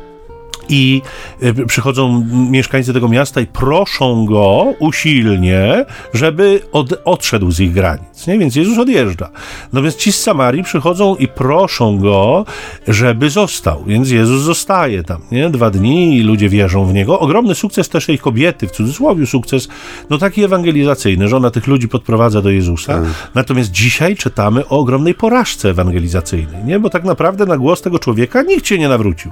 I 0.68 1.02
y, 1.42 1.66
przychodzą 1.66 2.26
mieszkańcy 2.50 2.92
tego 2.92 3.08
miasta 3.08 3.40
i 3.40 3.46
proszą 3.46 4.26
go 4.26 4.74
usilnie, 4.78 5.84
żeby 6.14 6.60
od, 6.72 6.94
odszedł 7.04 7.50
z 7.50 7.60
ich 7.60 7.72
granic. 7.72 8.26
Nie? 8.26 8.38
Więc 8.38 8.56
Jezus 8.56 8.78
odjeżdża. 8.78 9.30
Natomiast 9.72 9.98
ci 9.98 10.12
z 10.12 10.22
Samarii 10.22 10.62
przychodzą 10.62 11.16
i 11.16 11.28
proszą 11.28 11.98
go, 11.98 12.44
żeby 12.88 13.30
został. 13.30 13.84
Więc 13.86 14.10
Jezus 14.10 14.42
zostaje 14.42 15.02
tam. 15.02 15.20
Nie? 15.32 15.50
Dwa 15.50 15.70
dni 15.70 16.16
i 16.16 16.22
ludzie 16.22 16.48
wierzą 16.48 16.86
w 16.86 16.94
niego. 16.94 17.20
Ogromny 17.20 17.54
sukces 17.54 17.88
też 17.88 18.06
tej 18.06 18.18
kobiety, 18.18 18.66
w 18.66 18.70
cudzysłowie 18.70 19.26
sukces, 19.26 19.68
no 20.10 20.18
taki 20.18 20.44
ewangelizacyjny, 20.44 21.28
że 21.28 21.36
ona 21.36 21.50
tych 21.50 21.66
ludzi 21.66 21.88
podprowadza 21.88 22.42
do 22.42 22.50
Jezusa. 22.50 23.02
Natomiast 23.34 23.70
dzisiaj 23.70 24.16
czytamy 24.16 24.68
o 24.68 24.78
ogromnej 24.78 25.14
porażce 25.14 25.70
ewangelizacyjnej, 25.70 26.64
nie? 26.64 26.78
Bo 26.78 26.90
tak 26.90 27.04
naprawdę 27.04 27.46
na 27.46 27.56
głos 27.56 27.82
tego 27.82 27.98
człowieka 27.98 28.42
nikt 28.42 28.66
się 28.66 28.78
nie 28.78 28.88
nawrócił. 28.88 29.30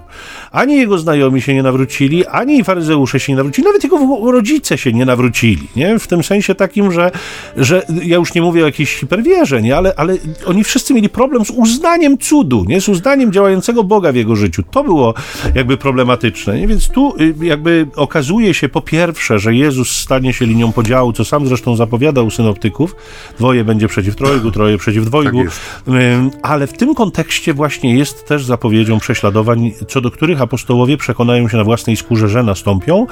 Ani 0.52 0.76
jego 0.76 0.98
znajomi 0.98 1.25
się 1.38 1.54
nie 1.54 1.62
nawrócili, 1.62 2.26
ani 2.26 2.64
faryzeusze 2.64 3.20
się 3.20 3.32
nie 3.32 3.36
nawrócili, 3.36 3.66
nawet 3.66 3.84
jego 3.84 4.30
rodzice 4.32 4.78
się 4.78 4.92
nie 4.92 5.06
nawrócili, 5.06 5.68
nie? 5.76 5.98
W 5.98 6.06
tym 6.06 6.22
sensie 6.24 6.54
takim, 6.54 6.92
że, 6.92 7.10
że 7.56 7.86
ja 8.02 8.16
już 8.16 8.34
nie 8.34 8.42
mówię 8.42 8.62
o 8.62 8.66
jakiejś 8.66 8.94
hiperwierze, 8.94 9.62
nie? 9.62 9.76
Ale, 9.76 9.92
ale 9.96 10.16
oni 10.46 10.64
wszyscy 10.64 10.94
mieli 10.94 11.08
problem 11.08 11.44
z 11.44 11.50
uznaniem 11.50 12.18
cudu, 12.18 12.64
nie? 12.68 12.80
Z 12.80 12.88
uznaniem 12.88 13.32
działającego 13.32 13.84
Boga 13.84 14.12
w 14.12 14.16
jego 14.16 14.36
życiu. 14.36 14.62
To 14.70 14.84
było 14.84 15.14
jakby 15.54 15.76
problematyczne, 15.76 16.60
nie? 16.60 16.66
Więc 16.66 16.88
tu 16.88 17.14
y, 17.20 17.34
jakby 17.42 17.86
okazuje 17.96 18.54
się 18.54 18.68
po 18.68 18.80
pierwsze, 18.80 19.38
że 19.38 19.54
Jezus 19.54 19.90
stanie 19.90 20.32
się 20.32 20.46
linią 20.46 20.72
podziału, 20.72 21.12
co 21.12 21.24
sam 21.24 21.46
zresztą 21.46 21.76
zapowiadał 21.76 22.26
u 22.26 22.30
synoptyków. 22.30 22.96
Dwoje 23.38 23.64
będzie 23.64 23.88
przeciw 23.88 24.16
trojgu, 24.16 24.50
troje 24.50 24.78
przeciw 24.78 25.04
dwojgu. 25.04 25.44
Tak 25.44 25.94
Ale 26.42 26.66
w 26.66 26.72
tym 26.72 26.94
kontekście 26.94 27.54
właśnie 27.54 27.94
jest 27.94 28.26
też 28.26 28.44
zapowiedzią 28.44 28.98
prześladowań, 28.98 29.72
co 29.88 30.00
do 30.00 30.10
których 30.10 30.42
apostołowie 30.42 30.96
przekonają 31.16 31.48
się 31.48 31.56
na 31.56 31.64
własnej 31.64 31.96
skórze, 31.96 32.28
że 32.28 32.42
nastąpią 32.42 33.06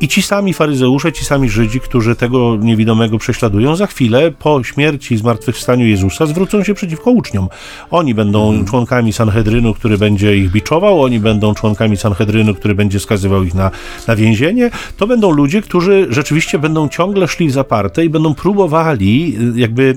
i 0.00 0.08
ci 0.08 0.22
sami 0.22 0.54
faryzeusze, 0.54 1.12
ci 1.12 1.24
sami 1.24 1.48
Żydzi, 1.48 1.80
którzy 1.80 2.16
tego 2.16 2.56
niewidomego 2.56 3.18
prześladują, 3.18 3.76
za 3.76 3.86
chwilę 3.86 4.30
po 4.30 4.64
śmierci 4.64 5.14
i 5.14 5.18
zmartwychwstaniu 5.18 5.86
Jezusa 5.86 6.26
zwrócą 6.26 6.64
się 6.64 6.74
przeciwko 6.74 7.10
uczniom. 7.10 7.48
Oni 7.90 8.14
będą 8.14 8.64
członkami 8.64 9.12
Sanhedrynu, 9.12 9.74
który 9.74 9.98
będzie 9.98 10.36
ich 10.36 10.50
biczował, 10.50 11.02
oni 11.02 11.20
będą 11.20 11.54
członkami 11.54 11.96
Sanhedrynu, 11.96 12.54
który 12.54 12.74
będzie 12.74 13.00
skazywał 13.00 13.42
ich 13.44 13.54
na, 13.54 13.70
na 14.08 14.16
więzienie. 14.16 14.70
To 14.96 15.06
będą 15.06 15.30
ludzie, 15.30 15.62
którzy 15.62 16.06
rzeczywiście 16.10 16.58
będą 16.58 16.88
ciągle 16.88 17.28
szli 17.28 17.48
w 17.48 17.52
zaparte 17.52 18.04
i 18.04 18.08
będą 18.08 18.34
próbowali 18.34 19.36
y, 19.56 19.60
jakby 19.60 19.94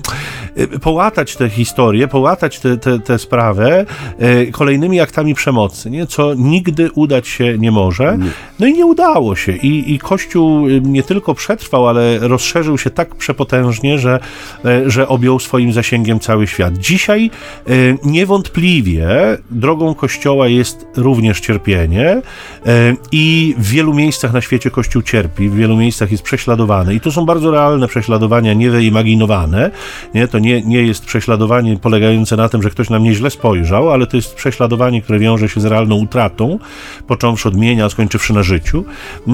y, 0.57 0.79
połatać 0.79 1.35
tę 1.35 1.49
historię, 1.49 2.07
połatać 2.07 2.61
tę 3.05 3.19
sprawę 3.19 3.85
y, 4.21 4.51
kolejnymi 4.51 4.99
aktami 4.99 5.35
przemocy, 5.35 5.89
nie? 5.89 6.07
co 6.07 6.33
nigdy 6.33 6.91
udać 6.91 7.27
się 7.27 7.50
nie 7.57 7.71
może. 7.71 8.17
No 8.59 8.67
i 8.67 8.73
nie 8.73 8.85
udało 8.85 9.35
się. 9.35 9.51
I, 9.51 9.93
I 9.93 9.99
Kościół 9.99 10.67
y, 10.67 10.81
nie 10.81 11.03
tylko 11.03 11.33
przetrwał, 11.35 11.87
ale 11.87 12.19
rozszerzył 12.19 12.77
się 12.77 12.89
tak 12.89 13.15
przepotężnie, 13.15 13.99
że, 13.99 14.19
y, 14.65 14.91
że 14.91 15.07
objął 15.07 15.39
swoim 15.39 15.73
zasięgiem 15.73 16.19
cały 16.19 16.47
świat. 16.47 16.77
Dzisiaj 16.77 17.29
y, 17.69 17.97
niewątpliwie 18.03 19.07
drogą 19.51 19.95
Kościoła 19.95 20.47
jest 20.47 20.85
również 20.95 21.41
cierpienie 21.41 22.11
y, 22.11 22.21
i 23.11 23.55
w 23.57 23.69
wielu 23.69 23.93
miejscach 23.93 24.33
na 24.33 24.41
świecie 24.41 24.71
Kościół 24.71 25.01
cierpi, 25.01 25.49
w 25.49 25.55
wielu 25.55 25.77
miejscach 25.77 26.11
jest 26.11 26.23
prześladowany. 26.23 26.95
I 26.95 26.99
to 26.99 27.11
są 27.11 27.25
bardzo 27.25 27.51
realne 27.51 27.87
prześladowania, 27.87 28.53
nie 28.53 28.71
wyimaginowane. 28.71 29.71
Nie? 30.13 30.27
To 30.27 30.39
nie, 30.39 30.61
nie 30.61 30.83
jest 30.83 31.05
prześladowanie 31.05 31.77
polegające 31.77 32.37
na 32.37 32.49
tym, 32.49 32.63
że 32.63 32.69
ktoś 32.69 32.89
na 32.89 32.99
mnie 32.99 33.13
źle 33.13 33.29
spojrzał, 33.29 33.91
ale 33.91 34.07
to 34.07 34.17
jest 34.17 34.35
prześladowanie, 34.35 35.01
które 35.01 35.19
wiąże 35.19 35.49
się 35.49 35.61
z 35.61 35.65
realną 35.65 35.95
utratą, 35.95 36.59
począwszy 37.07 37.40
od 37.45 37.57
mienia, 37.57 37.89
skończywszy 37.89 38.33
na 38.33 38.43
życiu. 38.43 38.85
E, 39.27 39.31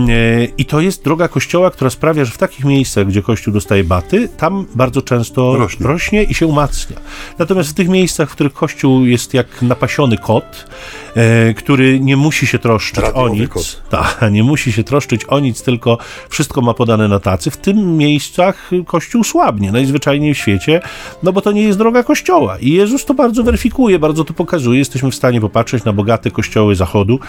I 0.58 0.66
to 0.66 0.82
jest 0.82 1.04
droga 1.04 1.28
Kościoła, 1.28 1.72
która 1.72 1.90
sprawia, 1.90 2.26
że 2.26 2.32
w 2.32 2.38
takich 2.38 2.66
miejscach, 2.66 3.08
gdzie 3.08 3.22
Kościół 3.22 3.54
dostaje 3.54 3.84
baty, 3.84 4.30
tam 4.38 4.66
bardzo 4.76 5.02
często 5.02 5.58
rośnie, 5.58 5.88
rośnie 5.88 6.24
i 6.24 6.34
się 6.34 6.48
umacnia. 6.48 6.98
Natomiast 7.40 7.70
w 7.70 7.74
tych 7.74 7.90
miejscach, 7.90 8.30
w 8.30 8.32
których 8.32 8.54
Kościół 8.54 9.06
jest 9.06 9.34
jak 9.34 9.62
napasiony 9.62 10.18
kot, 10.18 10.68
e, 11.16 11.54
który 11.54 12.00
nie 12.00 12.18
musi 12.18 12.48
się 12.48 12.60
troszczyć 12.60 13.06
o 13.14 13.30
nic, 13.30 13.82
ta, 13.90 14.30
nie 14.32 14.44
musi 14.44 14.72
się 14.72 14.84
troszczyć 14.84 15.26
o 15.26 15.40
nic, 15.40 15.64
tylko 15.64 15.98
wszystko 16.30 16.62
ma 16.62 16.74
podane 16.74 17.08
na 17.08 17.20
tacy, 17.20 17.52
w 17.52 17.58
tym 17.58 17.98
miejscach 17.98 18.70
Kościół 18.86 19.24
słabnie, 19.24 19.72
najzwyczajniej 19.72 20.34
w 20.34 20.38
świecie, 20.38 20.82
no 21.24 21.34
bo 21.34 21.42
to 21.42 21.52
nie 21.52 21.62
jest 21.62 21.78
droga 21.78 22.04
Kościoła. 22.04 22.58
I 22.58 22.72
Jezus 22.72 23.06
to 23.06 23.14
bardzo 23.14 23.44
weryfikuje, 23.44 24.00
bardzo 24.00 24.24
to 24.24 24.34
pokazuje. 24.34 24.80
Jesteśmy 24.80 25.12
w 25.12 25.16
stanie 25.16 25.42
popatrzeć 25.42 25.84
na 25.84 25.94
bogate 25.94 26.32
kościoły 26.32 26.76
Zachodu, 26.76 27.20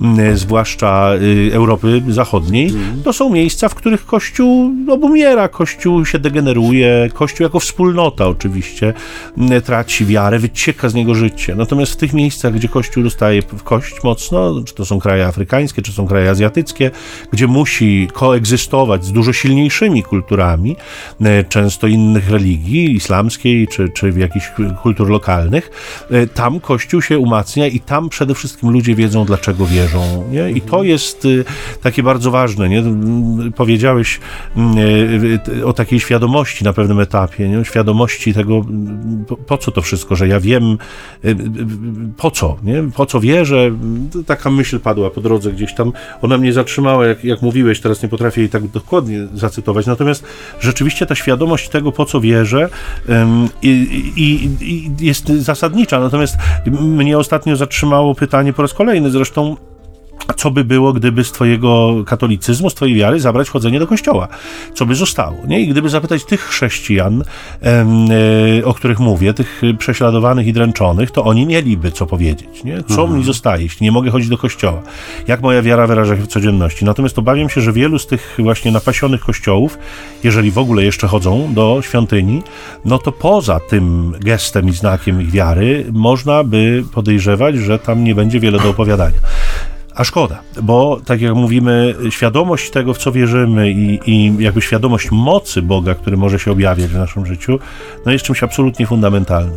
mm, 0.00 0.17
zwłaszcza 0.34 1.14
y, 1.14 1.50
Europy 1.54 2.02
Zachodniej. 2.08 2.72
To 3.04 3.12
są 3.12 3.30
miejsca, 3.30 3.68
w 3.68 3.74
których 3.74 4.06
Kościół 4.06 4.72
obumiera, 4.88 5.48
Kościół 5.48 6.06
się 6.06 6.18
degeneruje, 6.18 7.08
Kościół 7.14 7.44
jako 7.44 7.60
wspólnota 7.60 8.28
oczywiście 8.28 8.94
mm, 9.38 9.62
traci 9.62 10.06
wiarę, 10.06 10.38
wycieka 10.38 10.88
z 10.88 10.94
niego 10.94 11.14
życie. 11.14 11.54
Natomiast 11.54 11.92
w 11.92 11.96
tych 11.96 12.12
miejscach, 12.12 12.54
gdzie 12.54 12.68
Kościół 12.68 13.02
dostaje 13.02 13.42
w 13.42 13.62
kość 13.62 14.02
mocno, 14.04 14.62
czy 14.66 14.74
to 14.74 14.84
są 14.84 15.00
kraje 15.00 15.26
afrykańskie, 15.26 15.82
czy 15.82 15.92
są 15.92 16.06
kraje 16.06 16.30
azjatyckie, 16.30 16.90
gdzie 17.32 17.46
musi 17.46 18.08
koegzystować 18.12 19.04
z 19.04 19.12
dużo 19.12 19.32
silniejszymi 19.32 20.02
kulturami, 20.02 20.76
e, 21.20 21.44
często 21.44 21.86
innych 21.86 22.30
religii, 22.30 22.94
islamskiej, 22.94 23.68
czy, 23.68 23.88
czy 23.88 24.12
w 24.12 24.16
jakichś 24.16 24.46
kultur 24.82 25.08
lokalnych, 25.10 25.70
e, 26.10 26.26
tam 26.26 26.60
Kościół 26.60 27.02
się 27.02 27.18
umacnia 27.18 27.66
i 27.66 27.80
tam 27.80 28.08
przede 28.08 28.34
wszystkim 28.34 28.70
ludzie 28.70 28.94
wiedzą, 28.94 29.24
dlaczego 29.24 29.66
wierzą. 29.66 30.07
Nie? 30.30 30.50
I 30.50 30.60
to 30.60 30.82
jest 30.82 31.24
e, 31.24 31.28
takie 31.82 32.02
bardzo 32.02 32.30
ważne. 32.30 32.68
Nie? 32.68 32.82
Powiedziałeś 33.56 34.20
o 35.64 35.72
takiej 35.72 36.00
świadomości 36.00 36.64
na 36.64 36.72
pewnym 36.72 37.00
etapie, 37.00 37.48
nie? 37.48 37.64
świadomości 37.64 38.34
tego, 38.34 38.64
po, 39.26 39.36
po 39.36 39.58
co 39.58 39.70
to 39.70 39.82
wszystko, 39.82 40.16
że 40.16 40.28
ja 40.28 40.40
wiem, 40.40 40.78
po 42.16 42.30
co, 42.30 42.56
nie? 42.62 42.84
po 42.96 43.06
co 43.06 43.20
wierzę. 43.20 43.70
Taka 44.26 44.50
myśl 44.50 44.80
padła 44.80 45.10
po 45.10 45.20
drodze 45.20 45.52
gdzieś 45.52 45.74
tam. 45.74 45.92
Ona 46.22 46.38
mnie 46.38 46.52
zatrzymała, 46.52 47.06
jak, 47.06 47.24
jak 47.24 47.42
mówiłeś, 47.42 47.80
teraz 47.80 48.02
nie 48.02 48.08
potrafię 48.08 48.40
jej 48.40 48.50
tak 48.50 48.66
dokładnie 48.68 49.26
zacytować. 49.34 49.86
Natomiast 49.86 50.24
rzeczywiście 50.60 51.06
ta 51.06 51.14
świadomość 51.14 51.68
tego, 51.68 51.92
po 51.92 52.04
co 52.04 52.20
wierzę, 52.20 52.68
i, 53.62 53.68
i, 54.16 54.48
i 54.72 54.90
jest 55.06 55.28
zasadnicza. 55.28 56.00
Natomiast 56.00 56.36
mnie 56.80 57.18
ostatnio 57.18 57.56
zatrzymało 57.56 58.14
pytanie 58.14 58.52
po 58.52 58.62
raz 58.62 58.74
kolejny, 58.74 59.10
zresztą 59.10 59.56
co 60.36 60.50
by 60.50 60.64
było, 60.64 60.92
gdyby 60.92 61.24
z 61.24 61.32
twojego 61.32 61.94
katolicyzmu, 62.06 62.70
z 62.70 62.74
twojej 62.74 62.94
wiary 62.94 63.20
zabrać 63.20 63.50
chodzenie 63.50 63.78
do 63.78 63.86
kościoła? 63.86 64.28
Co 64.74 64.86
by 64.86 64.94
zostało? 64.94 65.36
Nie? 65.46 65.60
I 65.60 65.68
gdyby 65.68 65.88
zapytać 65.88 66.24
tych 66.24 66.40
chrześcijan, 66.40 67.24
e, 67.62 68.64
o 68.64 68.74
których 68.74 68.98
mówię, 68.98 69.34
tych 69.34 69.62
prześladowanych 69.78 70.46
i 70.46 70.52
dręczonych, 70.52 71.10
to 71.10 71.24
oni 71.24 71.46
mieliby 71.46 71.92
co 71.92 72.06
powiedzieć. 72.06 72.64
Nie? 72.64 72.82
Co 72.82 73.02
mhm. 73.02 73.18
mi 73.18 73.24
zostaje, 73.24 73.62
jeśli 73.62 73.84
nie 73.84 73.92
mogę 73.92 74.10
chodzić 74.10 74.28
do 74.28 74.38
kościoła? 74.38 74.82
Jak 75.28 75.42
moja 75.42 75.62
wiara 75.62 75.86
wyraża 75.86 76.16
się 76.16 76.22
w 76.22 76.26
codzienności? 76.26 76.84
Natomiast 76.84 77.18
obawiam 77.18 77.48
się, 77.48 77.60
że 77.60 77.72
wielu 77.72 77.98
z 77.98 78.06
tych 78.06 78.36
właśnie 78.38 78.72
napasionych 78.72 79.20
kościołów, 79.20 79.78
jeżeli 80.24 80.50
w 80.50 80.58
ogóle 80.58 80.84
jeszcze 80.84 81.08
chodzą 81.08 81.54
do 81.54 81.78
świątyni, 81.82 82.42
no 82.84 82.98
to 82.98 83.12
poza 83.12 83.60
tym 83.60 84.14
gestem 84.20 84.68
i 84.68 84.72
znakiem 84.72 85.22
ich 85.22 85.30
wiary, 85.30 85.86
można 85.92 86.44
by 86.44 86.84
podejrzewać, 86.92 87.56
że 87.56 87.78
tam 87.78 88.04
nie 88.04 88.14
będzie 88.14 88.40
wiele 88.40 88.58
do 88.58 88.70
opowiadania. 88.70 89.18
A 89.98 90.04
szkoda, 90.04 90.42
bo 90.62 91.00
tak 91.04 91.20
jak 91.20 91.34
mówimy, 91.34 91.94
świadomość 92.10 92.70
tego, 92.70 92.94
w 92.94 92.98
co 92.98 93.12
wierzymy 93.12 93.70
i, 93.70 94.00
i 94.06 94.36
jakby 94.38 94.62
świadomość 94.62 95.10
mocy 95.10 95.62
Boga, 95.62 95.94
który 95.94 96.16
może 96.16 96.38
się 96.38 96.52
objawiać 96.52 96.90
w 96.90 96.98
naszym 96.98 97.26
życiu, 97.26 97.58
no 98.06 98.12
jest 98.12 98.24
czymś 98.24 98.42
absolutnie 98.42 98.86
fundamentalnym. 98.86 99.54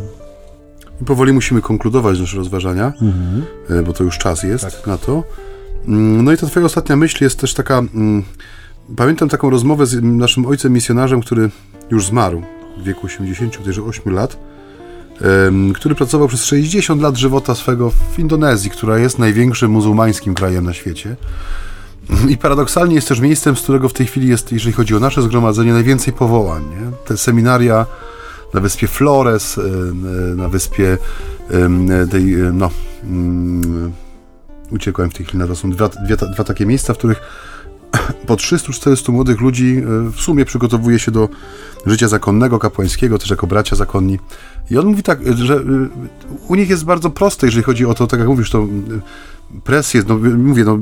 I 1.00 1.04
powoli 1.04 1.32
musimy 1.32 1.60
konkludować 1.60 2.20
nasze 2.20 2.36
rozważania, 2.36 2.86
mhm. 2.86 3.44
E, 3.70 3.82
bo 3.82 3.92
to 3.92 4.04
już 4.04 4.18
czas 4.18 4.42
jest 4.42 4.64
tak. 4.64 4.86
na 4.86 4.98
to. 4.98 5.22
Mm, 5.88 6.24
no 6.24 6.32
i 6.32 6.36
ta 6.36 6.46
twoja 6.46 6.66
ostatnia 6.66 6.96
myśl 6.96 7.24
jest 7.24 7.38
też 7.38 7.54
taka... 7.54 7.78
Mm, 7.78 8.22
pamiętam 8.96 9.28
taką 9.28 9.50
rozmowę 9.50 9.86
z 9.86 10.02
naszym 10.02 10.46
ojcem 10.46 10.72
misjonarzem, 10.72 11.20
który 11.20 11.50
już 11.90 12.06
zmarł 12.06 12.42
w 12.78 12.82
wieku 12.82 13.06
88 13.06 14.14
lat 14.14 14.36
który 15.74 15.94
pracował 15.94 16.28
przez 16.28 16.44
60 16.44 17.02
lat 17.02 17.16
żywota 17.16 17.54
swego 17.54 17.90
w 17.90 18.18
Indonezji, 18.18 18.70
która 18.70 18.98
jest 18.98 19.18
największym 19.18 19.70
muzułmańskim 19.70 20.34
krajem 20.34 20.64
na 20.64 20.72
świecie. 20.72 21.16
I 22.28 22.36
paradoksalnie 22.36 22.94
jest 22.94 23.08
też 23.08 23.20
miejscem, 23.20 23.56
z 23.56 23.62
którego 23.62 23.88
w 23.88 23.92
tej 23.92 24.06
chwili 24.06 24.28
jest, 24.28 24.52
jeżeli 24.52 24.72
chodzi 24.72 24.96
o 24.96 25.00
nasze 25.00 25.22
zgromadzenie, 25.22 25.72
najwięcej 25.72 26.12
powołań. 26.12 26.62
Nie? 26.62 26.90
Te 27.06 27.16
seminaria 27.16 27.86
na 28.54 28.60
wyspie 28.60 28.88
Flores, 28.88 29.60
na 30.36 30.48
wyspie 30.48 30.98
tej, 32.10 32.36
no, 32.52 32.70
mm, 33.04 33.92
uciekłem 34.70 35.10
w 35.10 35.14
tej 35.14 35.26
chwili, 35.26 35.44
to 35.48 35.56
są 35.56 35.70
dwa, 35.70 35.88
dwie, 35.88 36.16
dwa 36.16 36.44
takie 36.44 36.66
miejsca, 36.66 36.94
w 36.94 36.98
których 36.98 37.20
po 38.26 38.36
340 38.36 39.12
młodych 39.12 39.40
ludzi 39.40 39.76
e, 39.76 40.10
w 40.10 40.20
sumie 40.20 40.44
przygotowuje 40.44 40.98
się 40.98 41.10
do 41.10 41.28
życia 41.86 42.08
zakonnego, 42.08 42.58
kapłańskiego, 42.58 43.18
też 43.18 43.30
jako 43.30 43.46
bracia 43.46 43.76
zakonni. 43.76 44.18
I 44.70 44.78
on 44.78 44.86
mówi 44.86 45.02
tak, 45.02 45.36
że 45.36 45.54
e, 45.54 45.60
u 46.48 46.54
nich 46.54 46.70
jest 46.70 46.84
bardzo 46.84 47.10
proste, 47.10 47.46
jeżeli 47.46 47.62
chodzi 47.62 47.86
o 47.86 47.94
to, 47.94 48.06
tak 48.06 48.20
jak 48.20 48.28
mówisz, 48.28 48.50
to 48.50 48.58
e, 48.58 48.68
presję, 49.64 50.02
no 50.08 50.18
mówię, 50.36 50.64
no, 50.64 50.78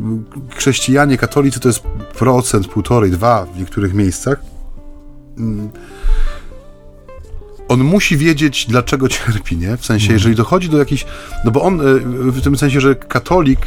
chrześcijanie, 0.57 1.19
katolicy 1.19 1.61
to 1.61 1.69
jest 1.69 1.83
procent, 2.19 2.69
półtorej, 2.69 3.11
dwa 3.11 3.47
w 3.55 3.59
niektórych 3.59 3.95
miejscach. 3.95 4.41
Mm. 5.39 5.71
On 7.69 7.85
musi 7.85 8.17
wiedzieć, 8.17 8.67
dlaczego 8.69 9.09
cierpi, 9.09 9.57
nie? 9.57 9.77
W 9.77 9.87
sensie, 9.87 10.05
mhm. 10.05 10.15
jeżeli 10.15 10.35
dochodzi 10.35 10.69
do 10.69 10.79
jakichś, 10.79 11.07
no 11.45 11.51
bo 11.51 11.63
on 11.63 11.81
w 12.31 12.43
tym 12.43 12.57
sensie, 12.57 12.81
że 12.81 12.95
katolik 12.95 13.61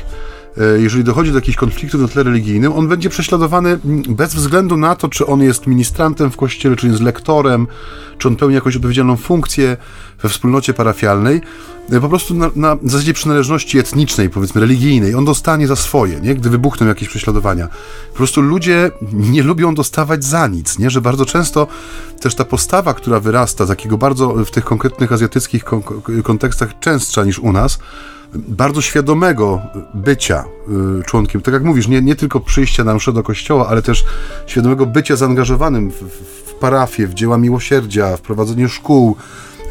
jeżeli 0.78 1.04
dochodzi 1.04 1.32
do 1.32 1.38
jakichś 1.38 1.58
konfliktów 1.58 2.02
na 2.02 2.08
tle 2.08 2.24
religijnym, 2.24 2.74
on 2.74 2.88
będzie 2.88 3.10
prześladowany 3.10 3.70
mm, 3.70 4.02
bez 4.02 4.36
względu 4.36 4.78
na 4.78 4.96
to, 4.96 5.10
czy 5.10 5.26
on 5.26 5.42
jest 5.42 5.68
ministrantem 5.68 6.32
w 6.32 6.38
kościele, 6.38 6.76
czy 6.76 6.88
jest 6.88 7.02
lektorem, 7.02 7.68
czy 8.18 8.28
on 8.28 8.36
pełni 8.36 8.56
jakąś 8.56 8.76
odpowiedzialną 8.76 9.18
funkcję 9.18 9.78
we 10.22 10.30
wspólnocie 10.30 10.74
parafialnej, 10.74 11.42
e, 11.92 12.00
po 12.00 12.10
prostu 12.10 12.34
na, 12.34 12.50
na 12.56 12.78
zasadzie 12.84 13.14
przynależności 13.14 13.80
etnicznej, 13.80 14.30
powiedzmy 14.30 14.62
religijnej, 14.62 15.16
on 15.16 15.26
dostanie 15.26 15.68
za 15.68 15.76
swoje, 15.76 16.22
nie? 16.22 16.36
gdy 16.36 16.50
wybuchną 16.50 16.88
jakieś 16.88 17.10
prześladowania. 17.10 17.68
Po 18.12 18.18
prostu 18.18 18.42
ludzie 18.42 18.92
nie 19.14 19.44
lubią 19.44 19.76
dostawać 19.76 20.24
za 20.24 20.48
nic, 20.48 20.80
nie? 20.80 20.90
że 20.90 21.02
bardzo 21.02 21.26
często 21.26 21.68
też 22.20 22.36
ta 22.36 22.46
postawa, 22.46 22.94
która 22.94 23.20
wyrasta 23.20 23.66
z 23.66 23.68
takiego 23.68 23.98
bardzo 23.98 24.46
w 24.46 24.52
tych 24.52 24.64
konkretnych 24.64 25.12
azjatyckich 25.12 25.64
kontekstach 26.24 26.80
częstsza 26.80 27.24
niż 27.24 27.40
u 27.40 27.54
nas, 27.54 27.80
bardzo 28.36 28.82
świadomego 28.82 29.62
bycia 29.94 30.44
y, 31.00 31.04
członkiem, 31.04 31.42
tak 31.42 31.54
jak 31.54 31.64
mówisz, 31.64 31.88
nie, 31.88 32.02
nie 32.02 32.16
tylko 32.16 32.40
przyjścia 32.40 32.84
na 32.84 32.94
mszę 32.94 33.14
do 33.14 33.24
kościoła, 33.24 33.68
ale 33.68 33.82
też 33.82 34.06
świadomego 34.48 34.86
bycia 34.86 35.16
zaangażowanym 35.16 35.92
w, 35.92 35.96
w 36.50 36.54
parafię, 36.54 37.08
w 37.08 37.14
dzieła 37.14 37.38
miłosierdzia, 37.38 38.18
w 38.18 38.22
prowadzenie 38.22 38.70
szkół, 38.70 39.16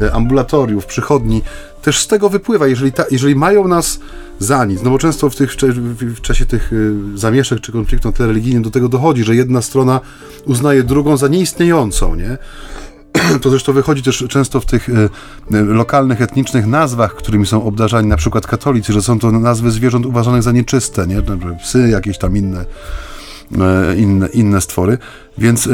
y, 0.01 0.13
ambulatoriów, 0.13 0.85
przychodni, 0.85 1.41
też 1.81 1.99
z 1.99 2.07
tego 2.07 2.29
wypływa, 2.29 2.67
jeżeli, 2.67 2.91
ta, 2.91 3.05
jeżeli 3.11 3.35
mają 3.35 3.67
nas 3.67 3.99
za 4.39 4.65
nic, 4.65 4.81
no 4.81 4.89
bo 4.89 4.97
często 4.97 5.29
w, 5.29 5.35
tych, 5.35 5.55
w 5.99 6.21
czasie 6.21 6.45
tych 6.45 6.73
y, 6.73 6.93
zamieszek 7.15 7.59
czy 7.59 7.71
konfliktów 7.71 8.19
religijnym 8.19 8.63
do 8.63 8.71
tego 8.71 8.89
dochodzi, 8.89 9.23
że 9.23 9.35
jedna 9.35 9.61
strona 9.61 9.99
uznaje 10.45 10.83
drugą 10.83 11.17
za 11.17 11.27
nieistniejącą, 11.27 12.15
nie? 12.15 12.37
to 13.41 13.49
zresztą 13.49 13.73
wychodzi 13.73 14.03
też 14.03 14.25
często 14.29 14.59
w 14.59 14.65
tych 14.65 14.89
y, 14.89 15.09
lokalnych, 15.51 16.21
etnicznych 16.21 16.67
nazwach, 16.67 17.15
którymi 17.15 17.45
są 17.45 17.65
obdarzani 17.65 18.07
na 18.07 18.17
przykład 18.17 18.47
katolicy, 18.47 18.93
że 18.93 19.01
są 19.01 19.19
to 19.19 19.31
nazwy 19.31 19.71
zwierząt 19.71 20.05
uważanych 20.05 20.43
za 20.43 20.51
nieczyste, 20.51 21.07
nie? 21.07 21.21
Psy, 21.61 21.89
jakieś 21.89 22.17
tam 22.17 22.37
inne, 22.37 22.65
y, 23.51 23.95
inne, 23.97 24.27
inne 24.27 24.61
stwory. 24.61 24.97
Więc 25.37 25.69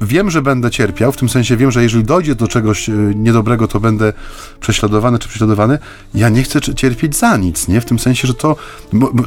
wiem, 0.00 0.30
że 0.30 0.42
będę 0.42 0.70
cierpiał, 0.70 1.12
w 1.12 1.16
tym 1.16 1.28
sensie 1.28 1.56
wiem, 1.56 1.70
że 1.70 1.82
jeżeli 1.82 2.04
dojdzie 2.04 2.34
do 2.34 2.48
czegoś 2.48 2.88
e, 2.88 2.92
niedobrego, 3.14 3.68
to 3.68 3.80
będę 3.80 4.12
prześladowany 4.60 5.18
czy 5.18 5.28
prześladowany. 5.28 5.78
Ja 6.14 6.28
nie 6.28 6.42
chcę 6.42 6.60
cierpieć 6.60 7.16
za 7.16 7.36
nic, 7.36 7.68
nie? 7.68 7.80
W 7.80 7.84
tym 7.84 7.98
sensie, 7.98 8.28
że 8.28 8.34
to 8.34 8.56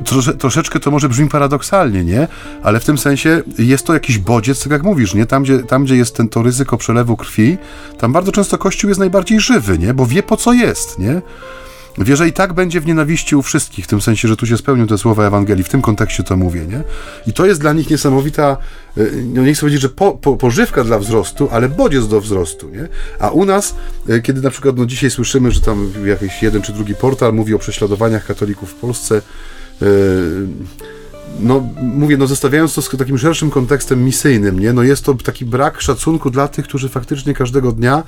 trosze, 0.06 0.34
troszeczkę 0.34 0.80
to 0.80 0.92
może 0.92 1.10
brzmi 1.10 1.30
paradoksalnie, 1.30 2.04
nie? 2.04 2.28
Ale 2.64 2.80
w 2.80 2.86
tym 2.86 2.98
sensie 2.98 3.42
jest 3.58 3.86
to 3.86 3.94
jakiś 3.94 4.18
bodziec, 4.18 4.64
tak 4.64 4.72
jak 4.72 4.84
mówisz, 4.84 5.14
nie? 5.14 5.26
Tam, 5.26 5.44
gdzie, 5.44 5.60
tam, 5.60 5.84
gdzie 5.84 5.96
jest 5.96 6.16
ten, 6.16 6.30
to 6.30 6.44
ryzyko 6.44 6.78
przelewu 6.78 7.18
krwi, 7.18 7.58
tam 7.98 8.14
bardzo 8.14 8.32
często 8.32 8.58
Kościół 8.58 8.88
jest 8.88 9.00
najbardziej 9.00 9.40
żywy, 9.40 9.78
nie? 9.78 9.94
Bo 9.94 10.06
wie 10.06 10.24
po 10.24 10.38
co 10.38 10.54
jest, 10.54 11.00
nie? 11.00 11.22
Wie, 11.98 12.16
że 12.16 12.28
i 12.28 12.34
tak 12.34 12.54
będzie 12.54 12.82
w 12.82 12.86
nienawiści 12.86 13.36
u 13.36 13.42
wszystkich, 13.42 13.86
w 13.86 13.88
tym 13.88 14.02
sensie, 14.02 14.28
że 14.28 14.38
tu 14.38 14.46
się 14.46 14.58
spełnią 14.58 14.88
te 14.88 14.98
słowa 14.98 15.28
Ewangelii, 15.28 15.64
w 15.64 15.70
tym 15.70 15.82
kontekście 15.82 16.24
to 16.24 16.38
mówię, 16.38 16.66
nie? 16.66 16.84
I 17.28 17.34
to 17.34 17.46
jest 17.46 17.62
dla 17.62 17.74
nich 17.74 17.90
niesamowita, 17.90 18.58
y, 18.98 19.24
no 19.34 19.42
nie 19.42 19.54
chcę 19.54 19.60
powiedzieć, 19.60 19.82
że 19.82 19.90
po, 19.90 20.12
po, 20.12 20.38
pożywka 20.38 20.84
dla 20.84 21.00
wzrostu, 21.00 21.50
ale 21.52 21.70
bodziec 21.70 22.08
do 22.08 22.22
wzrostu, 22.22 22.70
nie? 22.70 22.88
A 23.20 23.30
u 23.30 23.46
nas, 23.46 23.76
y, 24.10 24.22
kiedy 24.22 24.42
na 24.42 24.50
przykład 24.50 24.78
no 24.78 24.86
dzisiaj 24.86 25.12
słyszymy, 25.12 25.52
że 25.52 25.62
tam 25.62 25.94
jakiś 26.06 26.44
jeden 26.44 26.62
czy 26.62 26.74
drugi 26.74 26.96
portal 26.96 27.34
mówi 27.34 27.54
o 27.54 27.60
prześladowaniach 27.60 28.26
katolików 28.26 28.70
w 28.72 28.76
Polsce, 28.76 29.22
y, 29.82 29.86
no 31.42 31.64
mówię, 31.82 32.18
no 32.18 32.28
zestawiając 32.28 32.74
to 32.74 32.82
z 32.82 32.90
takim 32.90 33.18
szerszym 33.18 33.52
kontekstem 33.52 34.06
misyjnym, 34.06 34.60
nie? 34.60 34.74
No 34.74 34.84
jest 34.84 35.06
to 35.06 35.14
taki 35.14 35.46
brak 35.46 35.82
szacunku 35.82 36.30
dla 36.30 36.48
tych, 36.48 36.66
którzy 36.66 36.90
faktycznie 36.90 37.34
każdego 37.34 37.72
dnia 37.72 38.04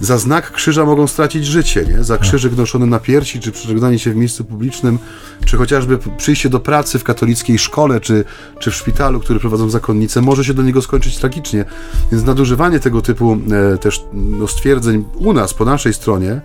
za 0.00 0.18
znak 0.18 0.52
krzyża 0.52 0.84
mogą 0.84 1.06
stracić 1.06 1.46
życie, 1.46 1.84
nie? 1.84 2.04
Za 2.04 2.18
krzyżyk 2.18 2.56
noszony 2.56 2.86
na 2.86 2.98
piersi, 2.98 3.40
czy 3.40 3.52
przeżegnanie 3.52 3.98
się 3.98 4.10
w 4.10 4.16
miejscu 4.16 4.44
publicznym, 4.44 4.98
czy 5.44 5.56
chociażby 5.56 5.98
przyjście 6.16 6.48
do 6.48 6.60
pracy 6.60 6.98
w 6.98 7.04
katolickiej 7.04 7.58
szkole, 7.58 8.00
czy, 8.00 8.24
czy 8.58 8.70
w 8.70 8.74
szpitalu, 8.74 9.20
który 9.20 9.40
prowadzą 9.40 9.70
zakonnice, 9.70 10.20
może 10.20 10.44
się 10.44 10.54
do 10.54 10.62
niego 10.62 10.82
skończyć 10.82 11.18
tragicznie. 11.18 11.64
Więc 12.12 12.24
nadużywanie 12.24 12.80
tego 12.80 13.02
typu 13.02 13.38
e, 13.74 13.78
też 13.78 14.04
no, 14.12 14.48
stwierdzeń 14.48 15.04
u 15.16 15.32
nas, 15.32 15.54
po 15.54 15.64
naszej 15.64 15.94
stronie, 15.94 16.40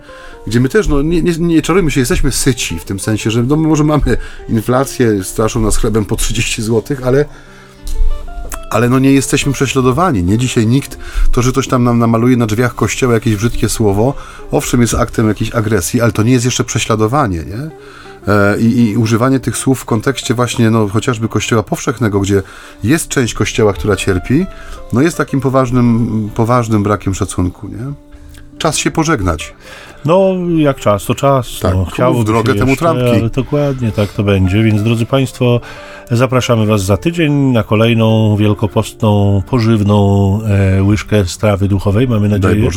gdzie 0.46 0.60
my 0.60 0.68
też, 0.68 0.88
no 0.88 1.02
nie, 1.02 1.22
nie, 1.22 1.32
nie 1.38 1.62
czarujmy 1.62 1.90
się, 1.90 2.00
jesteśmy 2.00 2.32
syci, 2.32 2.78
w 2.78 2.84
tym 2.84 3.00
sensie, 3.00 3.30
że 3.30 3.42
no, 3.42 3.56
może 3.56 3.84
mamy 3.84 4.16
inflację, 4.48 5.24
straszą 5.24 5.60
nas 5.60 5.76
chlebem 5.76 6.04
po 6.04 6.16
30 6.16 6.62
zł, 6.62 6.96
ale 7.04 7.24
ale 8.74 8.88
no 8.88 8.98
nie 8.98 9.12
jesteśmy 9.12 9.52
prześladowani. 9.52 10.22
Nie 10.22 10.38
dzisiaj 10.38 10.66
nikt, 10.66 10.98
to, 11.32 11.42
że 11.42 11.52
ktoś 11.52 11.68
tam 11.68 11.84
nam 11.84 11.98
namaluje 11.98 12.36
na 12.36 12.46
drzwiach 12.46 12.74
kościoła 12.74 13.14
jakieś 13.14 13.36
brzydkie 13.36 13.68
słowo, 13.68 14.14
owszem, 14.50 14.80
jest 14.80 14.94
aktem 14.94 15.28
jakiejś 15.28 15.54
agresji, 15.54 16.00
ale 16.00 16.12
to 16.12 16.22
nie 16.22 16.32
jest 16.32 16.44
jeszcze 16.44 16.64
prześladowanie, 16.64 17.38
nie? 17.38 17.70
E, 18.32 18.60
I, 18.60 18.90
I, 18.90 18.96
używanie 18.96 19.40
tych 19.40 19.56
słów 19.56 19.80
w 19.80 19.84
kontekście 19.84 20.34
właśnie, 20.34 20.70
no, 20.70 20.88
chociażby 20.88 21.28
kościoła 21.28 21.62
powszechnego, 21.62 22.20
gdzie 22.20 22.42
jest 22.84 23.08
część 23.08 23.34
kościoła, 23.34 23.72
która 23.72 23.96
cierpi, 23.96 24.46
no 24.92 25.02
jest 25.02 25.16
takim 25.16 25.40
poważnym, 25.40 26.30
poważnym 26.34 26.82
brakiem 26.82 27.14
szacunku, 27.14 27.68
nie? 27.68 27.92
Czas 28.58 28.76
się 28.76 28.90
pożegnać. 28.90 29.54
No, 30.04 30.34
jak 30.56 30.80
czas, 30.80 31.04
to 31.04 31.14
czas. 31.14 31.60
Tak, 31.60 31.74
no, 31.74 31.84
chciało 31.84 32.14
w 32.14 32.24
drogę 32.24 32.54
temu 32.54 32.76
trampki. 32.76 33.08
Ale 33.08 33.30
dokładnie 33.30 33.92
tak 33.92 34.12
to 34.12 34.22
będzie. 34.22 34.62
Więc 34.62 34.82
drodzy 34.82 35.06
Państwo, 35.06 35.60
zapraszamy 36.10 36.66
Was 36.66 36.84
za 36.84 36.96
tydzień 36.96 37.32
na 37.32 37.62
kolejną 37.62 38.36
wielkopostną, 38.36 39.42
pożywną 39.50 40.38
e, 40.44 40.82
łyżkę 40.82 41.24
strawy 41.24 41.68
duchowej. 41.68 42.08
Mamy 42.08 42.28
nadzieję, 42.28 42.70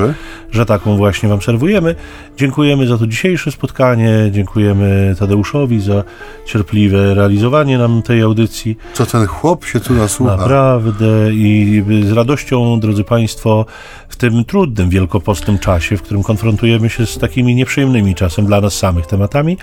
że 0.52 0.66
taką 0.66 0.98
właśnie 0.98 1.30
Wam 1.30 1.42
serwujemy. 1.42 1.96
Dziękujemy 2.38 2.88
za 2.88 2.98
to 2.98 3.08
dzisiejsze 3.08 3.52
spotkanie. 3.52 4.12
Dziękujemy 4.32 5.16
Tadeuszowi 5.20 5.82
za 5.82 6.04
cierpliwe 6.46 7.14
realizowanie 7.14 7.78
nam 7.78 8.02
tej 8.02 8.22
audycji. 8.22 8.78
Co 8.94 9.06
ten 9.06 9.26
chłop 9.26 9.66
się 9.66 9.80
tu 9.80 9.94
nasłucha? 9.94 10.38
Naprawdę 10.38 11.34
i 11.34 11.84
z 12.04 12.12
radością, 12.12 12.80
drodzy 12.80 13.04
Państwo, 13.04 13.66
w 14.10 14.16
tym 14.16 14.46
trudnym, 14.46 14.90
wielkopostnym 14.90 15.60
czasie, 15.60 15.98
w 15.98 16.02
którym 16.02 16.24
konfrontujemy 16.24 16.90
się 16.90 17.06
z 17.06 17.18
takimi 17.18 17.56
nieprzyjemnymi 17.56 18.16
czasem 18.16 18.46
dla 18.46 18.62
nas 18.62 18.74
samych 18.74 19.06
tematami, 19.06 19.58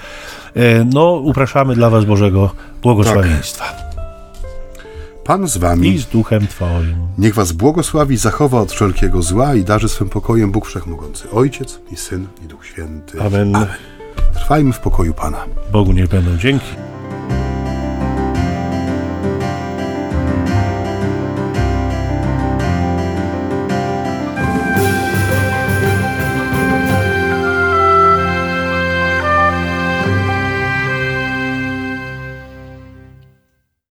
e, 0.57 0.84
no 0.84 1.12
upraszamy 1.12 1.74
dla 1.74 1.90
Was 1.90 2.05
Bożego 2.05 2.51
błogosławieństwa. 2.82 3.64
Pan 5.24 5.49
z 5.49 5.57
wami. 5.57 5.88
I 5.88 5.99
z 5.99 6.07
duchem 6.07 6.47
Twoim. 6.47 6.97
Niech 7.18 7.34
was 7.34 7.53
błogosławi, 7.53 8.16
zachowa 8.16 8.61
od 8.61 8.72
wszelkiego 8.72 9.22
zła 9.22 9.55
i 9.55 9.64
darzy 9.64 9.88
swym 9.88 10.09
pokojem 10.09 10.53
Bóg 10.53 10.66
Wszechmogący, 10.66 11.30
Ojciec 11.30 11.80
i 11.92 11.97
Syn 11.97 12.26
i 12.45 12.49
Duch 12.49 12.66
Święty. 12.66 13.22
Amen. 13.22 13.66
Trwajmy 14.34 14.72
w 14.72 14.80
pokoju 14.80 15.14
Pana. 15.14 15.45
Bogu 15.72 15.92
niech 15.92 16.09
będą 16.09 16.36
dzięki. 16.36 16.66